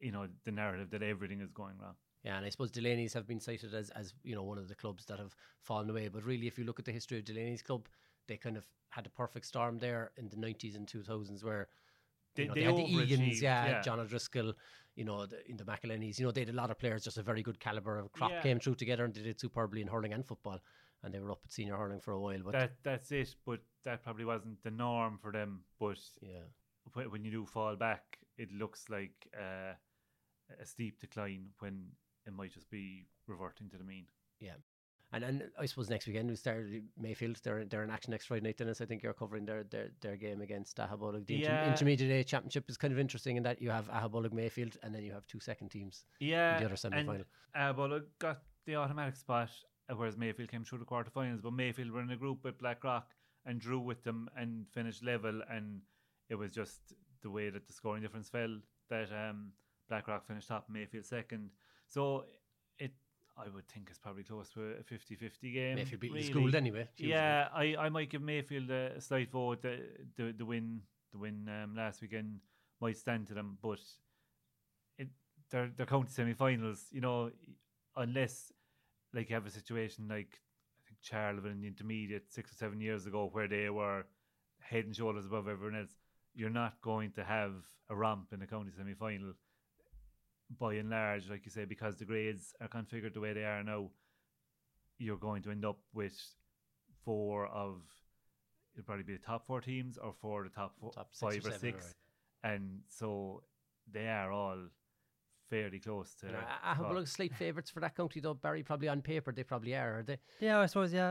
you 0.00 0.12
know, 0.12 0.26
the 0.44 0.50
narrative 0.52 0.90
that 0.90 1.02
everything 1.02 1.40
is 1.40 1.50
going 1.52 1.76
wrong. 1.78 1.94
yeah, 2.24 2.36
and 2.36 2.46
I 2.46 2.50
suppose 2.50 2.70
Delaney's 2.70 3.14
have 3.14 3.26
been 3.26 3.40
cited 3.40 3.74
as 3.74 3.90
as 3.90 4.14
you 4.22 4.34
know 4.34 4.42
one 4.42 4.58
of 4.58 4.68
the 4.68 4.74
clubs 4.74 5.04
that 5.06 5.18
have 5.18 5.34
fallen 5.62 5.90
away. 5.90 6.08
But 6.08 6.24
really, 6.24 6.46
if 6.46 6.58
you 6.58 6.64
look 6.64 6.78
at 6.78 6.84
the 6.84 6.92
history 6.92 7.18
of 7.18 7.24
Delaney's 7.24 7.62
club, 7.62 7.88
they 8.28 8.36
kind 8.36 8.56
of 8.56 8.66
had 8.90 9.06
a 9.06 9.10
perfect 9.10 9.46
storm 9.46 9.78
there 9.78 10.10
in 10.16 10.28
the 10.28 10.36
nineties 10.36 10.76
and 10.76 10.86
two 10.88 11.02
thousands 11.02 11.44
where. 11.44 11.68
They- 12.36 12.44
you 12.44 12.48
know, 12.48 12.54
they 12.54 12.60
they, 12.60 12.66
had 12.66 12.76
the 12.76 12.82
Egan's, 12.84 13.42
yeah, 13.42 13.66
yeah. 13.66 13.82
John 13.82 13.98
O'Driscoll, 13.98 14.52
you 14.94 15.04
know, 15.04 15.26
the, 15.26 15.38
in 15.50 15.56
the 15.56 15.64
McElhennys, 15.64 16.16
you 16.20 16.24
know, 16.24 16.30
they 16.30 16.42
had 16.42 16.48
a 16.50 16.52
lot 16.52 16.70
of 16.70 16.78
players, 16.78 17.02
just 17.02 17.18
a 17.18 17.24
very 17.24 17.42
good 17.42 17.58
caliber 17.58 17.98
of 17.98 18.12
crop 18.12 18.30
Yeah. 18.30 18.40
came 18.40 18.60
through 18.60 18.76
together 18.76 19.04
and 19.04 19.12
did 19.12 19.26
it 19.26 19.40
superbly 19.40 19.80
in 19.80 19.88
hurling 19.88 20.12
and 20.12 20.24
football, 20.24 20.60
and 21.02 21.14
they 21.14 21.18
were 21.20 21.30
up 21.32 21.40
at 21.44 21.52
senior 21.52 21.76
hurling 21.76 22.00
for 22.00 22.12
a 22.12 22.20
while. 22.20 22.40
But 22.44 22.52
that 22.52 22.72
that's 22.82 23.10
it. 23.12 23.34
But 23.46 23.60
that 23.84 24.02
probably 24.02 24.24
wasn't 24.24 24.62
the 24.62 24.70
norm 24.70 25.18
for 25.20 25.32
them. 25.32 25.60
But 25.78 25.98
yeah, 26.20 26.44
wh- 26.94 27.10
when 27.12 27.24
you 27.24 27.30
do 27.30 27.46
fall 27.46 27.76
back, 27.76 28.18
it 28.38 28.50
looks 28.52 28.88
like 28.90 29.12
uh, 29.36 29.74
a 30.60 30.66
steep 30.66 30.98
decline 31.00 31.48
when 31.60 31.86
it 32.26 32.32
might 32.34 32.52
just 32.52 32.70
be 32.70 33.06
reverting 33.26 33.68
to 33.70 33.76
the 33.78 33.84
mean. 33.84 34.06
Yeah. 34.40 34.54
And 35.12 35.24
and 35.24 35.42
I 35.58 35.66
suppose 35.66 35.90
next 35.90 36.06
weekend 36.06 36.28
we 36.30 36.36
start 36.36 36.66
Mayfield. 36.96 37.40
They're 37.42 37.64
they're 37.64 37.82
in 37.82 37.90
action 37.90 38.12
next 38.12 38.26
Friday 38.26 38.44
night. 38.44 38.58
Denis, 38.58 38.80
I 38.80 38.84
think 38.84 39.02
you're 39.02 39.12
covering 39.12 39.44
their 39.44 39.64
their, 39.64 39.88
their 40.02 40.16
game 40.16 40.40
against 40.40 40.76
Aghabullogue. 40.76 41.26
The 41.26 41.36
inter- 41.42 41.50
Yeah. 41.50 41.68
intermediate 41.70 42.12
A 42.12 42.22
championship 42.22 42.70
is 42.70 42.76
kind 42.76 42.92
of 42.92 42.98
interesting 43.00 43.36
in 43.36 43.42
that 43.42 43.60
you 43.60 43.70
have 43.70 43.88
Aghabullogue 43.88 44.32
Mayfield, 44.32 44.76
and 44.84 44.94
then 44.94 45.02
you 45.02 45.10
have 45.12 45.26
two 45.26 45.40
second 45.40 45.70
teams 45.70 46.04
Yeah, 46.20 46.54
in 46.54 46.60
the 46.62 46.66
other 46.66 46.76
semi 46.76 47.02
final. 47.02 47.24
Bullock 47.74 48.04
got 48.20 48.42
the 48.66 48.76
automatic 48.76 49.16
spot, 49.16 49.50
whereas 49.96 50.16
Mayfield 50.16 50.50
came 50.50 50.64
through 50.64 50.78
the 50.78 50.84
quarterfinals. 50.84 51.42
But 51.42 51.52
Mayfield 51.52 51.90
were 51.90 52.02
in 52.02 52.10
a 52.10 52.16
group 52.16 52.44
with 52.44 52.58
Blackrock 52.58 53.08
and 53.46 53.60
drew 53.60 53.80
with 53.80 54.02
them 54.04 54.28
and 54.36 54.66
finished 54.68 55.04
level. 55.04 55.40
And 55.50 55.80
it 56.28 56.34
was 56.34 56.50
just 56.50 56.80
the 57.22 57.30
way 57.30 57.50
that 57.50 57.66
the 57.66 57.72
scoring 57.72 58.02
difference 58.02 58.28
fell 58.28 58.58
that 58.88 59.08
um, 59.12 59.52
Blackrock 59.88 60.26
finished 60.26 60.48
top, 60.48 60.66
Mayfield 60.68 61.04
second. 61.04 61.50
So 61.86 62.24
it, 62.78 62.92
I 63.36 63.48
would 63.48 63.66
think, 63.68 63.88
it's 63.88 63.98
probably 63.98 64.22
close 64.22 64.50
to 64.50 64.60
a 64.60 64.82
50-50 64.82 65.52
game. 65.52 65.76
Mayfield 65.76 66.00
beat 66.00 66.12
really. 66.12 66.22
the 66.22 66.28
school 66.28 66.56
anyway. 66.56 66.88
Yeah, 66.96 67.48
I, 67.54 67.76
I 67.78 67.88
might 67.88 68.10
give 68.10 68.22
Mayfield 68.22 68.70
a, 68.70 68.92
a 68.96 69.00
slight 69.00 69.30
vote. 69.30 69.62
The 69.62 69.80
the, 70.16 70.34
the 70.36 70.44
win 70.44 70.82
the 71.12 71.18
win 71.18 71.48
um, 71.48 71.74
last 71.74 72.00
weekend 72.02 72.40
might 72.80 72.96
stand 72.96 73.26
to 73.28 73.34
them, 73.34 73.58
but 73.60 73.80
it 74.98 75.08
they're 75.50 75.70
they're 75.76 75.86
county 75.86 76.10
semi-finals. 76.10 76.86
You 76.92 77.00
know, 77.00 77.30
unless 77.96 78.52
like 79.14 79.28
you 79.28 79.34
have 79.34 79.46
a 79.46 79.50
situation 79.50 80.06
like 80.08 80.38
I 80.78 80.82
think 80.88 81.00
Charleville 81.02 81.52
in 81.52 81.60
the 81.60 81.68
intermediate 81.68 82.32
six 82.32 82.52
or 82.52 82.54
seven 82.54 82.80
years 82.80 83.06
ago 83.06 83.28
where 83.32 83.48
they 83.48 83.68
were 83.70 84.06
head 84.60 84.84
and 84.84 84.94
shoulders 84.94 85.26
above 85.26 85.48
everyone 85.48 85.80
else. 85.80 85.96
You're 86.34 86.50
not 86.50 86.80
going 86.80 87.12
to 87.12 87.24
have 87.24 87.54
a 87.88 87.96
romp 87.96 88.32
in 88.32 88.40
the 88.40 88.46
county 88.46 88.70
semi-final 88.76 89.32
by 90.58 90.74
and 90.74 90.90
large, 90.90 91.28
like 91.28 91.44
you 91.44 91.50
say, 91.50 91.64
because 91.64 91.96
the 91.96 92.04
grades 92.04 92.54
are 92.60 92.68
configured 92.68 93.14
the 93.14 93.20
way 93.20 93.32
they 93.32 93.44
are 93.44 93.62
now. 93.62 93.90
You're 94.98 95.16
going 95.16 95.42
to 95.42 95.50
end 95.50 95.64
up 95.64 95.78
with 95.94 96.14
four 97.04 97.46
of 97.46 97.82
it'll 98.74 98.84
probably 98.84 99.04
be 99.04 99.14
the 99.14 99.26
top 99.26 99.46
four 99.46 99.60
teams 99.60 99.98
or 99.98 100.12
four 100.20 100.44
of 100.44 100.52
the 100.52 100.54
top, 100.54 100.74
four, 100.80 100.92
Top 100.92 101.08
five 101.14 101.44
or 101.44 101.48
or, 101.48 101.58
six, 101.58 101.94
and 102.44 102.80
so 102.88 103.42
they 103.90 104.08
are 104.08 104.30
all 104.30 104.58
fairly 105.50 105.80
close 105.80 106.14
to. 106.20 106.26
And 106.26 106.36
to 106.36 106.82
Aghabullogue 106.82 106.98
top. 107.00 107.08
slight 107.08 107.34
favourites 107.34 107.70
for 107.70 107.80
that 107.80 107.96
county 107.96 108.20
though. 108.20 108.34
Barry 108.34 108.62
probably 108.62 108.88
on 108.88 109.02
paper 109.02 109.32
they 109.32 109.42
probably 109.42 109.74
are. 109.74 109.98
Are 109.98 110.02
they? 110.02 110.18
Yeah, 110.40 110.60
I 110.60 110.66
suppose. 110.66 110.92
Yeah. 110.92 111.10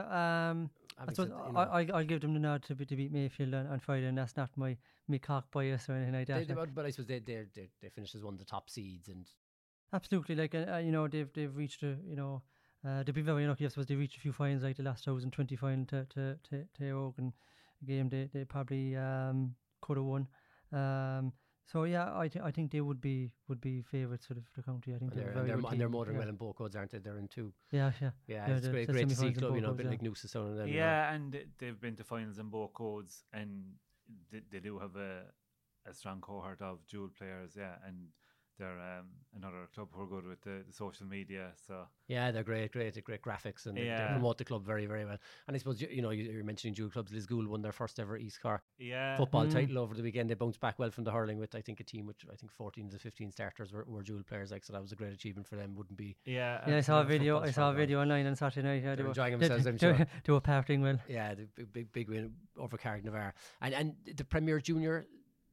Um, 0.50 0.72
I 0.98 1.12
suppose 1.12 1.28
said 1.28 1.38
you 1.48 1.54
know, 1.54 1.60
I, 1.60 1.82
I, 1.82 1.90
I'll 1.94 2.04
give 2.04 2.22
them 2.22 2.34
the 2.34 2.40
nod 2.40 2.64
to, 2.64 2.76
be, 2.76 2.86
to 2.86 2.96
beat 2.96 3.12
Mayfield 3.12 3.54
on, 3.54 3.68
on 3.68 3.80
Friday, 3.80 4.08
and 4.08 4.18
that's 4.18 4.36
not 4.36 4.50
my 4.56 4.76
me 5.08 5.20
cock 5.20 5.52
bias 5.52 5.90
or 5.90 5.94
anything 5.94 6.14
like 6.14 6.28
that. 6.28 6.48
they, 6.48 6.54
but, 6.54 6.74
but 6.74 6.86
I 6.86 6.90
suppose 6.90 7.08
they 7.08 7.20
they 7.20 7.46
they, 7.54 7.70
they 7.82 7.90
finished 7.90 8.16
as 8.16 8.24
one 8.24 8.34
of 8.34 8.40
the 8.40 8.46
top 8.46 8.70
seeds 8.70 9.10
and 9.10 9.26
Absolutely, 9.92 10.36
like 10.36 10.54
uh, 10.54 10.66
uh, 10.74 10.78
you 10.78 10.92
know, 10.92 11.08
they've 11.08 11.32
they've 11.34 11.56
reached 11.56 11.82
a 11.84 11.98
you 12.08 12.16
know, 12.16 12.44
uh, 12.88 13.04
they've 13.04 13.16
been 13.16 13.26
very 13.26 13.48
lucky. 13.48 13.66
I 13.66 13.70
suppose 13.70 13.88
they 13.88 13.96
reached 13.96 14.18
a 14.18 14.20
few 14.20 14.32
finals, 14.32 14.64
like 14.64 14.78
the 14.78 14.84
last 14.84 15.04
2020 15.04 15.56
final 15.56 15.86
to 15.86 16.06
to 16.06 16.38
to, 16.50 16.66
to 16.78 16.92
Oregon 16.92 17.34
game. 17.86 18.10
They 18.10 18.30
they 18.32 18.46
probably 18.46 18.96
um 18.96 19.56
could 19.82 19.98
have 19.98 20.06
won. 20.06 20.28
Um, 20.72 21.34
so 21.72 21.84
yeah, 21.84 22.10
I 22.18 22.28
th- 22.28 22.44
I 22.44 22.52
think 22.52 22.72
they 22.72 22.82
would 22.82 23.00
be 23.00 23.32
would 23.48 23.62
be 23.62 23.82
favourites 23.82 24.26
for 24.26 24.34
the, 24.34 24.42
for 24.42 24.62
the 24.62 24.64
county. 24.64 24.94
I 24.96 24.98
think 24.98 25.12
and 25.12 25.20
they're, 25.20 25.26
they're, 25.26 25.34
very 25.34 25.40
and 25.42 25.50
they're, 25.50 25.58
good 25.58 25.72
and 25.72 25.82
they're 25.82 25.88
team, 25.88 26.14
yeah. 26.14 26.20
well 26.20 26.30
in 26.30 26.36
both 26.36 26.56
codes, 26.56 26.76
aren't 26.76 26.92
they? 26.92 26.98
They're 26.98 27.18
in 27.20 27.28
two. 27.28 27.54
Yeah, 27.72 27.92
yeah. 28.02 28.12
Yeah, 28.28 28.48
Yeah, 28.48 28.56
it's 28.56 28.66
the- 28.66 28.72
great, 28.72 28.88
the 28.88 28.94
great 28.94 29.10
to 29.10 29.16
see 29.16 29.32
club, 29.34 29.56
you 29.56 29.62
know, 29.62 29.70
a 29.70 29.74
bit 29.74 29.86
yeah. 29.86 29.92
like 29.92 30.02
Noosa 30.02 30.28
Stone 30.28 30.48
and 30.48 30.60
them. 30.60 30.68
you 30.68 30.74
know. 30.76 30.80
Yeah, 30.80 31.14
and 31.14 31.38
they've 31.60 31.80
been 31.80 31.96
to 31.98 32.04
finals 32.04 32.40
in 32.40 32.50
both 32.50 32.74
codes, 32.74 33.24
and 33.34 33.76
they, 34.32 34.42
they 34.52 34.60
do 34.60 34.80
have 34.80 34.96
a 34.96 35.26
a 35.86 35.94
strong 35.94 36.20
cohort 36.22 36.62
of 36.62 36.86
dual 36.88 37.10
players. 37.18 37.56
Yeah, 37.58 37.76
and 37.86 38.08
they're 38.60 38.80
um, 38.80 39.08
another 39.36 39.68
club 39.74 39.88
who 39.94 40.04
are 40.04 40.08
good 40.08 40.26
with 40.28 40.42
the, 40.42 40.64
the 40.68 40.74
social 40.74 41.06
media. 41.08 41.52
So 41.68 41.86
Yeah, 42.08 42.30
they're 42.32 42.44
great, 42.44 42.72
great, 42.74 43.02
great 43.04 43.22
graphics, 43.22 43.66
and 43.66 43.76
they, 43.78 43.86
they 43.86 44.06
promote 44.12 44.38
the 44.38 44.46
club 44.46 44.66
very, 44.66 44.86
very 44.86 45.06
well. 45.06 45.18
And 45.48 45.56
I 45.56 45.58
suppose 45.58 45.82
you, 45.82 45.88
you 45.92 46.02
know 46.02 46.10
you, 46.12 46.26
you're 46.26 46.44
mentioning 46.44 46.74
dual 46.74 46.90
clubs. 46.90 47.12
Lisgoold 47.12 47.48
won 47.48 47.62
their 47.62 47.72
first 47.72 48.00
ever 48.00 48.18
East 48.18 48.42
Cork 48.42 48.62
yeah, 48.78 49.18
football 49.18 49.46
Mm. 49.46 49.54
title 49.54 49.78
over 49.80 49.96
the 49.96 50.04
weekend. 50.04 50.30
They 50.30 50.34
bounced 50.36 50.60
back 50.60 50.78
well 50.78 50.92
from 50.92 51.06
the 51.06 51.12
hurling 51.12 51.40
with 51.40 51.56
I 51.56 51.62
think 51.62 51.80
a 51.80 51.84
team 51.84 52.06
which 52.06 52.22
I 52.32 52.36
think 52.36 52.52
14 52.52 52.90
to 52.92 53.00
15 53.00 53.32
starters 53.32 53.72
were, 53.72 53.86
were 53.88 54.04
dual 54.04 54.24
players. 54.24 54.52
Like 54.52 54.64
so, 54.66 54.74
that 54.74 54.82
was 54.82 54.92
a 54.92 54.96
great 54.96 55.14
achievement 55.14 55.48
for 55.48 55.56
them. 55.56 55.76
Wouldn't 55.76 55.98
be 55.98 56.18
yeah, 56.26 56.62
Yeah, 56.68 56.78
I 56.78 56.82
saw 56.82 57.02
a 57.02 57.06
video. 57.06 57.40
I 57.40 57.52
saw 57.52 57.70
a 57.70 57.72
fun, 57.72 57.78
video 57.78 58.02
online 58.02 58.28
on 58.28 58.36
Saturday 58.36 58.68
night. 58.68 58.76
Yeah, 58.84 58.96
They're 58.96 58.96
they 58.98 59.04
were 59.04 59.10
enjoying 59.10 59.40
they- 59.40 59.48
themselves, 59.48 59.66
I'm 59.68 59.78
they 59.78 59.98
sure. 59.98 60.08
They 60.26 60.34
were 60.34 60.42
partying 60.42 60.82
well. 60.82 61.00
yeah, 61.08 61.34
the 61.36 61.48
big, 61.56 61.72
big, 61.74 61.92
big 61.94 62.10
win 62.10 62.34
over 62.58 62.78
Carricknavar. 62.78 63.32
And 63.62 63.74
and 63.74 63.94
the 64.16 64.26
Premier 64.26 64.60
Junior 64.60 65.06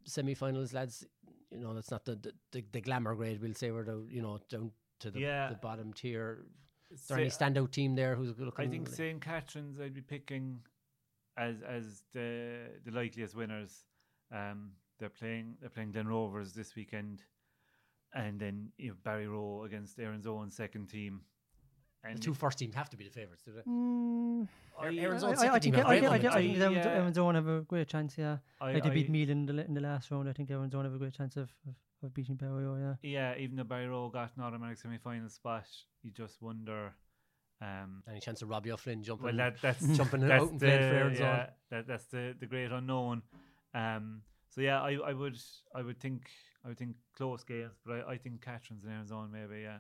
semi-finals, 0.05 0.73
lads. 0.73 1.07
You 1.57 1.65
know, 1.65 1.75
that's 1.75 1.91
not 1.91 2.05
the 2.05 2.17
the, 2.17 2.33
the, 2.53 2.65
the 2.73 2.81
glamour 2.81 3.15
grade. 3.15 3.41
We'll 3.41 3.55
say 3.55 3.71
we're 3.71 3.85
the 3.85 4.07
you 4.11 4.23
know 4.23 4.39
down 4.49 4.71
to 5.01 5.11
the, 5.11 5.21
Yeah. 5.21 5.49
the 5.49 5.57
bottom 5.57 5.93
tier. 5.93 6.45
Is 6.91 7.03
there 7.07 7.19
any 7.19 7.31
standout 7.31 7.73
team 7.73 7.95
there 7.97 8.15
who's 8.15 8.39
looking? 8.39 8.67
I 8.67 8.71
think 8.71 8.89
St. 8.89 9.21
Catherine's 9.21 9.81
I'd 9.81 9.93
be 9.95 10.03
picking 10.03 10.61
as 11.37 11.57
as 11.63 12.05
the 12.13 12.69
the 12.85 12.93
likeliest 12.93 13.35
winners. 13.35 13.85
Um, 14.33 14.73
they're 14.99 15.09
playing 15.11 15.57
they're 15.61 15.71
playing 15.71 15.93
Glen 15.93 16.07
Rovers 16.09 16.53
this 16.53 16.75
weekend, 16.77 17.23
and 18.15 18.39
then 18.41 18.71
you 18.79 18.91
have 18.91 19.03
Barryroe 19.03 19.67
against 19.67 19.99
Erin's 19.99 20.27
own 20.27 20.51
second 20.51 20.89
team. 20.89 21.23
The 22.15 22.21
two 22.21 22.35
first 22.35 22.59
teams 22.59 22.75
have 22.75 22.89
to 22.91 22.97
be 22.97 23.05
the 23.05 23.11
favourites, 23.11 23.43
do 23.43 23.53
they? 23.53 23.63
Mm, 23.63 24.49
Aaron- 24.81 24.99
I- 24.99 25.03
Aaron's 25.03 25.25
I, 25.25 25.29
own 25.29 25.35
I, 25.39 25.55
I 25.55 25.59
think 25.59 25.75
have 25.77 25.87
I, 25.87 26.01
think- 26.01 26.11
I, 26.13 26.15
I 26.15 26.19
think 26.43 26.59
Evans, 26.59 26.77
Yeah. 26.77 26.93
Evans 26.93 27.17
have 27.17 27.49
a 27.49 27.61
great 27.63 27.89
chance. 27.89 28.17
Yeah, 28.19 28.39
I, 28.61 28.73
like 28.75 28.83
they 28.85 28.91
beat 28.91 29.07
I- 29.09 29.11
Meal 29.13 29.31
in 29.31 29.47
the 29.47 29.53
la- 29.53 29.63
in 29.63 29.75
the 29.75 29.81
last 29.81 30.11
round. 30.11 30.29
I 30.29 30.33
think 30.33 30.51
Erin's 30.51 30.75
Own 30.75 30.85
have 30.85 30.95
a 30.95 30.99
great 30.99 31.15
chance 31.15 31.37
of 31.37 31.51
of, 31.67 31.75
of 32.03 32.15
beating 32.15 32.37
Barryroe. 32.37 32.97
Yeah. 33.03 33.11
Yeah, 33.35 33.39
even 33.43 33.57
though 33.57 33.65
Barryroe 33.65 34.13
got 34.13 34.31
an 34.37 34.43
automatic 34.43 34.79
semi-final 34.79 35.29
spot, 35.29 35.67
you 36.03 36.11
just 36.13 36.41
wonder. 36.43 36.93
Um, 37.63 38.03
Any 38.09 38.21
chance 38.21 38.43
of 38.43 38.51
Robbie 38.51 38.71
O'Flynn 38.71 39.03
jumping? 39.03 39.25
well, 39.25 39.37
that 39.37 39.57
that's 39.63 39.87
jumping 39.97 40.21
that's 40.21 40.43
out 40.43 40.51
and 40.51 40.61
playing 40.61 40.79
for 40.79 40.85
the- 40.91 40.95
Erin's 40.97 41.21
Own. 41.21 41.27
yeah, 41.27 41.47
that, 41.71 41.87
that's 41.87 42.05
the 42.07 42.35
the 42.39 42.47
great 42.47 42.71
unknown. 42.71 43.23
Um, 43.75 44.23
so 44.51 44.61
yeah, 44.61 44.81
I, 44.83 44.93
I 44.95 45.13
would 45.15 45.39
I 45.75 45.81
would 45.83 45.99
think 45.99 46.29
I 46.65 46.69
would 46.69 46.77
think 46.79 46.97
close 47.17 47.45
games, 47.45 47.73
but 47.85 48.05
I, 48.07 48.13
I 48.13 48.17
think 48.19 48.43
Catherine's 48.43 48.85
and 48.85 48.93
Erin's 48.93 49.11
Own 49.13 49.31
maybe 49.33 49.63
yeah. 49.63 49.79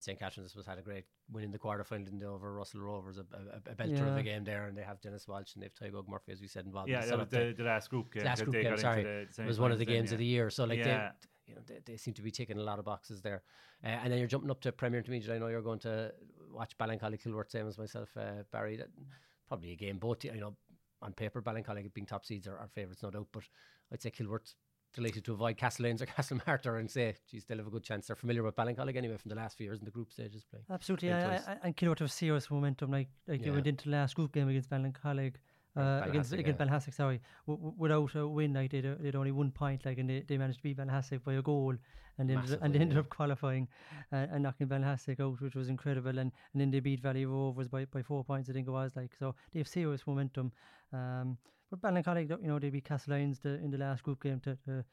St. 0.00 0.18
Catherine's 0.18 0.54
was 0.56 0.64
had 0.64 0.78
a 0.78 0.82
great 0.82 1.04
win 1.30 1.44
in 1.44 1.50
the 1.50 1.58
quarterfinal 1.58 2.04
didn't 2.04 2.22
over 2.22 2.52
Russell 2.54 2.80
Rovers, 2.80 3.18
a, 3.18 3.20
a, 3.20 3.72
a 3.72 3.74
belter 3.74 4.08
of 4.08 4.16
a 4.16 4.22
game 4.22 4.44
there, 4.44 4.66
and 4.66 4.76
they 4.76 4.82
have 4.82 5.00
Dennis 5.00 5.28
Walsh 5.28 5.54
and 5.54 5.62
they've 5.62 5.74
Tygog 5.74 6.08
Murphy, 6.08 6.32
as 6.32 6.40
we 6.40 6.46
said, 6.46 6.64
involved. 6.64 6.88
in 6.88 6.94
Yeah, 6.94 7.02
the 7.02 7.06
that 7.08 7.18
was 7.18 7.28
the, 7.28 7.54
the 7.56 7.64
last 7.64 7.90
group 7.90 8.12
game. 8.12 8.24
last 8.24 8.42
group 8.42 8.54
they 8.54 8.62
game, 8.62 8.76
sorry. 8.78 9.02
it 9.02 9.46
was 9.46 9.60
one 9.60 9.72
of 9.72 9.78
the 9.78 9.84
games 9.84 10.10
yeah. 10.10 10.14
of 10.14 10.18
the 10.18 10.24
year. 10.24 10.50
So 10.50 10.64
like 10.64 10.78
Yeah. 10.78 11.10
they, 11.46 11.50
you 11.50 11.54
know, 11.54 11.60
they, 11.66 11.80
they 11.84 11.96
seem 11.96 12.14
to 12.14 12.22
be 12.22 12.30
ticking 12.30 12.58
a 12.58 12.62
lot 12.62 12.78
of 12.78 12.84
boxes 12.84 13.20
there. 13.22 13.42
Uh, 13.84 13.88
and 13.88 14.12
then 14.12 14.18
you're 14.18 14.28
jumping 14.28 14.50
up 14.50 14.60
to 14.62 14.72
Premier 14.72 14.98
Intermediate. 14.98 15.34
I 15.34 15.38
know 15.38 15.48
you're 15.48 15.62
going 15.62 15.78
to 15.80 16.12
watch 16.52 16.76
Ballincollig 16.78 17.22
Kilworth, 17.22 17.50
same 17.50 17.68
as 17.68 17.78
myself, 17.78 18.08
uh, 18.16 18.42
Barry. 18.50 18.76
That, 18.76 18.88
probably 19.46 19.72
a 19.72 19.76
game 19.76 19.98
both. 19.98 20.24
You 20.24 20.32
know, 20.40 20.56
on 21.00 21.12
paper, 21.12 21.40
Ballincollig 21.40 21.92
being 21.94 22.06
top 22.06 22.26
seeds 22.26 22.46
are, 22.46 22.58
are 22.58 22.68
favourites, 22.74 23.02
no 23.02 23.10
doubt. 23.10 23.28
But 23.32 23.44
I'd 23.92 24.02
say 24.02 24.10
Kilworth 24.10 24.54
delighted 24.94 25.24
to 25.26 25.32
avoid 25.32 25.56
Castlelyons 25.56 26.00
or 26.00 26.06
Castle 26.16 26.40
Martyr 26.46 26.76
and 26.78 26.90
say, 26.90 27.14
geez, 27.30 27.44
they'll 27.44 27.58
have 27.58 27.66
a 27.66 27.70
good 27.70 27.82
chance. 27.84 28.06
They're 28.06 28.16
familiar 28.16 28.42
with 28.42 28.56
Ballincollig 28.56 28.96
anyway 28.96 29.16
from 29.16 29.28
the 29.28 29.34
last 29.36 29.56
few 29.56 29.66
years 29.66 29.78
in 29.78 29.84
the 29.84 29.90
group 29.90 30.10
stages 30.12 30.44
play. 30.44 30.60
Absolutely, 30.70 31.08
yeah, 31.08 31.38
twice. 31.38 31.58
and- 31.62 31.76
Kilworth 31.76 31.98
have 32.00 32.10
serious 32.12 32.50
momentum. 32.50 32.90
Like 32.90 33.08
like 33.26 33.42
they 33.42 33.50
went 33.50 33.66
into 33.66 33.84
the 33.84 33.90
last 33.90 34.14
group 34.16 34.32
game 34.32 34.48
against 34.48 34.70
Ballincollig, 34.70 35.34
uh, 35.76 36.00
against 36.04 36.32
against 36.32 36.58
yeah. 36.60 36.66
Ballinhassig, 36.66 36.94
sorry, 36.94 37.20
w- 37.46 37.58
w- 37.58 37.74
without 37.78 38.14
a 38.16 38.26
win, 38.26 38.54
like 38.54 38.70
they'd, 38.70 38.96
they'd 39.00 39.14
only 39.14 39.30
one 39.32 39.50
point, 39.52 39.84
like, 39.86 39.98
and 39.98 40.08
they, 40.10 40.24
they 40.26 40.36
managed 40.38 40.58
to 40.58 40.62
beat 40.64 40.76
Ballinhassig 40.78 41.22
by 41.22 41.34
a 41.34 41.42
goal, 41.42 41.74
and 42.18 42.28
they 42.28 42.34
ended, 42.34 42.54
up- 42.54 42.62
and 42.62 42.74
they 42.74 42.80
ended 42.80 42.96
yeah. 42.96 43.00
up 43.00 43.08
qualifying 43.10 43.68
uh, 44.12 44.26
and 44.32 44.42
knocking 44.42 44.66
Ballinhassig 44.66 45.20
out, 45.20 45.40
which 45.40 45.54
was 45.54 45.68
incredible, 45.68 46.10
and, 46.18 46.32
and 46.52 46.60
then 46.60 46.70
they 46.70 46.80
beat 46.80 47.00
Valley 47.00 47.26
Rovers 47.26 47.68
by, 47.68 47.84
by 47.84 48.02
four 48.02 48.24
points, 48.24 48.48
I 48.50 48.54
think 48.54 48.66
it 48.66 48.70
was, 48.72 48.92
like, 48.96 49.12
so 49.18 49.34
they 49.52 49.60
have 49.60 49.68
serious 49.68 50.04
momentum. 50.06 50.50
Um, 50.92 51.36
but 51.70 51.80
Ballincollig, 51.80 52.30
you 52.42 52.48
know, 52.48 52.58
they 52.58 52.70
beat 52.70 52.84
Castle 52.84 53.14
Lyons 53.14 53.38
the, 53.40 53.50
in 53.64 53.70
the 53.70 53.78
last 53.78 54.02
group 54.02 54.22
game 54.22 54.40
to, 54.40 54.56
to 54.66 54.84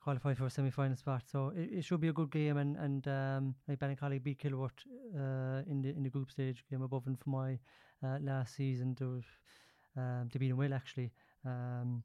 qualify 0.00 0.34
for 0.34 0.46
a 0.46 0.50
semi-final 0.50 0.96
spot. 0.96 1.22
So 1.30 1.52
it, 1.56 1.78
it 1.78 1.84
should 1.84 2.00
be 2.00 2.08
a 2.08 2.12
good 2.12 2.30
game, 2.30 2.56
and 2.56 2.76
and 2.76 3.08
um, 3.08 3.54
like 3.68 3.78
Ballincollig 3.78 4.22
beat 4.22 4.38
Kilworth 4.42 4.70
uh, 5.16 5.62
in 5.70 5.82
the 5.82 5.90
in 5.90 6.02
the 6.02 6.10
group 6.10 6.30
stage 6.30 6.64
game 6.70 6.82
above 6.82 7.06
and 7.06 7.18
for 7.18 7.30
my 7.30 7.58
uh, 8.04 8.18
last 8.20 8.56
season. 8.56 8.94
To 8.96 9.22
um, 9.96 10.28
to 10.32 10.38
beat 10.38 10.48
them 10.48 10.58
well 10.58 10.74
actually. 10.74 11.12
Um, 11.44 12.02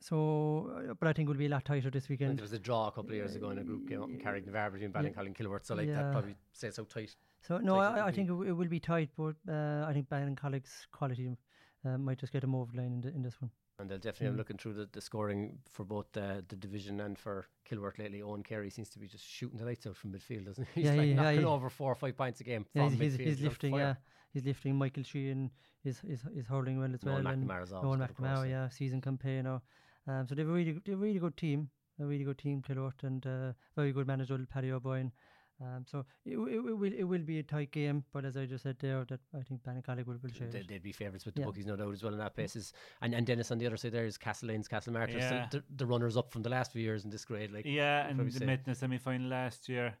so, 0.00 0.70
uh, 0.90 0.94
but 1.00 1.08
I 1.08 1.12
think 1.14 1.26
it 1.28 1.30
will 1.32 1.38
be 1.38 1.46
a 1.46 1.48
lot 1.48 1.64
tighter 1.64 1.90
this 1.90 2.08
weekend. 2.08 2.38
there 2.38 2.42
was 2.42 2.52
a 2.52 2.58
draw 2.58 2.88
a 2.88 2.92
couple 2.92 3.10
of 3.10 3.16
years 3.16 3.34
ago 3.34 3.50
in 3.50 3.58
a 3.58 3.64
group 3.64 3.88
game 3.88 4.02
up 4.02 4.10
in 4.10 4.18
Carricknavar 4.18 4.72
between 4.72 4.92
Yeah. 4.94 5.02
Ballincollig 5.02 5.26
and 5.26 5.36
Kilworth. 5.36 5.64
So 5.64 5.74
like 5.74 5.88
Yeah. 5.88 6.02
that 6.02 6.12
probably 6.12 6.36
says 6.52 6.76
how 6.76 6.84
tight 6.84 7.16
So 7.40 7.58
no, 7.58 7.76
tight 7.76 8.00
I, 8.02 8.06
I 8.08 8.12
think 8.12 8.28
it, 8.28 8.48
it 8.48 8.52
will 8.52 8.68
be 8.68 8.78
tight, 8.78 9.10
but 9.16 9.36
uh, 9.48 9.84
I 9.88 9.92
think 9.94 10.08
Ballincollig's 10.10 10.86
quality 10.92 11.36
uh, 11.84 11.98
might 11.98 12.18
just 12.18 12.32
get 12.32 12.44
over 12.44 12.70
the 12.72 12.78
line 12.80 12.92
in, 12.92 13.00
the, 13.00 13.08
in 13.08 13.22
this 13.22 13.40
one. 13.40 13.50
And 13.78 13.90
they'll 13.90 13.98
definitely, 13.98 14.28
I'm 14.28 14.34
Mm. 14.34 14.38
looking 14.38 14.56
through 14.56 14.72
the, 14.74 14.88
the 14.90 15.00
scoring 15.02 15.58
for 15.70 15.84
both 15.84 16.06
the, 16.12 16.42
the 16.48 16.56
division 16.56 17.00
and 17.00 17.18
for 17.18 17.46
Kilworth 17.70 17.98
lately. 17.98 18.22
Owen 18.22 18.42
Carey 18.42 18.70
seems 18.70 18.88
to 18.90 18.98
be 18.98 19.06
just 19.06 19.24
shooting 19.26 19.58
the 19.58 19.66
lights 19.66 19.86
out 19.86 19.96
from 19.96 20.12
midfield, 20.12 20.46
doesn't 20.46 20.66
he? 20.74 20.80
He's 20.80 20.90
Yeah, 20.90 20.96
like 20.96 21.08
yeah, 21.08 21.14
yeah, 21.14 21.22
knocking 21.22 21.38
he- 21.40 21.44
over 21.44 21.68
four 21.68 21.92
or 21.92 21.94
five 21.94 22.16
points 22.16 22.40
a 22.40 22.44
game 22.44 22.64
Yeah, 22.72 22.84
from 22.88 22.96
he's, 22.96 23.14
midfield. 23.16 23.20
he's, 23.20 23.28
he's 23.38 23.42
lifting. 23.42 23.74
Yeah, 23.74 23.94
he's 24.32 24.44
lifting. 24.46 24.76
Michael 24.76 25.02
Sheehan 25.02 25.50
is 25.84 26.00
is 26.04 26.24
is 26.34 26.46
hurling 26.46 26.78
well 26.78 26.92
as 26.94 27.04
Noel 27.04 27.22
well. 27.22 27.26
and 27.34 27.44
McNamara's 27.48 27.72
always 27.72 27.84
Noel 27.84 27.96
good, 27.98 28.10
of 28.10 28.16
course, 28.16 28.30
McNamara, 28.30 28.48
yeah, 28.50 28.68
season 28.68 29.00
campaigner. 29.02 29.60
Um, 30.08 30.26
so 30.26 30.34
they've 30.34 30.48
a 30.48 30.52
really, 30.52 30.80
they're 30.84 30.94
a 30.94 30.98
really 30.98 31.18
good 31.18 31.36
team, 31.36 31.68
a 32.00 32.06
really 32.06 32.24
good 32.24 32.38
team, 32.38 32.62
Kilworth, 32.62 33.02
and 33.02 33.26
uh, 33.26 33.52
very 33.74 33.92
good 33.92 34.06
manager, 34.06 34.38
Paddy 34.48 34.70
O'Brien. 34.72 35.12
Um, 35.58 35.84
so 35.86 36.04
it, 36.26 36.36
it, 36.36 36.66
it 36.66 36.76
will 36.76 36.92
it 36.92 37.04
will 37.04 37.22
be 37.22 37.38
a 37.38 37.42
tight 37.42 37.70
game, 37.72 38.04
but 38.12 38.26
as 38.26 38.36
I 38.36 38.44
just 38.44 38.62
said 38.64 38.76
there, 38.78 39.06
that 39.08 39.20
I 39.34 39.40
think 39.42 39.62
Ballincollig 39.62 40.06
will, 40.06 40.18
will 40.22 40.30
share. 40.30 40.48
They, 40.48 40.58
it. 40.58 40.70
would 40.70 40.82
be 40.82 40.92
favourites 40.92 41.24
with 41.24 41.34
the 41.34 41.40
Yeah. 41.40 41.46
bookies, 41.46 41.64
no 41.64 41.76
doubt, 41.76 41.92
as 41.92 42.02
well 42.02 42.12
in 42.12 42.18
that 42.18 42.34
basis. 42.36 42.72
And 43.00 43.14
and 43.14 43.26
Denis 43.26 43.50
on 43.50 43.56
the 43.58 43.66
other 43.66 43.78
side 43.78 43.92
there 43.92 44.04
is 44.04 44.18
Castlelyons, 44.18 44.68
Castle 44.68 44.92
Martyrs, 44.92 45.22
Yeah. 45.22 45.46
the, 45.50 45.62
the 45.76 45.86
runners 45.86 46.16
up 46.18 46.30
from 46.30 46.42
the 46.42 46.50
last 46.50 46.72
few 46.72 46.82
years 46.82 47.04
in 47.04 47.10
this 47.10 47.24
grade. 47.24 47.52
Like 47.52 47.64
Yeah, 47.64 48.06
and 48.06 48.16
probably 48.16 48.32
they 48.32 48.38
say. 48.40 48.44
met 48.46 48.58
in 48.66 48.72
the 48.72 48.74
semi 48.74 48.98
final 48.98 49.28
last 49.28 49.66
year. 49.68 49.94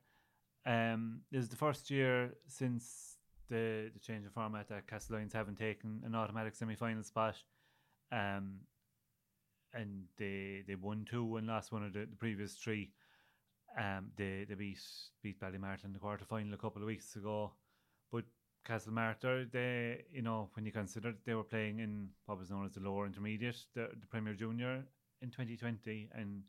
Um, 0.66 1.20
this 1.30 1.44
is 1.44 1.48
the 1.48 1.56
first 1.56 1.90
year 1.90 2.34
since 2.48 3.16
the 3.48 3.90
the 3.94 4.00
change 4.00 4.26
of 4.26 4.32
format 4.32 4.68
that 4.68 4.86
Castlelyons 4.86 5.32
haven't 5.32 5.56
taken 5.56 6.02
an 6.04 6.14
automatic 6.14 6.54
semi 6.54 6.74
final 6.74 7.02
spot. 7.02 7.36
Um, 8.12 8.60
and 9.72 10.04
they 10.18 10.64
they 10.66 10.74
won 10.74 11.06
two 11.10 11.36
and 11.36 11.46
lost 11.46 11.72
one 11.72 11.82
of 11.82 11.94
the, 11.94 12.00
the 12.00 12.16
previous 12.16 12.54
three. 12.56 12.92
Um, 13.78 14.12
they 14.16 14.44
they 14.48 14.54
beat 14.54 14.80
beat 15.22 15.40
Ballymartle 15.40 15.84
in 15.84 15.92
the 15.92 15.98
quarter 15.98 16.24
final 16.24 16.54
a 16.54 16.58
couple 16.58 16.82
of 16.82 16.86
weeks 16.86 17.16
ago, 17.16 17.52
but 18.10 18.24
Castle 18.64 18.92
Martyr, 18.92 19.44
they 19.44 20.04
you 20.10 20.22
know 20.22 20.50
when 20.54 20.64
you 20.66 20.72
consider 20.72 21.14
they 21.24 21.34
were 21.34 21.44
playing 21.44 21.80
in 21.80 22.08
what 22.24 22.38
was 22.38 22.50
known 22.50 22.66
as 22.66 22.72
the 22.72 22.80
lower 22.80 23.06
intermediate, 23.06 23.58
the, 23.74 23.88
the 24.00 24.06
Premier 24.06 24.34
Junior 24.34 24.84
in 25.20 25.30
2020, 25.30 26.10
and 26.14 26.42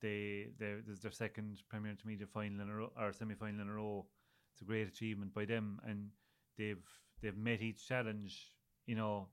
they 0.00 0.48
they 0.58 0.76
this 0.86 0.96
is 0.96 1.02
their 1.02 1.10
second 1.12 1.62
Premier 1.68 1.90
Intermediate 1.90 2.30
final 2.30 2.60
in 2.60 2.70
a 2.70 2.74
row 2.74 2.92
or 2.96 3.12
semi 3.12 3.34
final 3.34 3.60
in 3.62 3.68
a 3.68 3.72
row. 3.74 4.06
It's 4.52 4.62
a 4.62 4.64
great 4.64 4.88
achievement 4.88 5.34
by 5.34 5.46
them, 5.46 5.80
and 5.86 6.10
they've 6.58 6.84
they've 7.22 7.36
met 7.36 7.62
each 7.62 7.88
challenge, 7.88 8.52
you 8.86 8.94
know, 8.94 9.28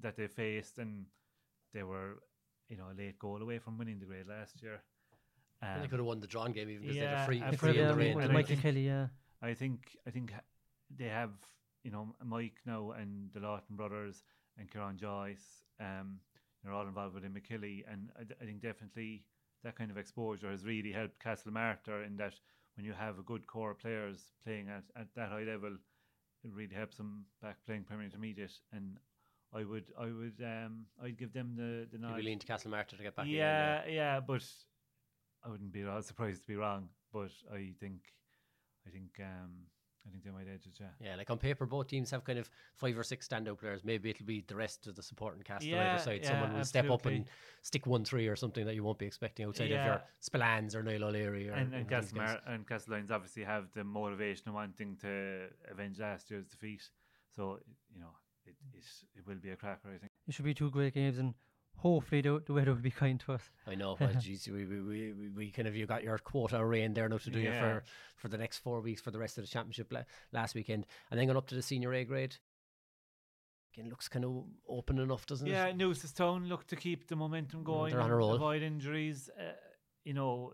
that 0.00 0.16
they 0.16 0.28
faced, 0.28 0.78
and 0.78 1.06
they 1.74 1.82
were, 1.82 2.22
you 2.68 2.76
know, 2.76 2.90
a 2.90 2.96
late 2.96 3.18
goal 3.18 3.42
away 3.42 3.58
from 3.58 3.78
winning 3.78 3.98
the 3.98 4.06
grade 4.06 4.28
last 4.28 4.62
year. 4.62 4.82
And 5.62 5.80
they 5.80 5.84
Um, 5.84 5.90
could 5.90 5.98
have 6.00 6.06
won 6.06 6.20
the 6.20 6.26
drawn 6.26 6.52
game 6.52 6.68
even 6.68 6.82
because 6.82 6.96
they 6.96 7.06
had 7.06 7.22
a 7.22 7.26
free, 7.26 7.40
I 7.42 7.48
a 7.48 7.50
They 7.52 7.56
free 7.56 7.72
could 7.72 7.80
in 7.80 7.86
the 7.86 7.92
um, 7.92 7.98
rain. 7.98 8.16
with 8.16 8.24
and 8.24 8.32
I 8.32 8.34
Michael 8.34 8.48
think- 8.48 8.62
Kelly, 8.62 8.86
yeah. 8.86 9.06
I 9.40 9.54
think 9.54 9.96
I 10.06 10.10
think 10.10 10.32
they 10.96 11.08
have 11.08 11.30
you 11.84 11.90
know 11.90 12.14
Mike 12.24 12.60
now 12.66 12.90
and 12.92 13.30
the 13.32 13.40
Lawton 13.40 13.76
brothers 13.76 14.24
and 14.58 14.70
Kieran 14.70 14.98
Joyce. 14.98 15.64
Um, 15.80 16.20
they're 16.62 16.72
all 16.72 16.86
involved 16.86 17.14
with 17.14 17.24
Imokilly, 17.24 17.82
and 17.90 18.10
I 18.18 18.44
think 18.44 18.60
definitely 18.60 19.24
that 19.64 19.76
kind 19.76 19.90
of 19.90 19.96
exposure 19.96 20.50
has 20.50 20.64
really 20.64 20.92
helped 20.92 21.18
Castle 21.20 21.52
Martyr 21.52 22.02
in 22.04 22.16
that 22.18 22.34
when 22.76 22.84
you 22.86 22.92
have 22.92 23.18
a 23.18 23.22
good 23.22 23.46
core 23.46 23.70
of 23.72 23.78
players 23.78 24.32
playing 24.44 24.68
at, 24.68 24.84
at 24.96 25.08
that 25.14 25.28
high 25.28 25.42
level, 25.44 25.76
it 26.44 26.52
really 26.52 26.74
helps 26.74 26.96
them 26.96 27.24
back 27.40 27.56
playing 27.66 27.84
Premier 27.84 28.04
Intermediate. 28.06 28.58
And 28.72 28.98
I 29.54 29.64
would 29.64 29.92
I 29.98 30.06
would 30.06 30.40
um 30.44 30.86
I'd 31.02 31.18
give 31.18 31.32
them 31.32 31.54
the 31.56 31.86
the 31.90 31.98
You'd 32.06 32.16
be 32.16 32.22
leaning 32.22 32.38
to 32.40 32.46
Castle 32.46 32.70
Martyr 32.70 32.96
to 32.96 33.02
get 33.02 33.14
back 33.16 33.26
yeah, 33.28 33.82
again. 33.82 33.94
yeah, 33.94 34.20
but 34.20 34.44
I 35.44 35.48
wouldn't 35.48 35.72
be 35.72 35.82
at 35.82 35.88
all 35.88 36.02
surprised 36.02 36.42
to 36.42 36.48
be 36.48 36.56
wrong. 36.56 36.88
But 37.12 37.30
I 37.52 37.72
think 37.80 38.00
I 38.86 38.90
think 38.90 39.10
um 39.20 39.66
I 40.06 40.10
think 40.10 40.24
they 40.24 40.30
might 40.30 40.48
edge 40.52 40.66
it. 40.66 40.76
Yeah. 40.80 40.86
Yeah, 41.00 41.16
like 41.16 41.30
on 41.30 41.38
paper, 41.38 41.64
both 41.64 41.86
teams 41.86 42.10
have 42.10 42.24
kind 42.24 42.38
of 42.38 42.50
five 42.74 42.98
or 42.98 43.04
six 43.04 43.28
standout 43.28 43.60
players. 43.60 43.84
Maybe 43.84 44.10
it'll 44.10 44.26
be 44.26 44.44
the 44.46 44.56
rest 44.56 44.88
of 44.88 44.96
the 44.96 45.02
supporting 45.02 45.42
cast 45.42 45.64
on 45.64 45.74
either 45.74 46.02
side. 46.02 46.20
yeah, 46.22 46.30
Someone 46.30 46.54
will 46.54 46.64
step 46.64 46.90
up 46.90 47.06
and 47.06 47.24
stick 47.62 47.86
one 47.86 48.04
three 48.04 48.26
or 48.26 48.34
something 48.34 48.66
that 48.66 48.74
you 48.74 48.82
won't 48.82 48.98
be 48.98 49.06
expecting 49.06 49.46
outside 49.46 49.70
of 49.70 49.84
your 49.84 50.02
Spillans 50.20 50.74
or 50.74 50.82
Niall 50.82 51.04
O'Leary. 51.04 51.48
Or, 51.48 51.52
and 51.52 51.70
you 51.70 51.78
and 51.78 51.88
know, 51.88 52.00
these 52.00 52.10
Castle, 52.10 52.18
guys. 52.18 52.38
Mar- 52.44 52.54
and 52.54 52.68
Castle 52.68 52.94
obviously 53.12 53.44
have 53.44 53.66
the 53.74 53.84
motivation 53.84 54.48
of 54.48 54.54
wanting 54.54 54.96
to 55.02 55.46
avenge 55.70 56.00
last 56.00 56.30
year's 56.30 56.46
defeat. 56.46 56.82
So 57.36 57.60
you 57.94 58.00
know 58.00 58.10
it 58.44 58.56
it, 58.74 58.84
it 59.18 59.26
will 59.26 59.36
be 59.36 59.50
a 59.50 59.56
cracker. 59.56 59.88
I 59.94 59.98
think. 59.98 60.10
It 60.26 60.34
should 60.34 60.44
be 60.44 60.54
two 60.54 60.70
great 60.70 60.94
games, 60.94 61.18
and 61.18 61.34
hopefully 61.76 62.20
the, 62.20 62.42
the 62.46 62.52
weather 62.52 62.72
will 62.74 62.80
be 62.80 62.90
kind 62.90 63.18
to 63.20 63.32
us. 63.32 63.50
I 63.66 63.74
know. 63.74 63.96
Well, 63.98 64.10
geez, 64.20 64.46
we, 64.48 64.64
we, 64.64 64.80
we, 64.80 65.12
we- 65.12 65.28
we 65.28 65.50
kind 65.50 65.66
of 65.68 65.74
you 65.76 65.86
got 65.86 66.02
your 66.04 66.18
quota 66.18 66.56
of 66.60 66.66
rain 66.68 66.94
there 66.94 67.08
now 67.08 67.18
to 67.18 67.30
do 67.30 67.40
you 67.40 67.48
Yeah. 67.50 67.60
for 67.60 67.84
for 68.16 68.28
the 68.28 68.38
next 68.38 68.58
four 68.58 68.80
weeks 68.80 69.00
for 69.00 69.10
the 69.10 69.18
rest 69.18 69.38
of 69.38 69.44
the 69.44 69.48
championship 69.48 69.92
la- 69.92 70.02
last 70.32 70.54
weekend, 70.54 70.86
and 71.10 71.18
then 71.18 71.26
going 71.26 71.36
up 71.36 71.48
to 71.48 71.54
the 71.54 71.62
senior 71.62 71.92
A 71.94 72.04
grade. 72.04 72.36
Again, 73.74 73.88
looks 73.88 74.06
kind 74.06 74.24
of 74.26 74.44
open 74.68 74.98
enough, 74.98 75.24
doesn't 75.24 75.46
it? 75.46 75.50
Yeah, 75.50 75.66
it? 75.68 75.78
Newcestown 75.78 76.14
Town 76.14 76.48
look 76.48 76.66
to 76.66 76.76
keep 76.76 77.08
the 77.08 77.16
momentum 77.16 77.64
going. 77.64 77.92
they're 77.92 78.02
on 78.02 78.10
a 78.10 78.16
roll. 78.16 78.34
Avoid 78.34 78.62
injuries. 78.62 79.30
Uh, 79.38 79.52
you 80.04 80.12
know, 80.12 80.52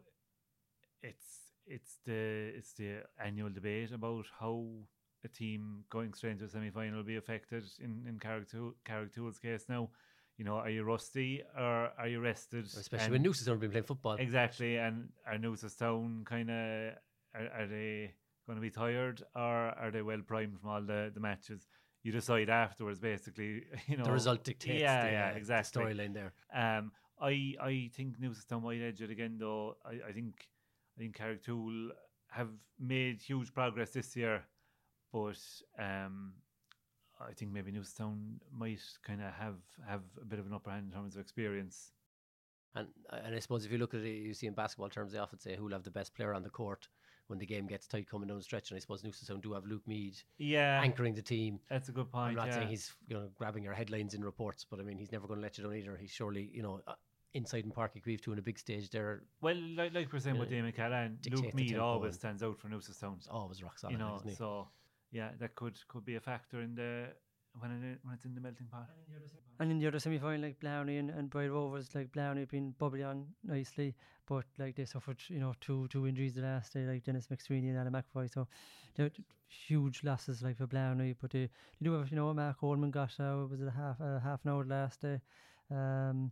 it's 1.03 1.27
it's 1.67 1.99
the 2.07 2.53
it's 2.57 2.73
the 2.75 3.03
annual 3.23 3.51
debate 3.51 3.91
about 3.93 4.25
how 4.39 4.65
a 5.25 5.29
team 5.29 5.85
going 5.91 6.15
straight 6.15 6.31
into 6.33 6.45
a 6.45 6.49
semi 6.49 6.71
final 6.71 6.99
will 6.99 7.05
be 7.05 7.17
affected. 7.17 7.65
In 7.81 8.05
in 8.09 8.19
Carrigtwohill's 8.21 9.39
case 9.41 9.65
now, 9.69 9.91
you 10.39 10.45
know, 10.45 10.55
are 10.55 10.71
you 10.71 10.85
rusty 10.85 11.43
or 11.59 11.91
are 11.99 12.09
you 12.09 12.21
rested? 12.21 12.65
Especially 12.65 13.05
And- 13.07 13.13
when 13.13 13.23
Noose 13.23 13.45
has 13.45 13.59
been 13.59 13.71
playing 13.71 13.85
football. 13.85 14.15
Exactly, 14.15 14.77
and 14.79 15.11
are 15.27 15.37
Newcestown 15.37 16.25
kind 16.25 16.49
of 16.51 16.95
are, 17.35 17.49
are 17.59 17.67
they 17.67 18.15
going 18.47 18.57
to 18.57 18.63
be 18.63 18.71
tired 18.71 19.23
or 19.35 19.43
are 19.83 19.91
they 19.91 20.01
well 20.01 20.23
primed 20.27 20.59
from 20.61 20.71
all 20.71 20.81
the, 20.83 21.11
the 21.13 21.21
matches? 21.21 21.67
You 22.05 22.13
decide 22.13 22.49
afterwards, 22.49 23.01
basically. 23.01 23.65
You 23.89 23.97
know 23.99 24.05
the 24.05 24.13
result 24.13 24.45
dictates 24.45 24.81
Yeah, 24.81 25.05
the, 25.05 25.11
yeah, 25.13 25.27
uh, 25.27 25.33
the 25.33 25.37
exactly. 25.39 25.83
storyline 25.85 26.15
there. 26.15 26.33
Um, 26.55 26.93
I 27.21 27.55
I 27.61 27.91
think 27.95 28.19
Newcestown 28.21 28.63
might 28.63 28.81
edge 28.81 29.03
it 29.03 29.11
again, 29.11 29.37
though. 29.41 29.77
I, 29.85 30.09
I 30.09 30.13
think 30.13 30.47
I 30.97 31.01
think 31.01 31.17
Carrigtwohill 31.17 31.89
have 32.31 32.51
made 32.79 33.21
huge 33.21 33.53
progress 33.53 33.91
this 33.91 34.15
year, 34.15 34.45
but 35.13 35.39
um, 35.79 36.35
I 37.21 37.33
think 37.33 37.53
maybe 37.53 37.73
Newcestown 37.73 38.35
might 38.57 38.81
kind 39.03 39.21
of 39.21 39.33
have 39.33 39.57
have 39.87 40.03
a 40.21 40.25
bit 40.25 40.39
of 40.39 40.47
an 40.47 40.53
upper 40.53 40.71
hand 40.71 40.87
in 40.87 40.93
terms 40.93 41.15
of 41.15 41.21
experience. 41.21 41.93
And 42.75 42.89
and 43.11 43.35
I 43.35 43.39
suppose 43.39 43.65
if 43.65 43.73
you 43.73 43.79
look 43.79 43.95
at 43.95 44.01
it, 44.01 44.09
you 44.09 44.35
see 44.35 44.47
in 44.47 44.55
basketball 44.55 44.89
terms, 44.89 45.13
they 45.13 45.19
often 45.19 45.39
say 45.39 45.57
who'll 45.57 45.73
have 45.73 45.83
the 45.85 45.91
best 45.91 46.15
player 46.15 46.35
on 46.35 46.43
the 46.43 46.51
court 46.51 46.89
when 47.29 47.39
the 47.39 47.47
game 47.47 47.67
gets 47.67 47.87
tight 47.87 48.09
coming 48.09 48.29
down 48.29 48.39
the 48.39 48.43
stretch. 48.43 48.71
And 48.71 48.77
I 48.77 48.81
suppose 48.81 49.03
Newcestown 49.03 49.43
do 49.43 49.53
have 49.53 49.65
Luke 49.67 49.87
Meade 49.87 50.17
Yeah, 50.39 50.81
anchoring 50.83 51.15
the 51.15 51.23
team. 51.23 51.61
that's 51.69 51.89
a 51.89 51.93
good 51.93 52.11
point. 52.11 52.31
I'm 52.31 52.35
not 52.37 52.49
yeah. 52.49 52.55
saying 52.55 52.69
he's 52.69 52.95
you 53.09 53.17
know 53.17 53.29
grabbing 53.37 53.65
your 53.65 53.75
headlines 53.75 54.15
in 54.15 54.25
reports, 54.25 54.65
but 54.69 54.81
I 54.81 54.83
mean 54.83 54.99
he's 54.99 55.13
never 55.13 55.27
going 55.27 55.41
to 55.41 55.43
let 55.43 55.59
you 55.59 55.65
down 55.65 55.75
either. 55.75 55.97
He's 55.97 56.13
surely 56.13 56.51
you 56.53 56.63
know 56.63 56.81
uh, 56.87 56.95
inside 57.35 57.65
in 57.65 57.71
Páirc 57.71 57.91
Uí 57.97 58.03
Chaoimh 58.05 58.21
too 58.21 58.33
on 58.33 58.39
a 58.39 58.43
big 58.43 58.59
stage 58.59 58.91
there. 58.91 59.23
Well, 59.41 59.57
like, 59.77 59.95
like 59.95 60.13
we're 60.13 60.21
saying 60.21 60.39
with. 60.39 60.51
Damien 60.51 60.73
Cahalane, 60.73 61.17
Luke 61.31 61.55
Meade 61.55 61.79
always 61.79 62.15
stands 62.15 62.43
out 62.43 62.59
for 62.59 62.69
Newcestown. 62.69 63.17
He's 63.17 63.29
always 63.29 63.63
rock 63.63 63.79
solid, 63.79 63.93
You 63.93 63.99
know, 63.99 64.21
so 64.37 64.69
yeah, 65.11 65.31
that 65.41 65.55
could 65.55 65.79
could 65.89 66.05
be 66.05 66.17
a 66.17 66.21
factor 66.21 66.61
in 66.61 66.75
the 66.75 67.09
when 67.59 67.71
it 67.71 67.99
when 68.03 68.15
it's 68.15 68.25
in 68.25 68.35
the 68.35 68.41
melting 68.41 68.67
pot. 68.71 68.89
And 69.61 69.73
in 69.73 69.79
the 69.79 69.87
other 69.89 69.99
semi 69.99 70.19
final, 70.19 70.41
like 70.41 70.61
Blarney 70.61 70.99
and, 70.99 71.11
and 71.11 71.29
Bride 71.29 71.51
Rovers, 71.51 71.95
like 71.95 72.13
Blarney 72.13 72.41
have 72.41 72.51
been 72.51 72.75
bubbly 72.79 73.03
on 73.03 73.27
nicely, 73.43 73.97
but 74.27 74.45
like 74.59 74.77
they 74.77 74.85
suffered, 74.85 75.19
you 75.29 75.41
know, 75.41 75.55
two 75.61 75.89
two 75.89 76.07
injuries 76.07 76.35
the 76.35 76.43
last 76.43 76.73
day, 76.73 76.87
like 76.87 77.05
Dennis 77.05 77.27
McSweeney 77.27 77.71
and 77.71 77.79
Alan 77.79 77.93
McFoy. 77.93 78.33
So 78.33 78.47
they're 78.95 79.11
huge 79.49 80.05
losses 80.05 80.43
like 80.43 80.59
for 80.59 80.67
Blarney, 80.67 81.15
but 81.21 81.31
they, 81.31 81.49
they 81.81 81.85
do 81.85 81.95
have, 81.95 82.11
you 82.11 82.17
know, 82.17 82.33
Mark 82.35 82.61
Coleman 82.61 82.91
got 82.91 83.15
uh, 83.19 83.43
it 83.43 83.51
was 83.51 83.61
it 83.61 83.69
a 83.69 83.71
half 83.71 84.01
uh, 84.01 84.21
half 84.21 84.45
an 84.45 84.51
hour 84.51 84.65
last 84.65 85.01
day. 85.01 85.21
Um, 85.71 86.31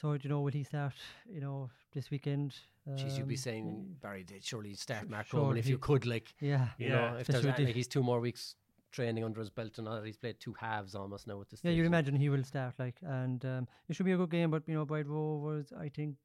so 0.00 0.16
do 0.16 0.20
you 0.24 0.30
know, 0.30 0.40
will 0.40 0.52
he 0.52 0.62
start? 0.64 0.94
You 1.28 1.40
know, 1.40 1.70
this 1.92 2.10
weekend. 2.10 2.54
Jeez, 2.98 3.18
you'd 3.18 3.28
be 3.28 3.34
Um, 3.34 3.46
saying 3.48 3.96
Barry, 4.00 4.22
they'd 4.24 4.44
surely 4.44 4.74
start 4.74 5.04
Sh- 5.06 5.10
Mark 5.10 5.26
sure, 5.26 5.40
Coleman 5.40 5.58
if 5.58 5.66
you 5.68 5.78
could, 5.78 6.06
like 6.06 6.34
Yeah, 6.40 6.68
you 6.78 6.88
Yeah, 6.88 6.92
know, 6.94 7.16
if 7.18 7.26
there's 7.26 7.44
especially 7.44 7.66
like, 7.66 7.74
he's 7.74 7.88
two 7.88 8.02
more 8.02 8.20
weeks 8.20 8.54
training 8.90 9.24
under 9.24 9.40
his 9.40 9.50
belt 9.50 9.76
and 9.78 9.86
all 9.88 9.96
that. 9.96 10.06
He's 10.06 10.16
played 10.16 10.40
two 10.40 10.54
halves 10.54 10.94
almost 10.94 11.26
now 11.26 11.40
at 11.42 11.48
this 11.50 11.60
Yeah, 11.62 11.70
stage. 11.70 11.76
you'd 11.78 11.86
imagine 11.86 12.14
he 12.16 12.30
will 12.30 12.44
start 12.44 12.74
like, 12.78 12.96
and 13.02 13.44
um, 13.44 13.68
it 13.88 13.94
should 13.96 14.06
be 14.06 14.12
a 14.12 14.16
good 14.16 14.30
game. 14.30 14.50
But 14.50 14.62
you 14.66 14.74
know, 14.74 14.86
Bride 14.86 15.06
Rovers, 15.06 15.72
I 15.78 15.88
think, 15.90 16.16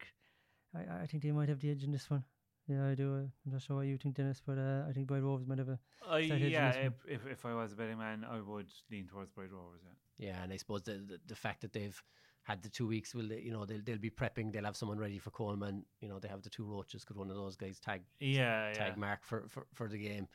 I, 0.73 1.03
I 1.03 1.05
think 1.07 1.23
they 1.23 1.31
might 1.31 1.49
have 1.49 1.59
the 1.59 1.71
edge 1.71 1.83
in 1.83 1.91
this 1.91 2.09
one. 2.09 2.23
Yeah, 2.67 2.87
I 2.87 2.95
do. 2.95 3.13
Uh, 3.15 3.17
I'm 3.45 3.51
not 3.51 3.61
sure 3.61 3.75
what 3.75 3.87
you 3.87 3.97
think, 3.97 4.15
Dennis, 4.15 4.41
but 4.45 4.57
uh, 4.57 4.83
I 4.87 4.93
think 4.93 5.07
Bride 5.07 5.23
Rovers 5.23 5.45
might 5.45 5.57
have 5.57 5.67
a. 5.67 5.79
I 6.09 6.25
Slight 6.27 6.31
edge 6.37 6.43
in 6.43 6.51
yeah, 6.51 6.71
if, 6.71 6.93
if 7.07 7.25
if 7.27 7.45
I 7.45 7.53
was 7.53 7.73
a 7.73 7.75
betting 7.75 7.97
man, 7.97 8.23
I 8.23 8.39
would 8.39 8.71
lean 8.89 9.07
towards 9.07 9.31
Bride 9.31 9.51
Rovers. 9.51 9.81
Yeah. 9.83 10.27
Yeah, 10.29 10.43
and 10.43 10.53
I 10.53 10.57
suppose 10.57 10.83
the, 10.83 10.93
the 10.93 11.19
the 11.27 11.35
fact 11.35 11.59
that 11.61 11.73
they've 11.73 12.01
had 12.43 12.61
the 12.61 12.69
two 12.69 12.87
weeks, 12.87 13.15
will 13.15 13.27
they, 13.27 13.39
you 13.39 13.51
know 13.51 13.65
they'll 13.65 13.81
they'll 13.83 13.97
be 13.97 14.09
prepping. 14.09 14.51
They'll 14.51 14.65
have 14.65 14.75
someone 14.75 14.99
ready 14.99 15.17
for 15.17 15.31
Coleman. 15.31 15.85
You 16.01 16.09
know 16.09 16.19
they 16.19 16.27
have 16.27 16.41
the 16.43 16.49
two 16.49 16.65
roaches. 16.65 17.03
Could 17.03 17.17
one 17.17 17.29
of 17.29 17.35
those 17.35 17.55
guys 17.55 17.79
tag 17.79 18.01
Yeah, 18.19 18.67
yeah. 18.67 18.73
tag 18.73 18.97
Mark 18.97 19.23
for, 19.23 19.45
for, 19.47 19.65
for 19.73 19.87
the 19.87 19.97
game? 19.97 20.27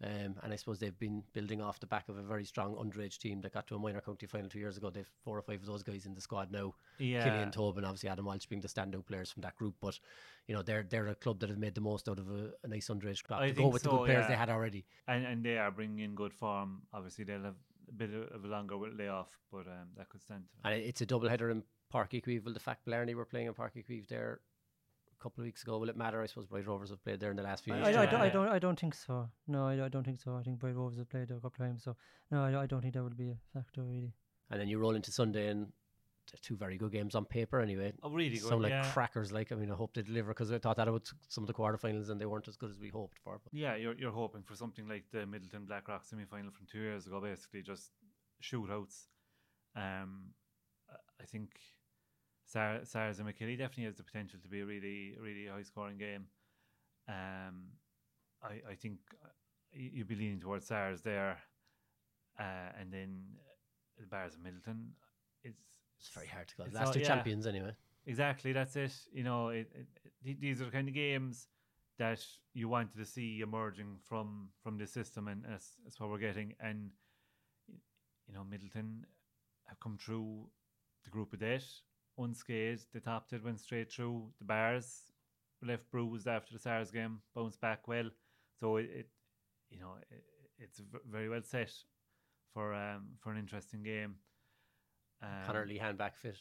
Um, 0.00 0.36
and 0.44 0.52
I 0.52 0.56
suppose 0.56 0.78
they've 0.78 0.96
been 0.96 1.24
building 1.32 1.60
off 1.60 1.80
the 1.80 1.86
back 1.86 2.08
of 2.08 2.16
a 2.18 2.22
very 2.22 2.44
strong 2.44 2.76
underage 2.76 3.18
team 3.18 3.40
that 3.40 3.52
got 3.52 3.66
to 3.66 3.74
a 3.74 3.78
minor 3.80 4.00
county 4.00 4.26
final 4.26 4.48
two 4.48 4.60
years 4.60 4.76
ago. 4.76 4.90
They've 4.90 5.10
four 5.24 5.36
or 5.36 5.42
five 5.42 5.60
of 5.60 5.66
those 5.66 5.82
guys 5.82 6.06
in 6.06 6.14
the 6.14 6.20
squad 6.20 6.52
now. 6.52 6.74
Yeah. 6.98 7.24
Killian 7.24 7.50
Tobin, 7.50 7.84
obviously 7.84 8.08
Adam 8.08 8.26
Walsh 8.26 8.46
being 8.46 8.62
the 8.62 8.68
standout 8.68 9.06
players 9.06 9.32
from 9.32 9.42
that 9.42 9.56
group. 9.56 9.74
But 9.80 9.98
you 10.46 10.54
know 10.54 10.62
they're 10.62 10.86
they're 10.88 11.08
a 11.08 11.16
club 11.16 11.40
that 11.40 11.48
have 11.50 11.58
made 11.58 11.74
the 11.74 11.80
most 11.80 12.08
out 12.08 12.20
of 12.20 12.30
a, 12.30 12.52
a 12.62 12.68
nice 12.68 12.88
underage 12.88 13.24
club 13.24 13.42
I 13.42 13.48
to 13.48 13.54
go 13.54 13.66
with 13.66 13.82
the 13.82 13.90
good 13.90 14.04
players 14.04 14.28
they 14.28 14.36
had 14.36 14.50
already. 14.50 14.86
and 15.08 15.26
and 15.26 15.44
they 15.44 15.58
are 15.58 15.72
bringing 15.72 15.98
in 15.98 16.14
good 16.14 16.32
form. 16.32 16.82
Obviously, 16.92 17.24
they'll 17.24 17.42
have 17.42 17.56
a 17.88 17.92
bit 17.92 18.10
of 18.14 18.22
of 18.32 18.44
a 18.44 18.48
longer 18.48 18.76
layoff, 18.76 19.28
but 19.52 19.66
um, 19.66 19.88
that 19.96 20.08
could 20.08 20.22
stand. 20.22 20.44
to. 20.44 20.68
And 20.68 20.80
it's 20.80 21.00
a 21.00 21.06
double 21.06 21.28
header 21.28 21.50
in 21.50 21.62
Páirc 21.92 22.10
Uí 22.10 22.24
Chaoimh. 22.24 22.54
The 22.54 22.60
fact 22.60 22.84
Blarney 22.84 23.14
were 23.14 23.24
playing 23.24 23.46
in 23.46 23.54
Páirc 23.54 23.74
Uí 23.76 23.84
Chaoimh 23.88 24.08
there 24.08 24.40
a 25.18 25.22
couple 25.22 25.42
of 25.42 25.46
weeks 25.46 25.62
ago. 25.62 25.78
Will 25.78 25.88
it 25.88 25.96
matter? 25.96 26.22
I 26.22 26.26
suppose 26.26 26.46
Bride 26.46 26.66
Rovers 26.66 26.90
have 26.90 27.02
played 27.02 27.20
there 27.20 27.30
in 27.30 27.36
the 27.36 27.42
last 27.42 27.64
few 27.64 27.74
I, 27.74 27.76
years. 27.76 27.88
I, 27.88 27.92
too. 27.92 27.98
I, 27.98 28.06
don't, 28.06 28.20
I 28.20 28.28
don't. 28.28 28.48
I 28.48 28.58
don't 28.58 28.80
think 28.80 28.94
so. 28.94 29.28
No, 29.46 29.66
I, 29.66 29.84
I 29.84 29.88
don't 29.88 30.04
think 30.04 30.20
so. 30.20 30.36
I 30.36 30.42
think 30.42 30.58
Bride 30.58 30.76
Rovers 30.76 30.98
have 30.98 31.10
played 31.10 31.28
there 31.28 31.36
a 31.36 31.40
couple 31.40 31.64
of 31.64 31.70
times. 31.70 31.82
So 31.82 31.96
no, 32.30 32.42
I, 32.42 32.62
I 32.62 32.66
don't 32.66 32.80
think 32.80 32.94
that 32.94 33.02
would 33.02 33.16
be 33.16 33.30
a 33.30 33.38
factor 33.52 33.82
really. 33.82 34.12
And 34.50 34.60
then 34.60 34.68
you 34.68 34.78
roll 34.78 34.94
into 34.94 35.12
Sunday 35.12 35.48
and 35.48 35.60
they're 35.62 35.72
two 36.42 36.56
very 36.56 36.76
good 36.76 36.92
games 36.92 37.14
on 37.14 37.24
paper 37.24 37.60
anyway. 37.60 37.92
Oh, 38.02 38.10
really 38.10 38.36
good. 38.36 38.48
Sound 38.48 38.62
like 38.62 38.70
yeah. 38.70 38.90
crackers. 38.92 39.32
Like 39.32 39.52
I 39.52 39.54
mean, 39.54 39.70
I 39.70 39.74
hope 39.74 39.94
they 39.94 40.02
deliver 40.02 40.28
because 40.28 40.52
I 40.52 40.58
thought 40.58 40.76
that 40.76 40.88
about 40.88 41.10
some 41.28 41.44
of 41.44 41.48
the 41.48 41.54
quarterfinals 41.54 42.10
and 42.10 42.20
they 42.20 42.26
weren't 42.26 42.48
as 42.48 42.56
good 42.56 42.70
as 42.70 42.78
we 42.78 42.88
hoped 42.88 43.18
for. 43.18 43.40
But 43.42 43.52
Yeah, 43.52 43.76
you're 43.76 43.94
you're 43.94 44.12
hoping 44.12 44.42
for 44.42 44.54
something 44.54 44.88
like 44.88 45.04
the 45.10 45.18
Midleton 45.18 45.66
Blackrock 45.66 46.04
semi 46.04 46.24
final 46.24 46.50
from 46.50 46.66
two 46.66 46.80
years 46.80 47.06
ago, 47.06 47.20
basically 47.20 47.62
just 47.62 47.90
shootouts. 48.42 49.06
Um, 49.76 50.30
I 51.20 51.24
think 51.24 51.50
Sar- 52.44 52.84
Sars 52.84 53.18
and 53.18 53.28
Imokilly 53.28 53.58
definitely 53.58 53.84
has 53.84 53.96
the 53.96 54.02
potential 54.02 54.38
to 54.42 54.48
be 54.48 54.60
a 54.60 54.66
really 54.66 55.16
really 55.20 55.46
high 55.46 55.62
scoring 55.62 55.98
game. 55.98 56.26
Um, 57.08 57.72
I 58.42 58.60
I 58.70 58.74
think 58.74 58.98
uh, 59.24 59.28
you'd 59.72 60.08
be 60.08 60.14
leaning 60.14 60.40
towards 60.40 60.66
Sars 60.66 61.02
there, 61.02 61.38
uh, 62.38 62.72
and 62.78 62.92
then 62.92 63.22
the 63.98 64.06
Barrs 64.06 64.34
of 64.34 64.40
Midleton. 64.40 64.90
It's 65.42 65.77
it's 65.98 66.08
very 66.10 66.26
hard 66.26 66.48
to 66.48 66.56
go. 66.56 66.64
It's 66.64 66.74
Last 66.74 66.86
all- 66.88 66.92
two 66.92 67.00
yeah. 67.00 67.06
champions 67.06 67.46
anyway. 67.46 67.72
Exactly, 68.06 68.52
that's 68.52 68.74
it. 68.76 68.94
You 69.12 69.22
know, 69.24 69.48
it, 69.48 69.70
it, 69.74 69.86
it, 70.24 70.40
these 70.40 70.62
are 70.62 70.64
the 70.66 70.70
kind 70.70 70.88
of 70.88 70.94
games 70.94 71.48
that 71.98 72.24
you 72.54 72.68
wanted 72.68 72.96
to 72.96 73.04
see 73.04 73.40
emerging 73.40 73.98
from 74.08 74.48
from 74.62 74.78
the 74.78 74.86
system, 74.86 75.28
and 75.28 75.44
that's, 75.46 75.72
that's 75.84 76.00
what 76.00 76.08
we're 76.08 76.18
getting. 76.18 76.54
And 76.60 76.90
you 78.26 78.34
know, 78.34 78.44
Midleton 78.50 79.02
have 79.66 79.78
come 79.80 79.98
through 79.98 80.46
the 81.04 81.10
group 81.10 81.32
of 81.32 81.40
death 81.40 81.66
unscathed. 82.18 82.86
The 82.92 83.00
top 83.00 83.28
did 83.28 83.44
went 83.44 83.60
straight 83.60 83.92
through. 83.92 84.28
The 84.38 84.44
Barrs 84.44 85.12
left 85.62 85.90
bruised 85.90 86.26
after 86.28 86.52
the 86.54 86.58
Sars 86.58 86.90
game, 86.90 87.20
bounced 87.34 87.60
back 87.60 87.86
well. 87.88 88.10
So 88.58 88.76
it, 88.76 88.90
it 88.92 89.08
you 89.70 89.78
know, 89.80 89.96
it, 90.10 90.24
it's 90.58 90.78
v- 90.78 90.98
very 91.10 91.28
well 91.28 91.42
set 91.42 91.72
for 92.54 92.72
um 92.74 93.08
for 93.20 93.32
an 93.32 93.38
interesting 93.38 93.82
game. 93.82 94.14
Um, 95.22 95.28
Conor 95.46 95.66
Lehane 95.66 95.96
back 95.96 96.16
fit. 96.16 96.36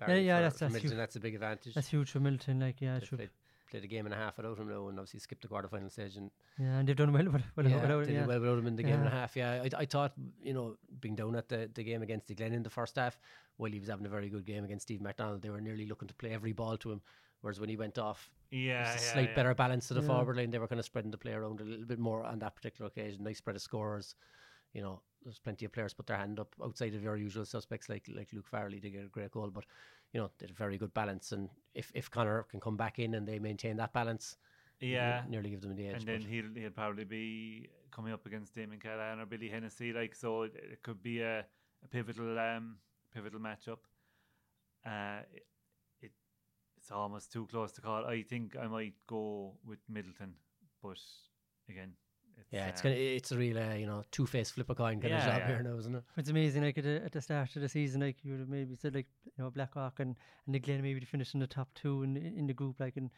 Yeah, 0.00 0.06
Barry 0.06 0.26
yeah, 0.26 0.36
for- 0.38 0.42
that's- 0.42 0.58
for 0.58 0.64
that's 0.64 0.74
Midleton, 0.74 0.88
huge. 0.88 0.96
that's 0.96 1.16
a 1.16 1.20
big 1.20 1.34
advantage. 1.34 1.74
That's 1.74 1.88
huge 1.88 2.10
for 2.10 2.20
Milton. 2.20 2.60
Like 2.60 2.80
yeah, 2.80 2.98
should, 3.00 3.18
played, 3.18 3.30
played 3.70 3.84
a 3.84 3.86
game 3.86 4.06
and 4.06 4.14
a 4.14 4.16
half 4.16 4.36
without 4.38 4.58
him 4.58 4.68
now, 4.68 4.88
and 4.88 4.98
obviously 4.98 5.20
skipped 5.20 5.42
the 5.42 5.48
quarterfinal 5.48 5.90
stage. 5.90 6.16
And 6.16 6.30
yeah, 6.58 6.78
and 6.78 6.88
they've 6.88 6.96
done 6.96 7.12
well 7.12 7.24
with, 7.32 7.42
with, 7.56 7.68
yeah, 7.68 7.80
without 7.82 7.96
they 7.98 8.02
it. 8.02 8.06
did 8.06 8.14
Yeah. 8.14 8.26
well 8.26 8.40
without 8.40 8.58
him 8.58 8.66
in 8.66 8.76
the 8.76 8.82
game 8.82 8.98
and 9.00 9.06
a 9.08 9.10
half. 9.10 9.36
Yeah, 9.36 9.62
I, 9.62 9.68
I 9.76 9.84
thought 9.84 10.12
you 10.42 10.54
know 10.54 10.76
being 11.00 11.14
down 11.16 11.36
at 11.36 11.48
the, 11.48 11.70
the 11.74 11.84
game 11.84 12.00
against 12.02 12.28
the 12.28 12.34
Glen 12.34 12.52
in 12.54 12.62
the 12.62 12.70
first 12.70 12.96
half, 12.96 13.18
while 13.58 13.70
he 13.70 13.78
was 13.78 13.88
having 13.88 14.06
a 14.06 14.10
very 14.10 14.30
good 14.30 14.46
game 14.46 14.64
against 14.64 14.84
Steve 14.84 15.00
McDonnell, 15.00 15.42
they 15.42 15.50
were 15.50 15.60
nearly 15.60 15.84
looking 15.86 16.08
to 16.08 16.14
play 16.14 16.30
every 16.32 16.52
ball 16.52 16.78
to 16.78 16.92
him. 16.92 17.02
Whereas 17.42 17.58
when 17.60 17.68
he 17.70 17.76
went 17.76 17.98
off, 17.98 18.30
yeah, 18.50 18.84
There's 18.84 19.00
a 19.02 19.04
yeah, 19.06 19.12
slight 19.12 19.28
yeah. 19.30 19.34
better 19.34 19.54
balance 19.54 19.88
to 19.88 19.94
the 19.94 20.00
Yeah. 20.02 20.06
forward 20.08 20.36
line. 20.36 20.50
They 20.50 20.58
were 20.58 20.68
kind 20.68 20.78
of 20.78 20.84
spreading 20.84 21.10
the 21.10 21.16
play 21.18 21.32
around 21.32 21.60
a 21.60 21.64
little 21.64 21.86
bit 21.86 21.98
more 21.98 22.22
on 22.22 22.38
that 22.40 22.54
particular 22.54 22.88
occasion. 22.88 23.22
Nice 23.24 23.38
spread 23.38 23.56
of 23.56 23.62
scorers. 23.62 24.14
You 24.74 24.82
know, 24.82 25.00
there's 25.22 25.38
plenty 25.38 25.64
of 25.66 25.72
players 25.72 25.94
put 25.94 26.06
their 26.06 26.16
hand 26.16 26.40
up 26.40 26.54
outside 26.62 26.94
of 26.94 27.02
your 27.02 27.16
usual 27.16 27.44
suspects 27.44 27.88
like 27.88 28.08
like 28.14 28.32
Luke 28.32 28.46
Farley. 28.46 28.80
They 28.80 28.90
get 28.90 29.04
a 29.04 29.08
great 29.08 29.30
goal, 29.32 29.50
but 29.50 29.64
you 30.12 30.20
know, 30.20 30.30
they 30.38 30.44
had 30.46 30.50
a 30.50 30.54
very 30.58 30.78
good 30.78 30.94
balance. 30.94 31.32
And 31.32 31.48
if 31.74 31.90
if 31.94 32.10
Connor 32.10 32.42
can 32.44 32.60
come 32.60 32.76
back 32.76 32.98
in 32.98 33.14
and 33.14 33.26
they 33.26 33.38
maintain 33.38 33.76
that 33.76 33.92
balance, 33.92 34.36
Yeah, 34.80 35.22
nearly 35.28 35.50
give 35.50 35.60
them 35.60 35.76
the 35.76 35.86
edge. 35.88 35.96
and 35.98 36.06
then 36.06 36.24
he'll 36.24 36.54
he'll 36.54 36.70
probably 36.70 37.04
be 37.04 37.68
coming 37.90 38.12
up 38.12 38.24
against 38.26 38.54
Damien 38.54 38.80
Cahalane 38.80 39.20
or 39.20 39.26
Billy 39.26 39.48
Hennessy, 39.48 39.92
like 39.92 40.14
so. 40.14 40.42
It, 40.42 40.54
it 40.56 40.82
could 40.82 41.02
be 41.02 41.20
a, 41.20 41.40
a 41.84 41.88
pivotal 41.90 42.38
um 42.38 42.78
pivotal 43.12 43.40
matchup. 43.40 43.78
Uh, 44.86 45.20
it, 45.34 45.46
it 46.00 46.12
it's 46.78 46.90
almost 46.90 47.32
too 47.32 47.46
close 47.46 47.72
to 47.72 47.80
call. 47.80 48.06
I 48.06 48.22
think 48.22 48.56
I 48.56 48.66
might 48.66 48.94
go 49.06 49.54
with 49.64 49.80
Midleton, 49.92 50.32
but 50.82 50.98
again, 51.68 51.92
it's, 52.40 52.52
yeah, 52.52 52.66
it's 52.66 52.80
um, 52.80 52.90
gonna 52.90 52.96
it's 52.96 53.32
a 53.32 53.38
real 53.38 53.58
uh, 53.58 53.74
you 53.74 53.86
know 53.86 54.02
two 54.10 54.26
faced 54.26 54.54
flip 54.54 54.70
a 54.70 54.74
coin 54.74 55.00
kind 55.00 55.14
of 55.14 55.20
job 55.22 55.38
yeah. 55.38 55.46
here 55.46 55.62
now, 55.62 55.76
isn't 55.78 55.94
it? 55.94 56.02
It's 56.16 56.30
amazing. 56.30 56.62
Like 56.62 56.78
at 56.78 56.84
the, 56.84 57.02
at 57.04 57.12
the 57.12 57.20
start 57.20 57.54
of 57.56 57.62
the 57.62 57.68
season, 57.68 58.00
like 58.00 58.16
you 58.24 58.32
would 58.32 58.40
have 58.40 58.48
maybe 58.48 58.76
said 58.76 58.94
like 58.94 59.06
you 59.24 59.44
know 59.44 59.50
Blackrock 59.50 60.00
and 60.00 60.16
and 60.46 60.54
the 60.54 60.58
Glen 60.58 60.82
maybe 60.82 61.00
to 61.00 61.06
finish 61.06 61.34
in 61.34 61.40
the 61.40 61.46
top 61.46 61.68
two 61.74 62.02
in 62.02 62.16
in 62.16 62.46
the 62.46 62.54
group, 62.54 62.80
like 62.80 62.96
and 62.96 63.10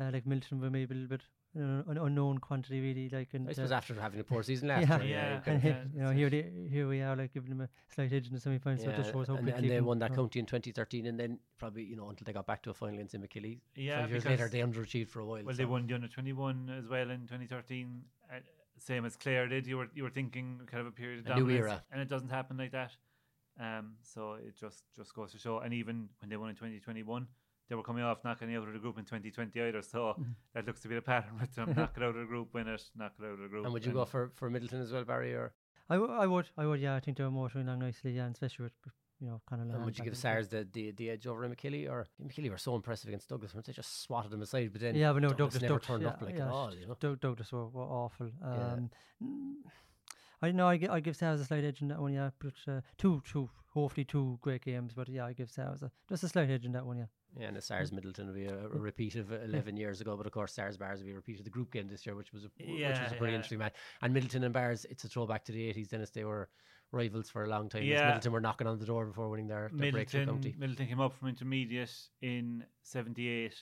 uh, 0.00 0.10
like 0.12 0.26
Milton 0.26 0.60
were 0.60 0.70
maybe 0.70 0.94
a 0.94 0.96
little 0.96 1.08
bit 1.08 1.22
you 1.54 1.62
know, 1.62 1.84
an 1.88 1.98
unknown 1.98 2.38
quantity 2.38 2.80
really. 2.80 3.08
Like 3.08 3.28
and 3.34 3.48
I 3.48 3.52
suppose 3.52 3.72
uh, 3.72 3.76
after 3.76 3.94
having 3.94 4.20
a 4.20 4.24
poor 4.24 4.42
season 4.42 4.68
last 4.72 4.88
Yeah. 4.88 5.02
year, 5.02 5.08
Yeah. 5.08 5.28
you 5.28 5.34
and 5.34 5.44
kind 5.44 5.56
of- 5.56 5.62
he- 5.62 5.68
yeah, 5.68 5.84
you 5.94 6.02
know 6.02 6.10
here 6.10 6.30
they, 6.30 6.50
here 6.70 6.88
we 6.88 7.02
are 7.02 7.16
like 7.16 7.34
giving 7.34 7.50
them 7.50 7.60
a 7.62 7.68
slight 7.92 8.12
edge 8.12 8.28
in 8.28 8.34
the 8.34 8.40
semi 8.40 8.58
final. 8.58 8.82
so 8.82 8.90
it 8.90 8.96
just 8.96 9.12
shows 9.12 9.26
how 9.26 9.34
and, 9.34 9.44
quickly 9.44 9.68
and 9.68 9.70
they 9.70 9.80
won 9.80 9.98
that 9.98 10.14
county 10.14 10.38
in 10.38 10.46
2013, 10.46 11.06
and 11.06 11.18
then 11.18 11.38
probably 11.58 11.82
you 11.82 11.96
know 11.96 12.08
until 12.08 12.24
they 12.24 12.32
got 12.32 12.46
back 12.46 12.62
to 12.62 12.70
a 12.70 12.74
final 12.74 12.94
against 12.94 13.14
Imokilly. 13.14 13.58
Yeah, 13.74 14.00
Five 14.00 14.10
years 14.10 14.24
later, 14.24 14.48
because- 14.48 14.50
they 14.52 14.60
underachieved 14.60 15.08
for 15.08 15.20
a 15.20 15.24
while. 15.26 15.42
Well, 15.44 15.54
so. 15.54 15.58
they 15.58 15.64
won 15.64 15.86
the 15.86 15.94
under 15.94 16.08
twenty 16.08 16.32
one 16.32 16.70
as 16.76 16.88
well 16.88 17.10
in 17.10 17.26
twenty 17.26 17.46
thirteen. 17.46 18.02
Uh, 18.32 18.38
same 18.80 19.04
as 19.04 19.16
Clare 19.16 19.46
did. 19.48 19.66
You 19.66 19.78
were 19.78 19.88
you 19.94 20.02
were 20.02 20.10
thinking 20.10 20.60
kind 20.70 20.80
of 20.80 20.86
a 20.86 20.90
period 20.90 21.26
of 21.26 21.36
A 21.36 21.40
new 21.40 21.50
era. 21.50 21.82
and 21.92 22.00
it 22.00 22.08
doesn't 22.08 22.30
happen 22.30 22.56
like 22.56 22.72
that. 22.72 22.92
Um, 23.58 23.94
so 24.02 24.34
it 24.34 24.56
just 24.58 24.84
just 24.96 25.14
goes 25.14 25.32
to 25.32 25.38
show. 25.38 25.58
And 25.58 25.74
even 25.74 26.08
when 26.20 26.30
they 26.30 26.36
won 26.36 26.50
in 26.50 26.56
twenty 26.56 26.78
twenty 26.80 27.02
one, 27.02 27.26
they 27.68 27.74
were 27.74 27.82
coming 27.82 28.02
off 28.02 28.24
knocking 28.24 28.54
out 28.54 28.66
of 28.66 28.72
the 28.72 28.78
group 28.78 28.98
in 28.98 29.04
twenty 29.04 29.30
twenty 29.30 29.60
either. 29.60 29.82
So 29.82 30.16
that 30.54 30.66
looks 30.66 30.80
to 30.80 30.88
be 30.88 30.94
the 30.94 31.02
pattern 31.02 31.38
with 31.40 31.54
them: 31.54 31.74
knock 31.76 31.94
it 31.96 32.02
out 32.02 32.10
of 32.10 32.14
the 32.16 32.24
group, 32.24 32.54
win 32.54 32.68
it, 32.68 32.82
knock 32.96 33.12
it 33.18 33.24
out 33.24 33.32
of 33.32 33.38
the 33.40 33.48
group. 33.48 33.64
And 33.64 33.72
would 33.72 33.84
you 33.84 33.92
go 33.92 34.04
for, 34.04 34.30
for 34.36 34.50
Midleton 34.50 34.82
as 34.82 34.92
well, 34.92 35.04
Barry? 35.04 35.34
Or 35.34 35.52
I, 35.90 35.94
w- 35.96 36.12
I 36.12 36.26
would, 36.26 36.48
I 36.56 36.66
would, 36.66 36.80
yeah. 36.80 36.94
I 36.94 37.00
think 37.00 37.18
they 37.18 37.24
were 37.24 37.30
motoring 37.30 37.66
along 37.68 37.80
nicely, 37.80 38.12
yeah, 38.12 38.24
and 38.24 38.34
especially 38.34 38.64
with 38.64 38.72
you 39.20 39.26
know 39.28 39.40
kind 39.48 39.62
of. 39.62 39.74
and 39.74 39.84
would 39.84 39.98
you 39.98 40.04
give 40.04 40.16
Sars 40.16 40.48
the, 40.48 40.66
the, 40.72 40.92
the 40.92 41.10
edge 41.10 41.26
over 41.26 41.46
Imokilly? 41.48 41.88
Or 41.88 42.06
Imokilly 42.22 42.50
were 42.50 42.58
so 42.58 42.74
impressive 42.74 43.08
against 43.08 43.28
Douglas, 43.28 43.54
weren't 43.54 43.66
they? 43.66 43.72
Just 43.72 44.02
swatted 44.02 44.30
them 44.30 44.42
aside, 44.42 44.70
but 44.72 44.80
then 44.80 44.94
Yeah, 44.94 45.12
but 45.12 45.22
no, 45.22 45.28
Douglas, 45.28 45.54
Douglas, 45.54 45.62
never 45.62 45.74
Douglas 45.74 45.86
turned 45.86 46.02
yeah, 46.02 46.08
up 46.08 46.22
like 46.22 46.36
yeah, 46.36 46.46
at 46.46 46.52
all. 46.52 46.74
You 46.74 46.86
know, 46.86 46.96
Doug, 46.98 47.20
Douglas 47.20 47.52
were, 47.52 47.68
were 47.68 47.82
awful. 47.82 48.30
Um, 48.42 48.90
mm, 49.22 49.54
I 50.42 50.52
know 50.52 50.68
I, 50.68 50.78
gi- 50.78 50.88
I 50.88 51.00
give 51.00 51.16
Sars 51.16 51.40
a 51.40 51.44
slight 51.44 51.64
edge 51.64 51.82
in 51.82 51.88
that 51.88 52.00
one, 52.00 52.14
yeah. 52.14 52.30
But 52.38 52.54
uh, 52.66 52.80
two, 52.96 53.22
two, 53.30 53.50
hopefully 53.74 54.04
two 54.04 54.38
great 54.40 54.64
games. 54.64 54.92
But 54.94 55.08
yeah, 55.08 55.26
I 55.26 55.32
give 55.32 55.50
Sars 55.50 55.82
a, 55.82 55.90
just 56.08 56.24
a 56.24 56.28
slight 56.28 56.50
edge 56.50 56.64
in 56.64 56.72
that 56.72 56.86
one, 56.86 56.96
yeah. 56.96 57.04
yeah. 57.38 57.48
And 57.48 57.56
the 57.56 57.60
Sars 57.60 57.90
Midleton 57.90 58.26
will 58.26 58.34
be 58.34 58.46
a, 58.46 58.56
a 58.56 58.68
repeat 58.68 59.16
of 59.16 59.32
eleven 59.32 59.76
years 59.76 60.00
ago, 60.00 60.16
but 60.16 60.26
of 60.26 60.32
course 60.32 60.54
Sars 60.54 60.78
Barrs 60.78 61.00
will 61.00 61.06
be 61.06 61.12
a 61.12 61.16
repeat 61.16 61.38
of 61.38 61.44
the 61.44 61.50
group 61.50 61.72
game 61.72 61.88
this 61.88 62.06
year, 62.06 62.14
which 62.14 62.32
was 62.32 62.44
a, 62.44 62.50
which 62.58 62.80
was 62.80 63.12
a 63.12 63.16
pretty 63.16 63.32
yeah. 63.32 63.36
interesting 63.36 63.58
match. 63.58 63.74
And 64.00 64.16
Midleton 64.16 64.44
and 64.44 64.54
Barrs, 64.54 64.86
it's 64.88 65.04
a 65.04 65.08
throwback 65.08 65.44
to 65.44 65.52
the 65.52 65.68
eighties. 65.68 65.88
Dennis, 65.88 66.10
they 66.10 66.24
were 66.24 66.48
rivals 66.92 67.30
for 67.30 67.44
a 67.44 67.48
long 67.48 67.68
time. 67.68 67.84
Yeah. 67.84 68.12
Midleton 68.18 68.32
were 68.32 68.40
knocking 68.40 68.66
on 68.66 68.78
the 68.78 68.86
door 68.86 69.06
before 69.06 69.28
winning 69.28 69.48
their, 69.48 69.70
their 69.72 69.92
breakthrough 69.92 70.26
Midleton, 70.26 70.26
county. 70.26 70.56
Midleton 70.58 70.88
came 70.88 71.00
up 71.00 71.12
from 71.18 71.28
intermediate 71.28 71.94
in 72.22 72.64
'78, 72.82 73.54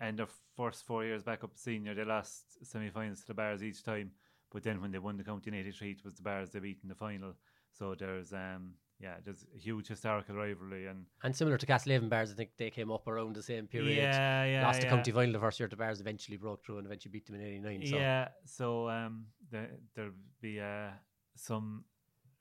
and 0.00 0.18
their 0.18 0.28
first 0.56 0.86
four 0.86 1.04
years 1.04 1.22
back 1.22 1.44
up 1.44 1.52
senior, 1.56 1.94
they 1.94 2.04
lost 2.04 2.64
semi-finals 2.64 3.20
to 3.20 3.26
the 3.28 3.34
Barrs 3.34 3.62
each 3.62 3.82
time. 3.82 4.10
But 4.52 4.62
then 4.62 4.80
when 4.80 4.92
they 4.92 4.98
won 4.98 5.16
the 5.16 5.24
county 5.24 5.48
in 5.50 5.54
'83, 5.54 5.90
it 5.92 6.04
was 6.04 6.14
the 6.14 6.22
Barrs 6.22 6.50
they 6.50 6.60
beat 6.60 6.78
in 6.82 6.88
the 6.88 6.94
final. 6.94 7.34
So 7.72 7.94
there's 7.98 8.32
um 8.32 8.74
yeah, 9.00 9.16
there's 9.24 9.44
a 9.54 9.58
huge 9.58 9.88
historical 9.88 10.36
rivalry, 10.36 10.86
and 10.86 11.06
And 11.24 11.34
similar 11.34 11.58
to 11.58 11.66
Castlehaven 11.66 12.08
Barrs, 12.08 12.30
I 12.30 12.34
think 12.34 12.50
they 12.56 12.70
came 12.70 12.92
up 12.92 13.08
around 13.08 13.34
the 13.34 13.42
same 13.42 13.66
period. 13.66 13.96
yeah, 13.96 14.44
yeah, 14.44 14.64
Lost 14.64 14.78
yeah. 14.78 14.84
the 14.88 14.94
county 14.96 15.10
final 15.10 15.32
the 15.32 15.40
first 15.40 15.58
year. 15.58 15.68
The 15.68 15.76
Barrs 15.76 16.00
eventually 16.00 16.36
broke 16.36 16.64
through 16.64 16.78
and 16.78 16.86
eventually 16.86 17.10
beat 17.10 17.26
them 17.26 17.34
in 17.34 17.42
'89. 17.66 17.86
So 17.86 17.96
Yeah, 17.96 18.28
so 18.44 18.88
um, 18.88 19.26
there 19.50 19.70
there'll 19.94 20.12
be 20.40 20.60
uh 20.60 20.90
some 21.36 21.84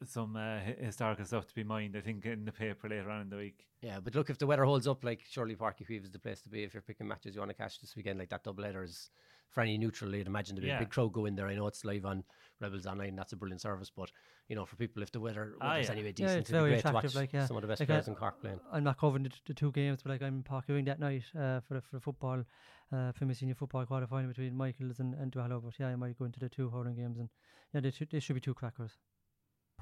some 0.07 0.35
uh, 0.35 0.59
historical 0.79 1.25
stuff 1.25 1.47
to 1.47 1.55
be 1.55 1.63
mined. 1.63 1.95
I 1.97 2.01
think 2.01 2.25
in 2.25 2.45
the 2.45 2.51
paper 2.51 2.89
later 2.89 3.09
on 3.09 3.21
in 3.21 3.29
the 3.29 3.37
week. 3.37 3.65
Yeah, 3.81 3.99
but 4.01 4.15
look, 4.15 4.29
if 4.29 4.37
the 4.37 4.47
weather 4.47 4.63
holds 4.65 4.87
up, 4.87 5.03
like 5.03 5.21
surely 5.29 5.55
Páirc 5.55 5.79
Uí 5.81 5.87
Chaoimh 5.87 6.03
is 6.05 6.11
the 6.11 6.19
place 6.19 6.41
to 6.41 6.49
be 6.49 6.63
if 6.63 6.73
you're 6.73 6.81
picking 6.81 7.07
matches 7.07 7.35
you 7.35 7.41
want 7.41 7.51
to 7.51 7.57
catch 7.57 7.79
this 7.81 7.95
weekend. 7.95 8.19
Like 8.19 8.29
that 8.29 8.43
double 8.43 8.63
header 8.63 8.83
is 8.83 9.09
for 9.49 9.61
any 9.61 9.77
neutral, 9.77 10.15
you'd 10.15 10.25
imagine 10.27 10.55
there'd 10.55 10.63
be 10.63 10.69
Yeah. 10.69 10.77
a 10.77 10.79
big 10.79 10.89
crowd 10.89 11.13
go 11.13 11.25
in 11.25 11.35
there. 11.35 11.47
I 11.47 11.53
know 11.55 11.67
it's 11.67 11.85
live 11.85 12.05
on 12.05 12.23
Rebels 12.59 12.87
Online, 12.87 13.15
that's 13.15 13.33
a 13.33 13.35
brilliant 13.35 13.61
service, 13.61 13.91
but 13.95 14.09
you 14.47 14.55
know, 14.55 14.65
for 14.65 14.77
people, 14.77 15.03
if 15.03 15.11
the 15.11 15.19
weather 15.19 15.55
Ah, 15.61 15.73
weather's 15.73 15.85
yeah. 15.87 15.91
anyway 15.91 16.07
Yeah, 16.07 16.13
decent, 16.13 16.39
it's 16.39 16.49
it'd 16.49 16.53
be 16.53 16.59
very 16.59 16.69
great 16.71 16.81
to 16.81 16.87
attractive, 16.89 17.11
watch 17.11 17.21
like, 17.21 17.33
yeah. 17.33 17.45
some 17.45 17.57
of 17.57 17.61
the 17.61 17.67
best 17.67 17.81
Like, 17.81 17.87
players 17.89 18.07
uh, 18.07 18.11
in 18.11 18.17
Cork 18.17 18.41
playing. 18.41 18.59
I'm 18.71 18.83
not 18.83 18.97
covering 18.97 19.23
the, 19.23 19.31
the 19.45 19.53
two 19.53 19.71
games, 19.71 20.01
but 20.01 20.09
like 20.11 20.23
I'm 20.23 20.37
in 20.37 20.43
Páirc 20.43 20.65
Uí 20.69 20.75
Rinn 20.75 20.85
that 20.85 20.99
night 20.99 21.23
uh, 21.37 21.59
for 21.59 21.75
the 21.75 21.81
for 21.81 21.97
the 21.97 21.99
football, 21.99 22.43
uh, 22.91 23.11
for 23.11 23.25
my 23.25 23.33
senior 23.33 23.53
football 23.53 23.85
quarter 23.85 24.07
final 24.07 24.29
between 24.29 24.55
Michaels 24.55 24.99
and 24.99 25.13
and 25.13 25.31
Duhallow. 25.31 25.61
But 25.63 25.77
yeah, 25.77 25.89
I 25.89 25.95
might 25.97 26.17
go 26.17 26.25
into 26.25 26.39
the 26.39 26.49
two 26.49 26.69
hurling 26.69 26.95
games, 26.95 27.19
and 27.19 27.29
yeah, 27.75 27.81
they 27.81 27.91
should 27.91 28.09
they 28.09 28.19
should 28.19 28.33
be 28.35 28.41
two 28.41 28.55
crackers. 28.55 28.97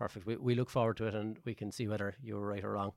Perfect. 0.02 0.26
We, 0.26 0.36
we 0.38 0.56
look 0.56 0.72
forward 0.72 0.97
to 0.97 1.06
it 1.06 1.14
and 1.14 1.38
we 1.45 1.54
can 1.54 1.72
see 1.72 1.88
whether 1.88 2.16
you 2.24 2.34
were 2.34 2.47
right 2.47 2.64
or 2.64 2.72
wrong 2.72 2.93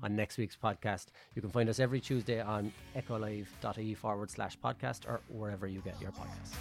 on 0.00 0.14
next 0.14 0.38
week's 0.38 0.56
podcast. 0.56 1.06
You 1.34 1.42
can 1.42 1.50
find 1.50 1.68
us 1.68 1.80
every 1.80 2.00
Tuesday 2.00 2.40
on 2.40 2.72
echolive.ie 2.94 3.94
forward 3.94 4.30
slash 4.30 4.56
podcast 4.56 5.08
or 5.08 5.22
wherever 5.26 5.66
you 5.66 5.80
get 5.80 6.00
your 6.00 6.12
podcasts. 6.12 6.54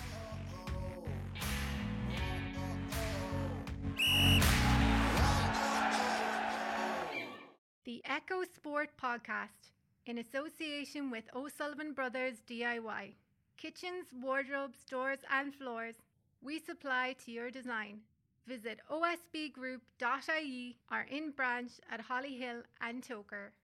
The 7.83 8.01
Echo 8.05 8.41
Sport 8.55 8.89
Podcast 8.99 9.69
in 10.07 10.17
association 10.17 11.11
with 11.11 11.25
O'Sullivan 11.35 11.93
Brothers 11.93 12.37
DIY. 12.49 13.13
Kitchens, 13.55 14.07
wardrobes, 14.19 14.83
doors, 14.89 15.19
and 15.31 15.53
floors. 15.53 15.93
We 16.41 16.57
supply 16.57 17.15
to 17.23 17.31
your 17.31 17.51
design. 17.51 17.99
Visit 18.47 18.79
osbgroup.ie 18.91 20.77
or 20.91 21.01
in 21.09 21.31
branch 21.31 21.71
at 21.91 22.01
Hollyhill 22.01 22.63
and 22.79 23.01
Togher. 23.01 23.49